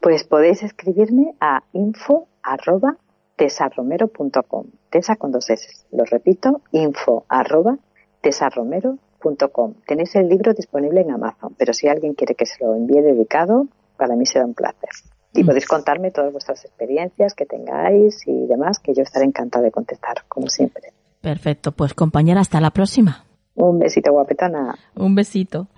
Pues 0.01 0.25
podéis 0.25 0.63
escribirme 0.63 1.35
a 1.41 1.63
info 1.73 2.29
arroba 2.43 2.97
tesarromero.com. 3.37 4.67
Tesa 4.91 5.17
con 5.17 5.33
dos 5.33 5.51
S. 5.51 5.67
Lo 5.93 6.05
repito, 6.05 6.63
info 6.73 7.25
arroba 7.29 7.79
tesarromero.com. 8.21 9.75
Tenéis 9.87 10.15
el 10.17 10.29
libro 10.29 10.55
disponible 10.55 11.01
en 11.01 11.11
Amazon, 11.11 11.55
pero 11.59 11.73
si 11.73 11.89
alguien 11.89 12.15
quiere 12.15 12.35
que 12.35 12.47
se 12.47 12.65
lo 12.65 12.75
envíe 12.75 13.03
dedicado, 13.03 13.67
para 13.97 14.15
mí 14.15 14.25
será 14.25 14.47
un 14.47 14.55
placer. 14.55 14.91
Y 15.35 15.45
podéis 15.45 15.67
contarme 15.67 16.11
todas 16.11 16.33
vuestras 16.33 16.65
experiencias 16.65 17.35
que 17.35 17.47
tengáis 17.47 18.27
y 18.27 18.47
demás, 18.47 18.79
que 18.79 18.95
yo 18.95 19.03
estaré 19.03 19.25
encantada 19.27 19.65
de 19.65 19.71
contestar, 19.71 20.25
como 20.29 20.49
siempre. 20.49 20.93
Perfecto, 21.21 21.73
pues 21.73 21.95
compañera, 21.95 22.41
hasta 22.41 22.61
la 22.61 22.71
próxima. 22.71 23.25
Un 23.55 23.79
besito, 23.79 24.13
guapetona. 24.13 24.75
Un 24.95 25.15
besito. 25.15 25.69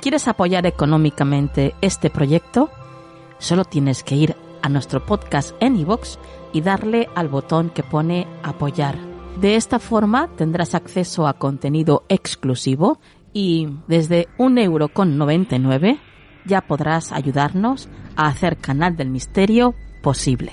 ¿Quieres 0.00 0.28
apoyar 0.28 0.66
económicamente 0.66 1.74
este 1.80 2.10
proyecto? 2.10 2.68
Solo 3.38 3.64
tienes 3.64 4.04
que 4.04 4.14
ir 4.14 4.36
a 4.60 4.68
nuestro 4.68 5.06
podcast 5.06 5.56
en 5.60 5.76
iVoox 5.76 6.18
y 6.52 6.60
darle 6.60 7.08
al 7.14 7.28
botón 7.28 7.70
que 7.70 7.82
pone 7.82 8.26
apoyar. 8.42 8.96
De 9.40 9.56
esta 9.56 9.78
forma 9.78 10.28
tendrás 10.36 10.74
acceso 10.74 11.26
a 11.26 11.38
contenido 11.38 12.04
exclusivo 12.08 12.98
y 13.34 13.68
desde 13.88 14.28
un 14.38 14.56
euro 14.56 14.88
con 14.88 15.18
99 15.18 15.98
ya 16.46 16.62
podrás 16.62 17.12
ayudarnos 17.12 17.88
a 18.16 18.28
hacer 18.28 18.56
Canal 18.56 18.96
del 18.96 19.10
Misterio 19.10 19.74
posible. 20.02 20.52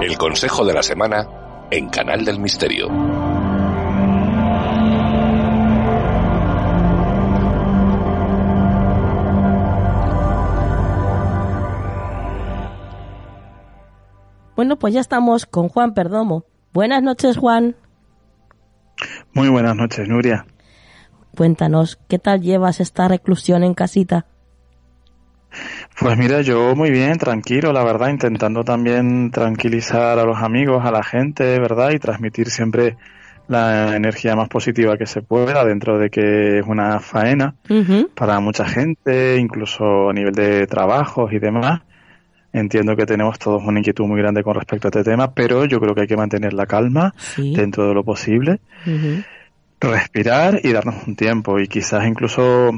El 0.00 0.16
consejo 0.16 0.64
de 0.64 0.74
la 0.74 0.82
semana 0.82 1.26
en 1.70 1.88
Canal 1.88 2.24
del 2.24 2.38
Misterio. 2.38 3.19
Bueno, 14.60 14.78
pues 14.78 14.92
ya 14.92 15.00
estamos 15.00 15.46
con 15.46 15.70
Juan 15.70 15.94
Perdomo. 15.94 16.44
Buenas 16.74 17.02
noches, 17.02 17.38
Juan. 17.38 17.76
Muy 19.32 19.48
buenas 19.48 19.74
noches, 19.74 20.06
Nuria. 20.06 20.44
Cuéntanos, 21.34 21.98
¿qué 22.10 22.18
tal 22.18 22.42
llevas 22.42 22.78
esta 22.78 23.08
reclusión 23.08 23.64
en 23.64 23.72
casita? 23.72 24.26
Pues 25.98 26.18
mira, 26.18 26.42
yo 26.42 26.76
muy 26.76 26.90
bien, 26.90 27.16
tranquilo, 27.16 27.72
la 27.72 27.82
verdad, 27.84 28.10
intentando 28.10 28.62
también 28.62 29.30
tranquilizar 29.30 30.18
a 30.18 30.24
los 30.24 30.36
amigos, 30.42 30.84
a 30.84 30.90
la 30.90 31.04
gente, 31.04 31.58
¿verdad? 31.58 31.92
Y 31.92 31.98
transmitir 31.98 32.50
siempre 32.50 32.98
la 33.48 33.96
energía 33.96 34.36
más 34.36 34.50
positiva 34.50 34.98
que 34.98 35.06
se 35.06 35.22
pueda 35.22 35.64
dentro 35.64 35.98
de 35.98 36.10
que 36.10 36.58
es 36.58 36.66
una 36.66 37.00
faena 37.00 37.54
para 38.14 38.40
mucha 38.40 38.66
gente, 38.66 39.38
incluso 39.38 40.10
a 40.10 40.12
nivel 40.12 40.34
de 40.34 40.66
trabajos 40.66 41.32
y 41.32 41.38
demás. 41.38 41.80
Entiendo 42.52 42.96
que 42.96 43.06
tenemos 43.06 43.38
todos 43.38 43.62
una 43.64 43.78
inquietud 43.78 44.06
muy 44.06 44.20
grande 44.20 44.42
con 44.42 44.54
respecto 44.54 44.88
a 44.88 44.90
este 44.90 45.04
tema, 45.04 45.32
pero 45.32 45.64
yo 45.66 45.80
creo 45.80 45.94
que 45.94 46.02
hay 46.02 46.06
que 46.08 46.16
mantener 46.16 46.52
la 46.52 46.66
calma 46.66 47.14
dentro 47.36 47.88
de 47.88 47.94
lo 47.94 48.04
posible, 48.04 48.60
respirar 49.80 50.60
y 50.62 50.72
darnos 50.72 51.06
un 51.06 51.16
tiempo 51.16 51.60
y 51.60 51.68
quizás 51.68 52.06
incluso 52.06 52.72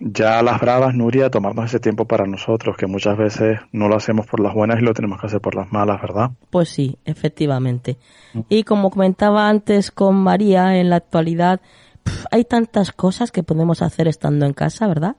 ya 0.00 0.38
a 0.38 0.42
las 0.42 0.60
bravas, 0.60 0.94
Nuria, 0.94 1.30
tomarnos 1.30 1.66
ese 1.66 1.80
tiempo 1.80 2.04
para 2.04 2.26
nosotros, 2.26 2.76
que 2.76 2.86
muchas 2.86 3.16
veces 3.16 3.60
no 3.72 3.88
lo 3.88 3.96
hacemos 3.96 4.26
por 4.26 4.40
las 4.40 4.52
buenas 4.52 4.78
y 4.78 4.84
lo 4.84 4.92
tenemos 4.92 5.18
que 5.20 5.26
hacer 5.26 5.40
por 5.40 5.54
las 5.54 5.72
malas, 5.72 6.02
¿verdad? 6.02 6.30
Pues 6.50 6.68
sí, 6.68 6.98
efectivamente. 7.06 7.96
Y 8.48 8.64
como 8.64 8.90
comentaba 8.90 9.48
antes 9.48 9.90
con 9.90 10.16
María, 10.16 10.78
en 10.78 10.90
la 10.90 10.96
actualidad 10.96 11.60
hay 12.30 12.44
tantas 12.44 12.92
cosas 12.92 13.30
que 13.30 13.42
podemos 13.42 13.80
hacer 13.80 14.08
estando 14.08 14.44
en 14.44 14.52
casa, 14.52 14.86
¿verdad? 14.86 15.16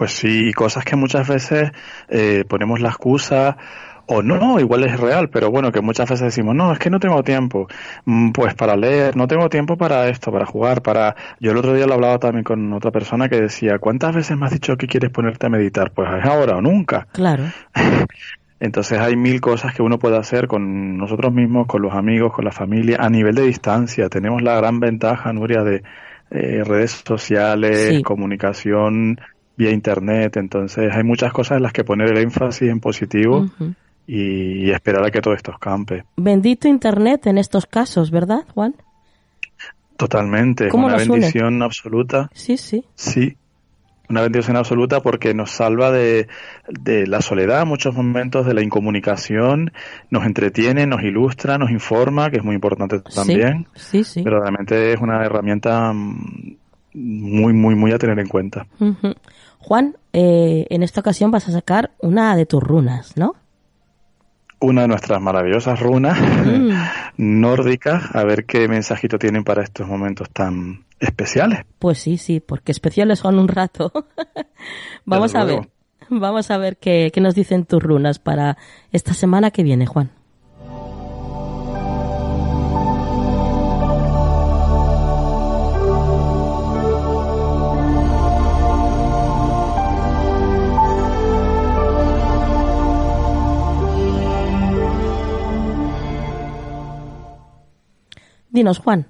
Pues 0.00 0.12
sí, 0.12 0.54
cosas 0.54 0.82
que 0.82 0.96
muchas 0.96 1.28
veces 1.28 1.72
eh, 2.08 2.46
ponemos 2.48 2.80
la 2.80 2.88
excusa 2.88 3.58
o 4.06 4.22
no, 4.22 4.38
no, 4.38 4.58
igual 4.58 4.84
es 4.84 4.98
real, 4.98 5.28
pero 5.28 5.50
bueno, 5.50 5.70
que 5.72 5.82
muchas 5.82 6.08
veces 6.08 6.24
decimos, 6.24 6.54
no, 6.54 6.72
es 6.72 6.78
que 6.78 6.88
no 6.88 6.98
tengo 6.98 7.22
tiempo, 7.22 7.68
mm, 8.06 8.30
pues 8.30 8.54
para 8.54 8.76
leer, 8.76 9.14
no 9.14 9.28
tengo 9.28 9.50
tiempo 9.50 9.76
para 9.76 10.08
esto, 10.08 10.32
para 10.32 10.46
jugar, 10.46 10.80
para... 10.80 11.14
Yo 11.38 11.50
el 11.50 11.58
otro 11.58 11.74
día 11.74 11.86
lo 11.86 11.92
hablaba 11.92 12.18
también 12.18 12.44
con 12.44 12.72
otra 12.72 12.90
persona 12.90 13.28
que 13.28 13.42
decía, 13.42 13.78
¿cuántas 13.78 14.14
veces 14.14 14.38
me 14.38 14.46
has 14.46 14.52
dicho 14.52 14.74
que 14.78 14.86
quieres 14.86 15.10
ponerte 15.10 15.48
a 15.48 15.50
meditar? 15.50 15.90
Pues 15.90 16.08
es 16.18 16.24
ahora 16.24 16.56
o 16.56 16.62
nunca. 16.62 17.06
Claro. 17.12 17.44
Entonces 18.58 18.98
hay 18.98 19.16
mil 19.16 19.38
cosas 19.42 19.74
que 19.74 19.82
uno 19.82 19.98
puede 19.98 20.16
hacer 20.16 20.46
con 20.46 20.96
nosotros 20.96 21.30
mismos, 21.30 21.66
con 21.66 21.82
los 21.82 21.92
amigos, 21.92 22.32
con 22.32 22.46
la 22.46 22.52
familia, 22.52 22.96
a 23.00 23.10
nivel 23.10 23.34
de 23.34 23.42
distancia. 23.42 24.08
Tenemos 24.08 24.40
la 24.40 24.56
gran 24.56 24.80
ventaja, 24.80 25.30
Nuria, 25.34 25.62
de 25.62 25.82
eh, 26.30 26.64
redes 26.64 27.02
sociales, 27.06 28.02
comunicación 28.02 29.18
vía 29.60 29.70
internet. 29.70 30.38
Entonces 30.38 30.90
hay 30.92 31.04
muchas 31.04 31.32
cosas 31.32 31.58
en 31.58 31.62
las 31.62 31.72
que 31.72 31.84
poner 31.84 32.10
el 32.10 32.18
énfasis 32.18 32.68
en 32.68 32.80
positivo 32.80 33.46
y, 34.06 34.70
esperar 34.70 35.04
a 35.06 35.10
que 35.10 35.20
todo 35.20 35.34
esto 35.34 35.52
escampe. 35.52 36.04
Bendito 36.16 36.66
Internet 36.66 37.26
en 37.26 37.38
estos 37.38 37.66
casos, 37.66 38.10
¿verdad, 38.10 38.44
Juan? 38.54 38.74
Totalmente, 39.96 40.70
una 40.72 40.96
bendición 40.96 41.62
absoluta. 41.62 42.30
Sí, 42.32 42.56
sí. 42.56 42.86
Sí, 42.94 43.36
una 44.08 44.22
bendición 44.22 44.56
absoluta 44.56 45.00
porque 45.00 45.34
nos 45.34 45.50
salva 45.50 45.92
de, 45.92 46.26
de, 46.68 47.06
la 47.06 47.20
soledad, 47.20 47.66
muchos 47.66 47.94
momentos 47.94 48.46
de 48.46 48.54
la 48.54 48.62
incomunicación, 48.62 49.72
nos 50.08 50.24
entretiene, 50.24 50.86
nos 50.86 51.02
ilustra, 51.02 51.58
nos 51.58 51.70
informa, 51.70 52.30
que 52.30 52.38
es 52.38 52.44
muy 52.44 52.54
importante 52.54 53.00
también. 53.14 53.66
Sí, 53.74 54.02
sí. 54.04 54.22
Pero 54.24 54.40
realmente 54.40 54.94
es 54.94 55.00
una 55.00 55.22
herramienta 55.22 55.92
muy, 55.92 57.52
muy, 57.52 57.74
muy 57.74 57.92
a 57.92 57.98
tener 57.98 58.18
en 58.18 58.26
cuenta. 58.26 58.66
Juan, 59.60 59.96
eh, 60.12 60.66
en 60.70 60.82
esta 60.82 61.00
ocasión 61.00 61.30
vas 61.30 61.48
a 61.48 61.52
sacar 61.52 61.92
una 62.00 62.34
de 62.36 62.46
tus 62.46 62.62
runas, 62.62 63.16
¿no? 63.16 63.36
una 64.60 64.82
de 64.82 64.88
nuestras 64.88 65.20
maravillosas 65.20 65.80
runas 65.80 66.18
mm. 66.20 66.70
nórdicas, 67.16 68.14
a 68.14 68.24
ver 68.24 68.44
qué 68.44 68.68
mensajito 68.68 69.18
tienen 69.18 69.42
para 69.42 69.62
estos 69.62 69.88
momentos 69.88 70.28
tan 70.30 70.84
especiales. 71.00 71.60
Pues 71.78 71.98
sí, 71.98 72.18
sí, 72.18 72.40
porque 72.40 72.72
especiales 72.72 73.20
son 73.20 73.38
un 73.38 73.48
rato. 73.48 73.90
vamos 75.06 75.34
a 75.34 75.44
ver, 75.44 75.70
vamos 76.10 76.50
a 76.50 76.58
ver 76.58 76.76
qué, 76.76 77.10
qué 77.12 77.20
nos 77.20 77.34
dicen 77.34 77.64
tus 77.64 77.82
runas 77.82 78.18
para 78.18 78.58
esta 78.92 79.14
semana 79.14 79.50
que 79.50 79.62
viene, 79.62 79.86
Juan. 79.86 80.10
Dinos, 98.50 98.78
Juan. 98.78 99.06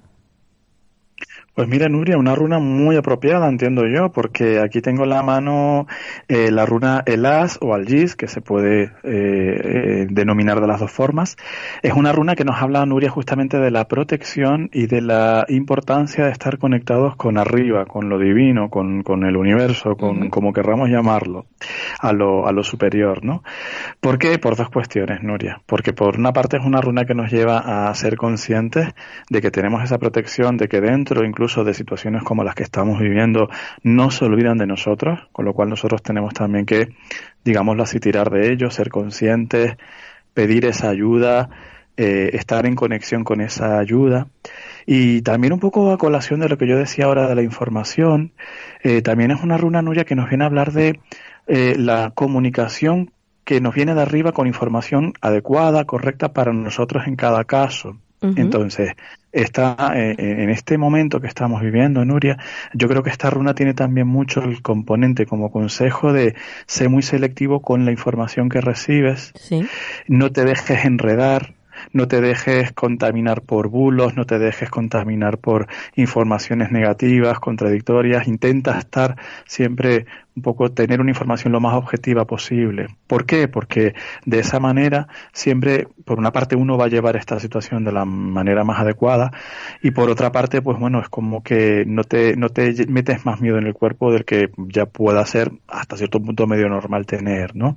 Pues 1.61 1.68
mira, 1.68 1.90
Nuria, 1.90 2.16
una 2.16 2.34
runa 2.34 2.58
muy 2.58 2.96
apropiada, 2.96 3.46
entiendo 3.46 3.86
yo, 3.86 4.11
porque 4.12 4.61
aquí 4.61 4.80
tengo 4.80 5.02
en 5.02 5.11
la 5.11 5.22
mano 5.22 5.86
eh, 6.26 6.50
la 6.50 6.64
runa 6.64 7.02
Elas 7.04 7.58
o 7.61 7.74
Algis, 7.74 8.16
que 8.16 8.28
se 8.28 8.40
puede 8.40 8.84
eh, 8.84 8.90
eh, 9.04 10.06
denominar 10.08 10.62
de 10.62 10.66
las 10.66 10.80
dos 10.80 10.90
formas. 10.90 11.36
Es 11.82 11.92
una 11.92 12.12
runa 12.12 12.34
que 12.34 12.46
nos 12.46 12.62
habla, 12.62 12.86
Nuria, 12.86 13.11
justamente 13.11 13.58
de 13.58 13.70
la 13.70 13.88
protección 13.88 14.70
y 14.72 14.86
de 14.86 15.02
la 15.02 15.44
importancia 15.50 16.24
de 16.24 16.30
estar 16.30 16.56
conectados 16.56 17.14
con 17.16 17.36
arriba, 17.36 17.84
con 17.84 18.08
lo 18.08 18.18
divino, 18.18 18.70
con, 18.70 19.02
con 19.02 19.24
el 19.24 19.36
universo, 19.36 19.96
con 19.96 20.30
como 20.30 20.54
querramos 20.54 20.88
llamarlo, 20.88 21.44
a 21.98 22.14
lo, 22.14 22.46
a 22.46 22.52
lo 22.52 22.62
superior, 22.62 23.22
¿no? 23.22 23.42
¿Por 24.00 24.16
qué? 24.16 24.38
Por 24.38 24.56
dos 24.56 24.70
cuestiones, 24.70 25.22
Nuria. 25.22 25.61
Porque 25.66 25.92
por 25.92 26.18
una 26.18 26.32
parte 26.32 26.56
es 26.56 26.64
una 26.64 26.80
runa 26.80 27.04
que 27.04 27.14
nos 27.14 27.30
lleva 27.30 27.90
a 27.90 27.94
ser 27.94 28.16
conscientes 28.16 28.94
de 29.28 29.42
que 29.42 29.50
tenemos 29.50 29.84
esa 29.84 29.98
protección, 29.98 30.56
de 30.56 30.66
que 30.66 30.80
dentro, 30.80 31.22
incluso 31.22 31.49
de 31.57 31.74
situaciones 31.74 32.22
como 32.22 32.44
las 32.44 32.55
que 32.55 32.62
estamos 32.62 32.98
viviendo 33.01 33.48
no 33.82 34.11
se 34.11 34.24
olvidan 34.24 34.59
de 34.59 34.66
nosotros, 34.66 35.28
con 35.32 35.44
lo 35.44 35.53
cual 35.53 35.68
nosotros 35.68 36.03
tenemos 36.03 36.32
también 36.32 36.64
que, 36.64 36.88
digámoslo 37.44 37.82
así, 37.82 37.98
tirar 37.98 38.30
de 38.30 38.53
ellos, 38.53 38.74
ser 38.74 38.88
conscientes, 38.88 39.76
pedir 40.32 40.64
esa 40.64 40.88
ayuda, 40.88 41.51
eh, 41.96 42.30
estar 42.34 42.64
en 42.66 42.76
conexión 42.76 43.24
con 43.24 43.40
esa 43.40 43.78
ayuda. 43.78 44.28
Y 44.86 45.22
también 45.22 45.53
un 45.53 45.61
poco 45.61 45.92
a 45.92 45.98
colación 45.98 46.40
de 46.40 46.48
lo 46.48 46.57
que 46.57 46.66
yo 46.66 46.78
decía 46.78 47.07
ahora 47.07 47.28
de 47.28 47.34
la 47.34 47.42
información, 47.42 48.32
eh, 48.82 49.03
también 49.03 49.32
es 49.32 49.42
una 49.42 49.59
runa 49.59 49.82
nuya 49.82 50.05
que 50.05 50.14
nos 50.14 50.28
viene 50.28 50.44
a 50.44 50.46
hablar 50.46 50.72
de 50.72 51.01
eh, 51.46 51.74
la 51.76 52.12
comunicación 52.14 53.12
que 53.44 53.61
nos 53.61 53.74
viene 53.74 53.94
de 53.94 54.03
arriba 54.03 54.32
con 54.32 54.46
información 54.46 55.12
adecuada, 55.20 55.84
correcta 55.84 56.32
para 56.32 56.53
nosotros 56.53 57.07
en 57.07 57.16
cada 57.16 57.44
caso. 57.44 57.98
Entonces, 58.22 58.92
está 59.33 59.93
eh, 59.95 60.14
en 60.18 60.51
este 60.51 60.78
momento 60.78 61.20
que 61.20 61.26
estamos 61.26 61.62
viviendo, 61.62 62.05
Nuria, 62.05 62.39
yo 62.74 62.89
creo 62.89 63.03
que 63.03 63.11
esta 63.11 63.31
runa 63.31 63.55
tiene 63.55 63.74
también 63.74 64.07
mucho 64.07 64.43
el 64.43 64.62
componente 64.62 65.26
como 65.26 65.51
consejo 65.51 66.12
de 66.12 66.35
ser 66.66 66.89
muy 66.89 67.03
selectivo 67.03 67.62
con 67.62 67.85
la 67.85 67.93
información 67.93 68.49
que 68.49 68.61
recibes, 68.61 69.33
sí. 69.37 69.66
no 70.09 70.31
te 70.33 70.45
dejes 70.45 70.85
enredar, 70.85 71.55
no 71.93 72.09
te 72.09 72.20
dejes 72.20 72.72
contaminar 72.72 73.43
por 73.43 73.68
bulos, 73.68 74.16
no 74.16 74.24
te 74.24 74.39
dejes 74.39 74.70
contaminar 74.70 75.39
por 75.39 75.66
informaciones 75.97 76.70
negativas, 76.70 77.41
contradictorias, 77.41 78.28
intenta 78.28 78.78
estar 78.78 79.16
siempre 79.47 80.07
un 80.37 80.43
poco 80.43 80.70
tener 80.70 81.01
una 81.01 81.11
información 81.11 81.53
lo 81.53 81.61
más 81.61 81.74
objetiva 81.74 82.24
posible. 82.24 82.87
¿Por 83.07 83.26
qué? 83.26 83.49
Porque 83.49 83.95
de 84.24 84.39
esa 84.39 84.61
manera 84.61 85.09
siempre, 85.33 85.89
por 86.05 86.18
una 86.18 86.33
parte, 86.33 86.57
uno 86.57 86.78
va 86.78 86.87
a 86.87 86.89
llevar 86.89 87.16
esta 87.16 87.39
situación 87.41 87.85
de 87.85 87.93
la 87.93 88.05
manera 88.05 88.64
más 88.64 88.81
adecuada 88.81 89.33
y 89.83 89.91
por 89.91 90.09
otra 90.09 90.33
parte, 90.33 90.62
pues 90.62 90.78
bueno, 90.78 91.01
es 91.01 91.09
como 91.09 91.43
que 91.43 91.85
no 91.87 92.05
te, 92.05 92.37
no 92.37 92.49
te 92.49 92.87
metes 92.87 93.26
más 93.26 93.41
miedo 93.41 93.59
en 93.59 93.66
el 93.66 93.74
cuerpo 93.74 94.12
del 94.12 94.24
que 94.24 94.51
ya 94.57 94.87
pueda 94.87 95.24
ser 95.26 95.51
hasta 95.68 95.97
cierto 95.97 96.20
punto 96.22 96.47
medio 96.47 96.68
normal 96.68 97.07
tener, 97.07 97.55
¿no? 97.57 97.76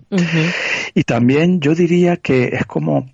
Y 0.94 1.04
también 1.04 1.60
yo 1.60 1.76
diría 1.76 2.18
que 2.18 2.50
es 2.54 2.66
como 2.66 3.08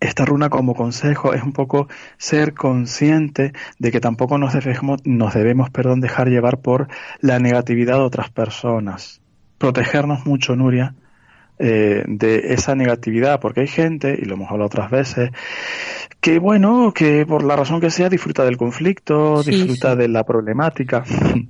esta 0.00 0.24
runa 0.24 0.48
como 0.48 0.74
consejo 0.74 1.34
es 1.34 1.42
un 1.42 1.52
poco 1.52 1.88
ser 2.16 2.54
consciente 2.54 3.52
de 3.78 3.92
que 3.92 4.00
tampoco 4.00 4.38
nos 4.38 4.52
debemos, 4.54 5.00
nos 5.04 5.34
debemos 5.34 5.70
perdón, 5.70 6.00
dejar 6.00 6.28
llevar 6.28 6.58
por 6.58 6.88
la 7.20 7.38
negatividad 7.38 7.96
de 7.96 8.02
otras 8.02 8.30
personas. 8.30 9.20
Protegernos 9.58 10.26
mucho, 10.26 10.56
Nuria, 10.56 10.94
eh, 11.58 12.04
de 12.06 12.52
esa 12.54 12.74
negatividad, 12.74 13.40
porque 13.40 13.60
hay 13.60 13.68
gente, 13.68 14.18
y 14.20 14.24
lo 14.24 14.34
hemos 14.34 14.50
hablado 14.50 14.66
otras 14.66 14.90
veces, 14.90 15.30
que 16.20 16.38
bueno, 16.38 16.92
que 16.94 17.26
por 17.26 17.44
la 17.44 17.54
razón 17.54 17.80
que 17.80 17.90
sea 17.90 18.08
disfruta 18.08 18.44
del 18.44 18.56
conflicto, 18.56 19.42
disfruta 19.42 19.94
de 19.94 20.08
la 20.08 20.24
problemática. 20.24 21.04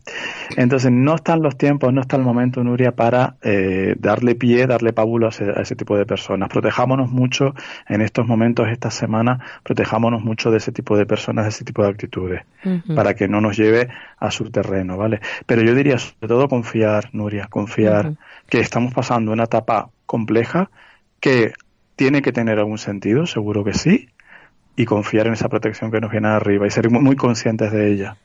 Entonces 0.56 0.90
no 0.92 1.14
están 1.14 1.42
los 1.42 1.56
tiempos, 1.56 1.92
no 1.92 2.00
está 2.00 2.16
el 2.16 2.22
momento, 2.22 2.62
Nuria, 2.64 2.92
para 2.92 3.36
eh, 3.42 3.94
darle 3.98 4.34
pie, 4.34 4.66
darle 4.66 4.92
pábulo 4.92 5.28
a 5.28 5.30
ese, 5.30 5.76
tipo 5.76 5.96
de 5.96 6.04
personas. 6.04 6.48
Protejámonos 6.48 7.10
mucho 7.10 7.54
en 7.88 8.00
estos 8.00 8.26
momentos, 8.26 8.68
esta 8.68 8.90
semana, 8.90 9.38
protejámonos 9.62 10.22
mucho 10.22 10.50
de 10.50 10.56
ese 10.56 10.72
tipo 10.72 10.96
de 10.96 11.06
personas, 11.06 11.44
de 11.44 11.50
ese 11.50 11.64
tipo 11.64 11.82
de 11.82 11.90
actitudes, 11.90 12.42
para 12.96 13.14
que 13.14 13.28
no 13.28 13.40
nos 13.40 13.56
lleve 13.56 13.88
a 14.26 14.30
su 14.30 14.50
terreno, 14.50 14.96
¿vale? 14.96 15.20
Pero 15.46 15.62
yo 15.62 15.74
diría 15.74 15.98
sobre 15.98 16.28
todo 16.28 16.48
confiar, 16.48 17.10
Nuria, 17.12 17.46
confiar 17.48 18.14
que 18.48 18.60
estamos 18.60 18.94
pasando 18.94 19.32
una 19.32 19.44
etapa 19.44 19.90
compleja 20.06 20.70
que 21.20 21.52
tiene 21.96 22.22
que 22.22 22.32
tener 22.32 22.58
algún 22.58 22.78
sentido, 22.78 23.26
seguro 23.26 23.64
que 23.64 23.74
sí, 23.74 24.08
y 24.76 24.84
confiar 24.84 25.26
en 25.26 25.34
esa 25.34 25.48
protección 25.48 25.90
que 25.90 26.00
nos 26.00 26.10
viene 26.10 26.28
arriba 26.28 26.66
y 26.66 26.70
ser 26.70 26.90
muy 26.90 27.16
conscientes 27.16 27.72
de 27.72 27.92
ella. 27.92 28.16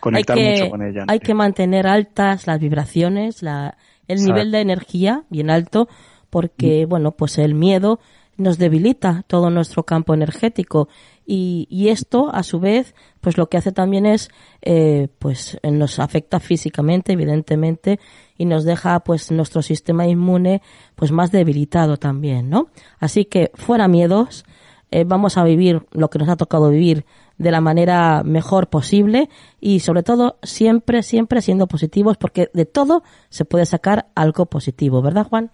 Conectar 0.00 0.36
mucho 0.36 0.70
con 0.70 0.82
ella. 0.82 1.04
Hay 1.08 1.20
que 1.20 1.34
mantener 1.34 1.86
altas 1.86 2.46
las 2.46 2.60
vibraciones, 2.60 3.42
la, 3.42 3.76
el 4.06 4.24
nivel 4.24 4.50
de 4.50 4.60
energía 4.60 5.24
bien 5.30 5.50
alto, 5.50 5.88
porque, 6.30 6.84
mm. 6.84 6.88
bueno, 6.88 7.12
pues 7.12 7.38
el 7.38 7.54
miedo 7.54 8.00
nos 8.36 8.58
debilita 8.58 9.24
todo 9.26 9.50
nuestro 9.50 9.82
campo 9.84 10.14
energético 10.14 10.88
y, 11.30 11.66
y 11.68 11.90
esto 11.90 12.34
a 12.34 12.42
su 12.42 12.58
vez 12.58 12.94
pues 13.20 13.36
lo 13.36 13.50
que 13.50 13.58
hace 13.58 13.70
también 13.70 14.06
es 14.06 14.30
eh, 14.62 15.08
pues 15.18 15.58
nos 15.62 15.98
afecta 15.98 16.40
físicamente 16.40 17.12
evidentemente 17.12 18.00
y 18.38 18.46
nos 18.46 18.64
deja 18.64 19.00
pues 19.00 19.30
nuestro 19.30 19.60
sistema 19.60 20.06
inmune 20.06 20.62
pues 20.94 21.12
más 21.12 21.30
debilitado 21.30 21.98
también 21.98 22.48
no 22.48 22.68
así 22.98 23.26
que 23.26 23.50
fuera 23.54 23.88
miedos 23.88 24.46
eh, 24.90 25.04
vamos 25.04 25.36
a 25.36 25.44
vivir 25.44 25.86
lo 25.92 26.08
que 26.08 26.18
nos 26.18 26.30
ha 26.30 26.36
tocado 26.36 26.70
vivir 26.70 27.04
de 27.36 27.50
la 27.50 27.60
manera 27.60 28.22
mejor 28.24 28.68
posible 28.68 29.28
y 29.60 29.80
sobre 29.80 30.02
todo 30.02 30.38
siempre 30.42 31.02
siempre 31.02 31.42
siendo 31.42 31.66
positivos 31.66 32.16
porque 32.16 32.50
de 32.54 32.64
todo 32.64 33.02
se 33.28 33.44
puede 33.44 33.66
sacar 33.66 34.06
algo 34.14 34.46
positivo 34.46 35.02
verdad 35.02 35.26
Juan 35.26 35.50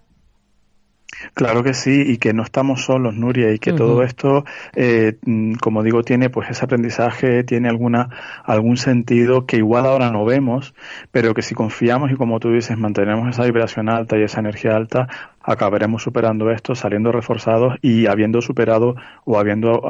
Claro 1.33 1.63
que 1.63 1.73
sí, 1.73 2.03
y 2.05 2.17
que 2.17 2.33
no 2.33 2.43
estamos 2.43 2.85
solos, 2.85 3.15
Nuria, 3.15 3.51
y 3.53 3.59
que 3.59 3.73
todo 3.73 4.03
esto, 4.03 4.45
eh, 4.75 5.17
mm, 5.25 5.55
como 5.55 5.83
digo, 5.83 6.03
tiene 6.03 6.29
pues 6.29 6.49
ese 6.49 6.65
aprendizaje, 6.65 7.43
tiene 7.43 7.69
alguna 7.69 8.09
algún 8.43 8.77
sentido 8.77 9.45
que 9.45 9.57
igual 9.57 9.85
ahora 9.85 10.11
no 10.11 10.25
vemos, 10.25 10.73
pero 11.11 11.33
que 11.33 11.41
si 11.41 11.55
confiamos 11.55 12.11
y 12.11 12.15
como 12.15 12.39
tú 12.39 12.51
dices, 12.51 12.77
mantenemos 12.77 13.29
esa 13.29 13.43
vibración 13.43 13.89
alta 13.89 14.17
y 14.17 14.23
esa 14.23 14.39
energía 14.39 14.75
alta, 14.75 15.07
acabaremos 15.41 16.03
superando 16.03 16.51
esto, 16.51 16.75
saliendo 16.75 17.11
reforzados 17.11 17.75
y 17.81 18.07
habiendo 18.07 18.41
superado 18.41 18.95
o 19.25 19.37
habiendo 19.37 19.81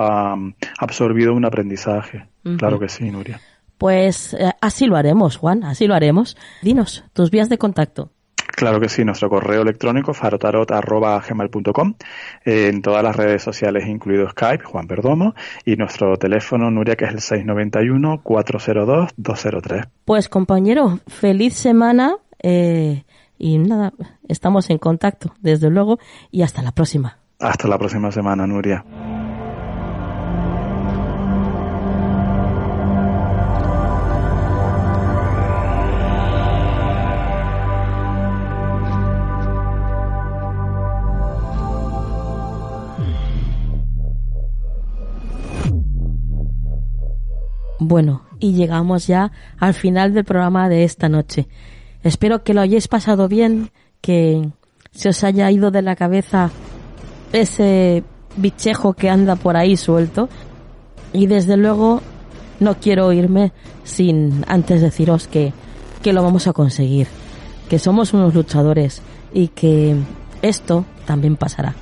absorbido 0.80 1.34
un 1.34 1.46
aprendizaje. 1.46 2.26
Claro 2.58 2.80
que 2.80 2.90
sí, 2.90 3.10
Nuria. 3.10 3.40
Pues 3.78 4.34
eh, 4.34 4.52
así 4.62 4.86
lo 4.86 4.96
haremos, 4.96 5.38
Juan, 5.38 5.64
así 5.64 5.88
lo 5.88 5.96
haremos. 5.96 6.38
Dinos 6.62 7.04
tus 7.14 7.30
vías 7.30 7.50
de 7.50 7.58
contacto. 7.58 8.12
Claro 8.56 8.80
que 8.80 8.88
sí, 8.88 9.04
nuestro 9.04 9.30
correo 9.30 9.64
electrónico 9.64 10.14
farotarot.gmail.com, 10.14 11.96
en 12.46 12.82
todas 12.82 13.04
las 13.04 13.14
redes 13.16 13.44
sociales, 13.44 13.86
incluido 13.86 14.30
Skype, 14.30 14.64
Juan 14.64 14.88
Perdomo, 14.88 15.36
y 15.66 15.76
nuestro 15.76 16.16
teléfono, 16.18 16.72
Nuria, 16.72 16.96
que 16.96 17.04
es 17.04 17.12
el 17.12 17.20
691-402-203. 17.46 19.90
Pues 20.06 20.30
compañero, 20.30 21.00
feliz 21.08 21.56
semana 21.56 22.16
eh, 22.42 23.04
y 23.38 23.58
nada, 23.58 23.92
estamos 24.30 24.70
en 24.70 24.78
contacto, 24.78 25.34
desde 25.42 25.70
luego, 25.70 26.00
y 26.32 26.44
hasta 26.44 26.62
la 26.62 26.72
próxima. 26.72 27.18
Hasta 27.40 27.68
la 27.68 27.78
próxima 27.78 28.10
semana, 28.12 28.48
Nuria. 28.48 28.86
Bueno, 47.88 48.24
y 48.40 48.54
llegamos 48.54 49.06
ya 49.06 49.32
al 49.60 49.76
final 49.76 50.16
del 50.16 50.26
programa 50.26 50.70
de 50.70 50.86
esta 50.86 51.08
noche. 51.08 51.48
Espero 52.02 52.44
que 52.44 52.56
lo 52.56 52.62
hayáis 52.62 52.88
pasado 52.88 53.28
bien, 53.28 53.70
que 54.02 54.50
se 54.92 55.10
os 55.10 55.24
haya 55.24 55.52
ido 55.52 55.70
de 55.70 55.84
la 55.84 55.96
cabeza 55.96 56.50
ese 57.32 58.04
bichejo 58.38 58.94
que 58.94 59.12
anda 59.12 59.36
por 59.36 59.56
ahí 59.56 59.78
suelto. 59.78 60.30
Y 61.14 61.28
desde 61.28 61.58
luego 61.58 62.02
no 62.60 62.80
quiero 62.80 63.14
irme 63.14 63.52
sin 63.84 64.44
antes 64.48 64.82
deciros 64.82 65.28
que, 65.28 65.54
que 66.02 66.12
lo 66.12 66.24
vamos 66.24 66.48
a 66.48 66.54
conseguir, 66.54 67.06
que 67.70 67.78
somos 67.78 68.16
unos 68.16 68.34
luchadores 68.34 69.04
y 69.32 69.50
que 69.50 69.96
esto 70.42 70.86
también 71.06 71.36
pasará. 71.36 71.76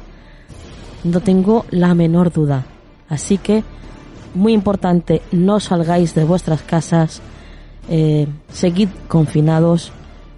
No 1.06 1.22
tengo 1.22 1.66
la 1.72 1.93
menor 1.93 2.34
duda. 2.34 2.66
Así 3.08 3.38
que 3.38 3.64
muy 4.34 4.54
importante, 4.54 5.22
no 5.32 5.60
salgáis 5.60 6.16
de 6.16 6.24
vuestras 6.24 6.62
casas, 6.62 7.22
eh, 7.90 8.28
seguid 8.50 8.90
confinados, 9.08 9.92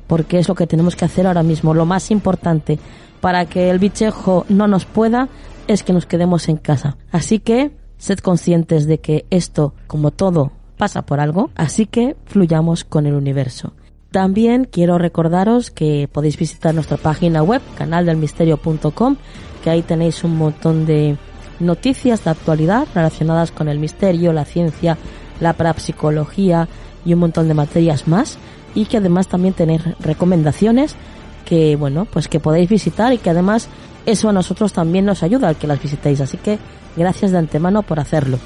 porque 0.07 0.39
es 0.39 0.47
lo 0.47 0.55
que 0.55 0.67
tenemos 0.67 0.95
que 0.95 1.05
hacer 1.05 1.27
ahora 1.27 1.43
mismo. 1.43 1.73
Lo 1.73 1.85
más 1.85 2.11
importante 2.11 2.79
para 3.21 3.45
que 3.45 3.69
el 3.69 3.79
bichejo 3.79 4.45
no 4.49 4.67
nos 4.67 4.85
pueda 4.85 5.29
es 5.67 5.83
que 5.83 5.93
nos 5.93 6.05
quedemos 6.05 6.47
en 6.49 6.57
casa. 6.57 6.97
Así 7.11 7.39
que 7.39 7.71
sed 7.97 8.19
conscientes 8.19 8.87
de 8.87 8.99
que 8.99 9.25
esto, 9.29 9.73
como 9.87 10.11
todo, 10.11 10.51
pasa 10.77 11.03
por 11.03 11.19
algo, 11.19 11.49
así 11.55 11.85
que 11.85 12.15
fluyamos 12.25 12.83
con 12.83 13.05
el 13.05 13.15
universo. 13.15 13.73
También 14.11 14.67
quiero 14.69 14.97
recordaros 14.97 15.71
que 15.71 16.07
podéis 16.11 16.37
visitar 16.37 16.73
nuestra 16.73 16.97
página 16.97 17.43
web, 17.43 17.61
canaldelmisterio.com, 17.77 19.17
que 19.63 19.69
ahí 19.69 19.81
tenéis 19.81 20.23
un 20.23 20.37
montón 20.37 20.85
de 20.85 21.17
noticias 21.59 22.23
de 22.23 22.31
actualidad 22.31 22.87
relacionadas 22.93 23.51
con 23.51 23.67
el 23.67 23.79
misterio, 23.79 24.33
la 24.33 24.45
ciencia, 24.45 24.97
la 25.39 25.53
parapsicología 25.53 26.67
y 27.05 27.13
un 27.13 27.19
montón 27.19 27.47
de 27.47 27.53
materias 27.53 28.07
más. 28.07 28.37
Y 28.73 28.85
que 28.85 28.97
además 28.97 29.27
también 29.27 29.53
tenéis 29.53 29.81
recomendaciones 29.99 30.95
que 31.45 31.75
bueno 31.75 32.05
pues 32.05 32.27
que 32.27 32.39
podéis 32.39 32.67
visitar 32.67 33.13
y 33.13 33.19
que 33.19 33.29
además 33.29 33.69
eso 34.05 34.29
a 34.29 34.33
nosotros 34.33 34.73
también 34.73 35.05
nos 35.05 35.23
ayuda 35.23 35.47
al 35.47 35.55
que 35.55 35.67
las 35.67 35.81
visitéis. 35.81 36.19
Así 36.21 36.37
que 36.37 36.59
gracias 36.97 37.31
de 37.31 37.37
antemano 37.37 37.83
por 37.83 37.99
hacerlo. 37.99 38.37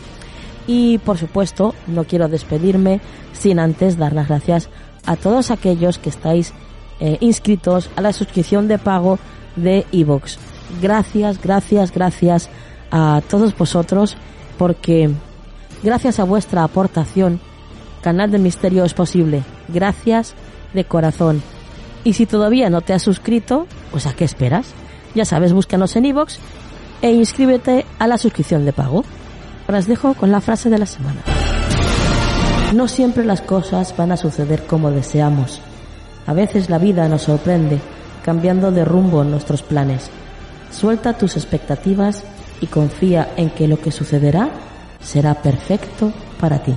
Y 0.67 0.99
por 0.99 1.17
supuesto 1.17 1.73
no 1.87 2.03
quiero 2.03 2.27
despedirme 2.27 3.01
sin 3.33 3.59
antes 3.59 3.97
dar 3.97 4.13
las 4.13 4.27
gracias 4.27 4.69
a 5.05 5.15
todos 5.15 5.49
aquellos 5.49 5.97
que 5.97 6.09
estáis 6.09 6.53
eh, 6.99 7.17
inscritos 7.21 7.89
a 7.95 8.01
la 8.01 8.13
suscripción 8.13 8.67
de 8.67 8.77
pago 8.77 9.17
de 9.55 9.85
iVoox. 9.91 10.37
Gracias 10.81 11.41
gracias 11.41 11.91
gracias 11.91 12.49
a 12.91 13.21
todos 13.29 13.57
vosotros 13.57 14.17
porque 14.57 15.09
gracias 15.83 16.19
a 16.19 16.23
vuestra 16.23 16.63
aportación 16.63 17.39
Canal 18.01 18.31
de 18.31 18.39
Misterio 18.39 18.85
es 18.85 18.93
posible. 18.93 19.43
Gracias 19.67 20.33
de 20.73 20.85
corazón. 20.85 21.41
Y 22.03 22.13
si 22.13 22.25
todavía 22.25 22.69
no 22.69 22.81
te 22.81 22.93
has 22.93 23.03
suscrito, 23.03 23.67
pues 23.91 24.05
¿a 24.05 24.13
qué 24.13 24.23
esperas? 24.23 24.67
Ya 25.15 25.25
sabes, 25.25 25.53
búscanos 25.53 25.95
en 25.95 26.05
iVoox 26.05 26.37
e 27.01 27.11
inscríbete 27.11 27.85
a 27.97 28.07
la 28.07 28.17
suscripción 28.17 28.65
de 28.65 28.73
pago. 28.73 29.03
Ahora 29.67 29.79
os 29.79 29.87
dejo 29.87 30.13
con 30.13 30.31
la 30.31 30.41
frase 30.41 30.69
de 30.69 30.77
la 30.77 30.85
semana. 30.85 31.21
No 32.73 32.87
siempre 32.87 33.25
las 33.25 33.41
cosas 33.41 33.95
van 33.97 34.11
a 34.11 34.17
suceder 34.17 34.65
como 34.65 34.91
deseamos. 34.91 35.61
A 36.25 36.33
veces 36.33 36.69
la 36.69 36.77
vida 36.77 37.07
nos 37.09 37.23
sorprende, 37.23 37.79
cambiando 38.23 38.71
de 38.71 38.85
rumbo 38.85 39.23
nuestros 39.23 39.61
planes. 39.61 40.09
Suelta 40.71 41.17
tus 41.17 41.35
expectativas 41.35 42.23
y 42.61 42.67
confía 42.67 43.33
en 43.37 43.49
que 43.49 43.67
lo 43.67 43.79
que 43.79 43.91
sucederá 43.91 44.49
será 45.01 45.35
perfecto 45.35 46.11
para 46.39 46.59
ti. 46.59 46.73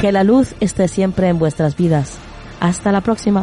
Que 0.00 0.12
la 0.12 0.24
luz 0.24 0.54
esté 0.60 0.88
siempre 0.88 1.28
en 1.28 1.38
vuestras 1.38 1.76
vidas. 1.76 2.16
Hasta 2.58 2.92
la 2.92 3.00
próxima. 3.00 3.42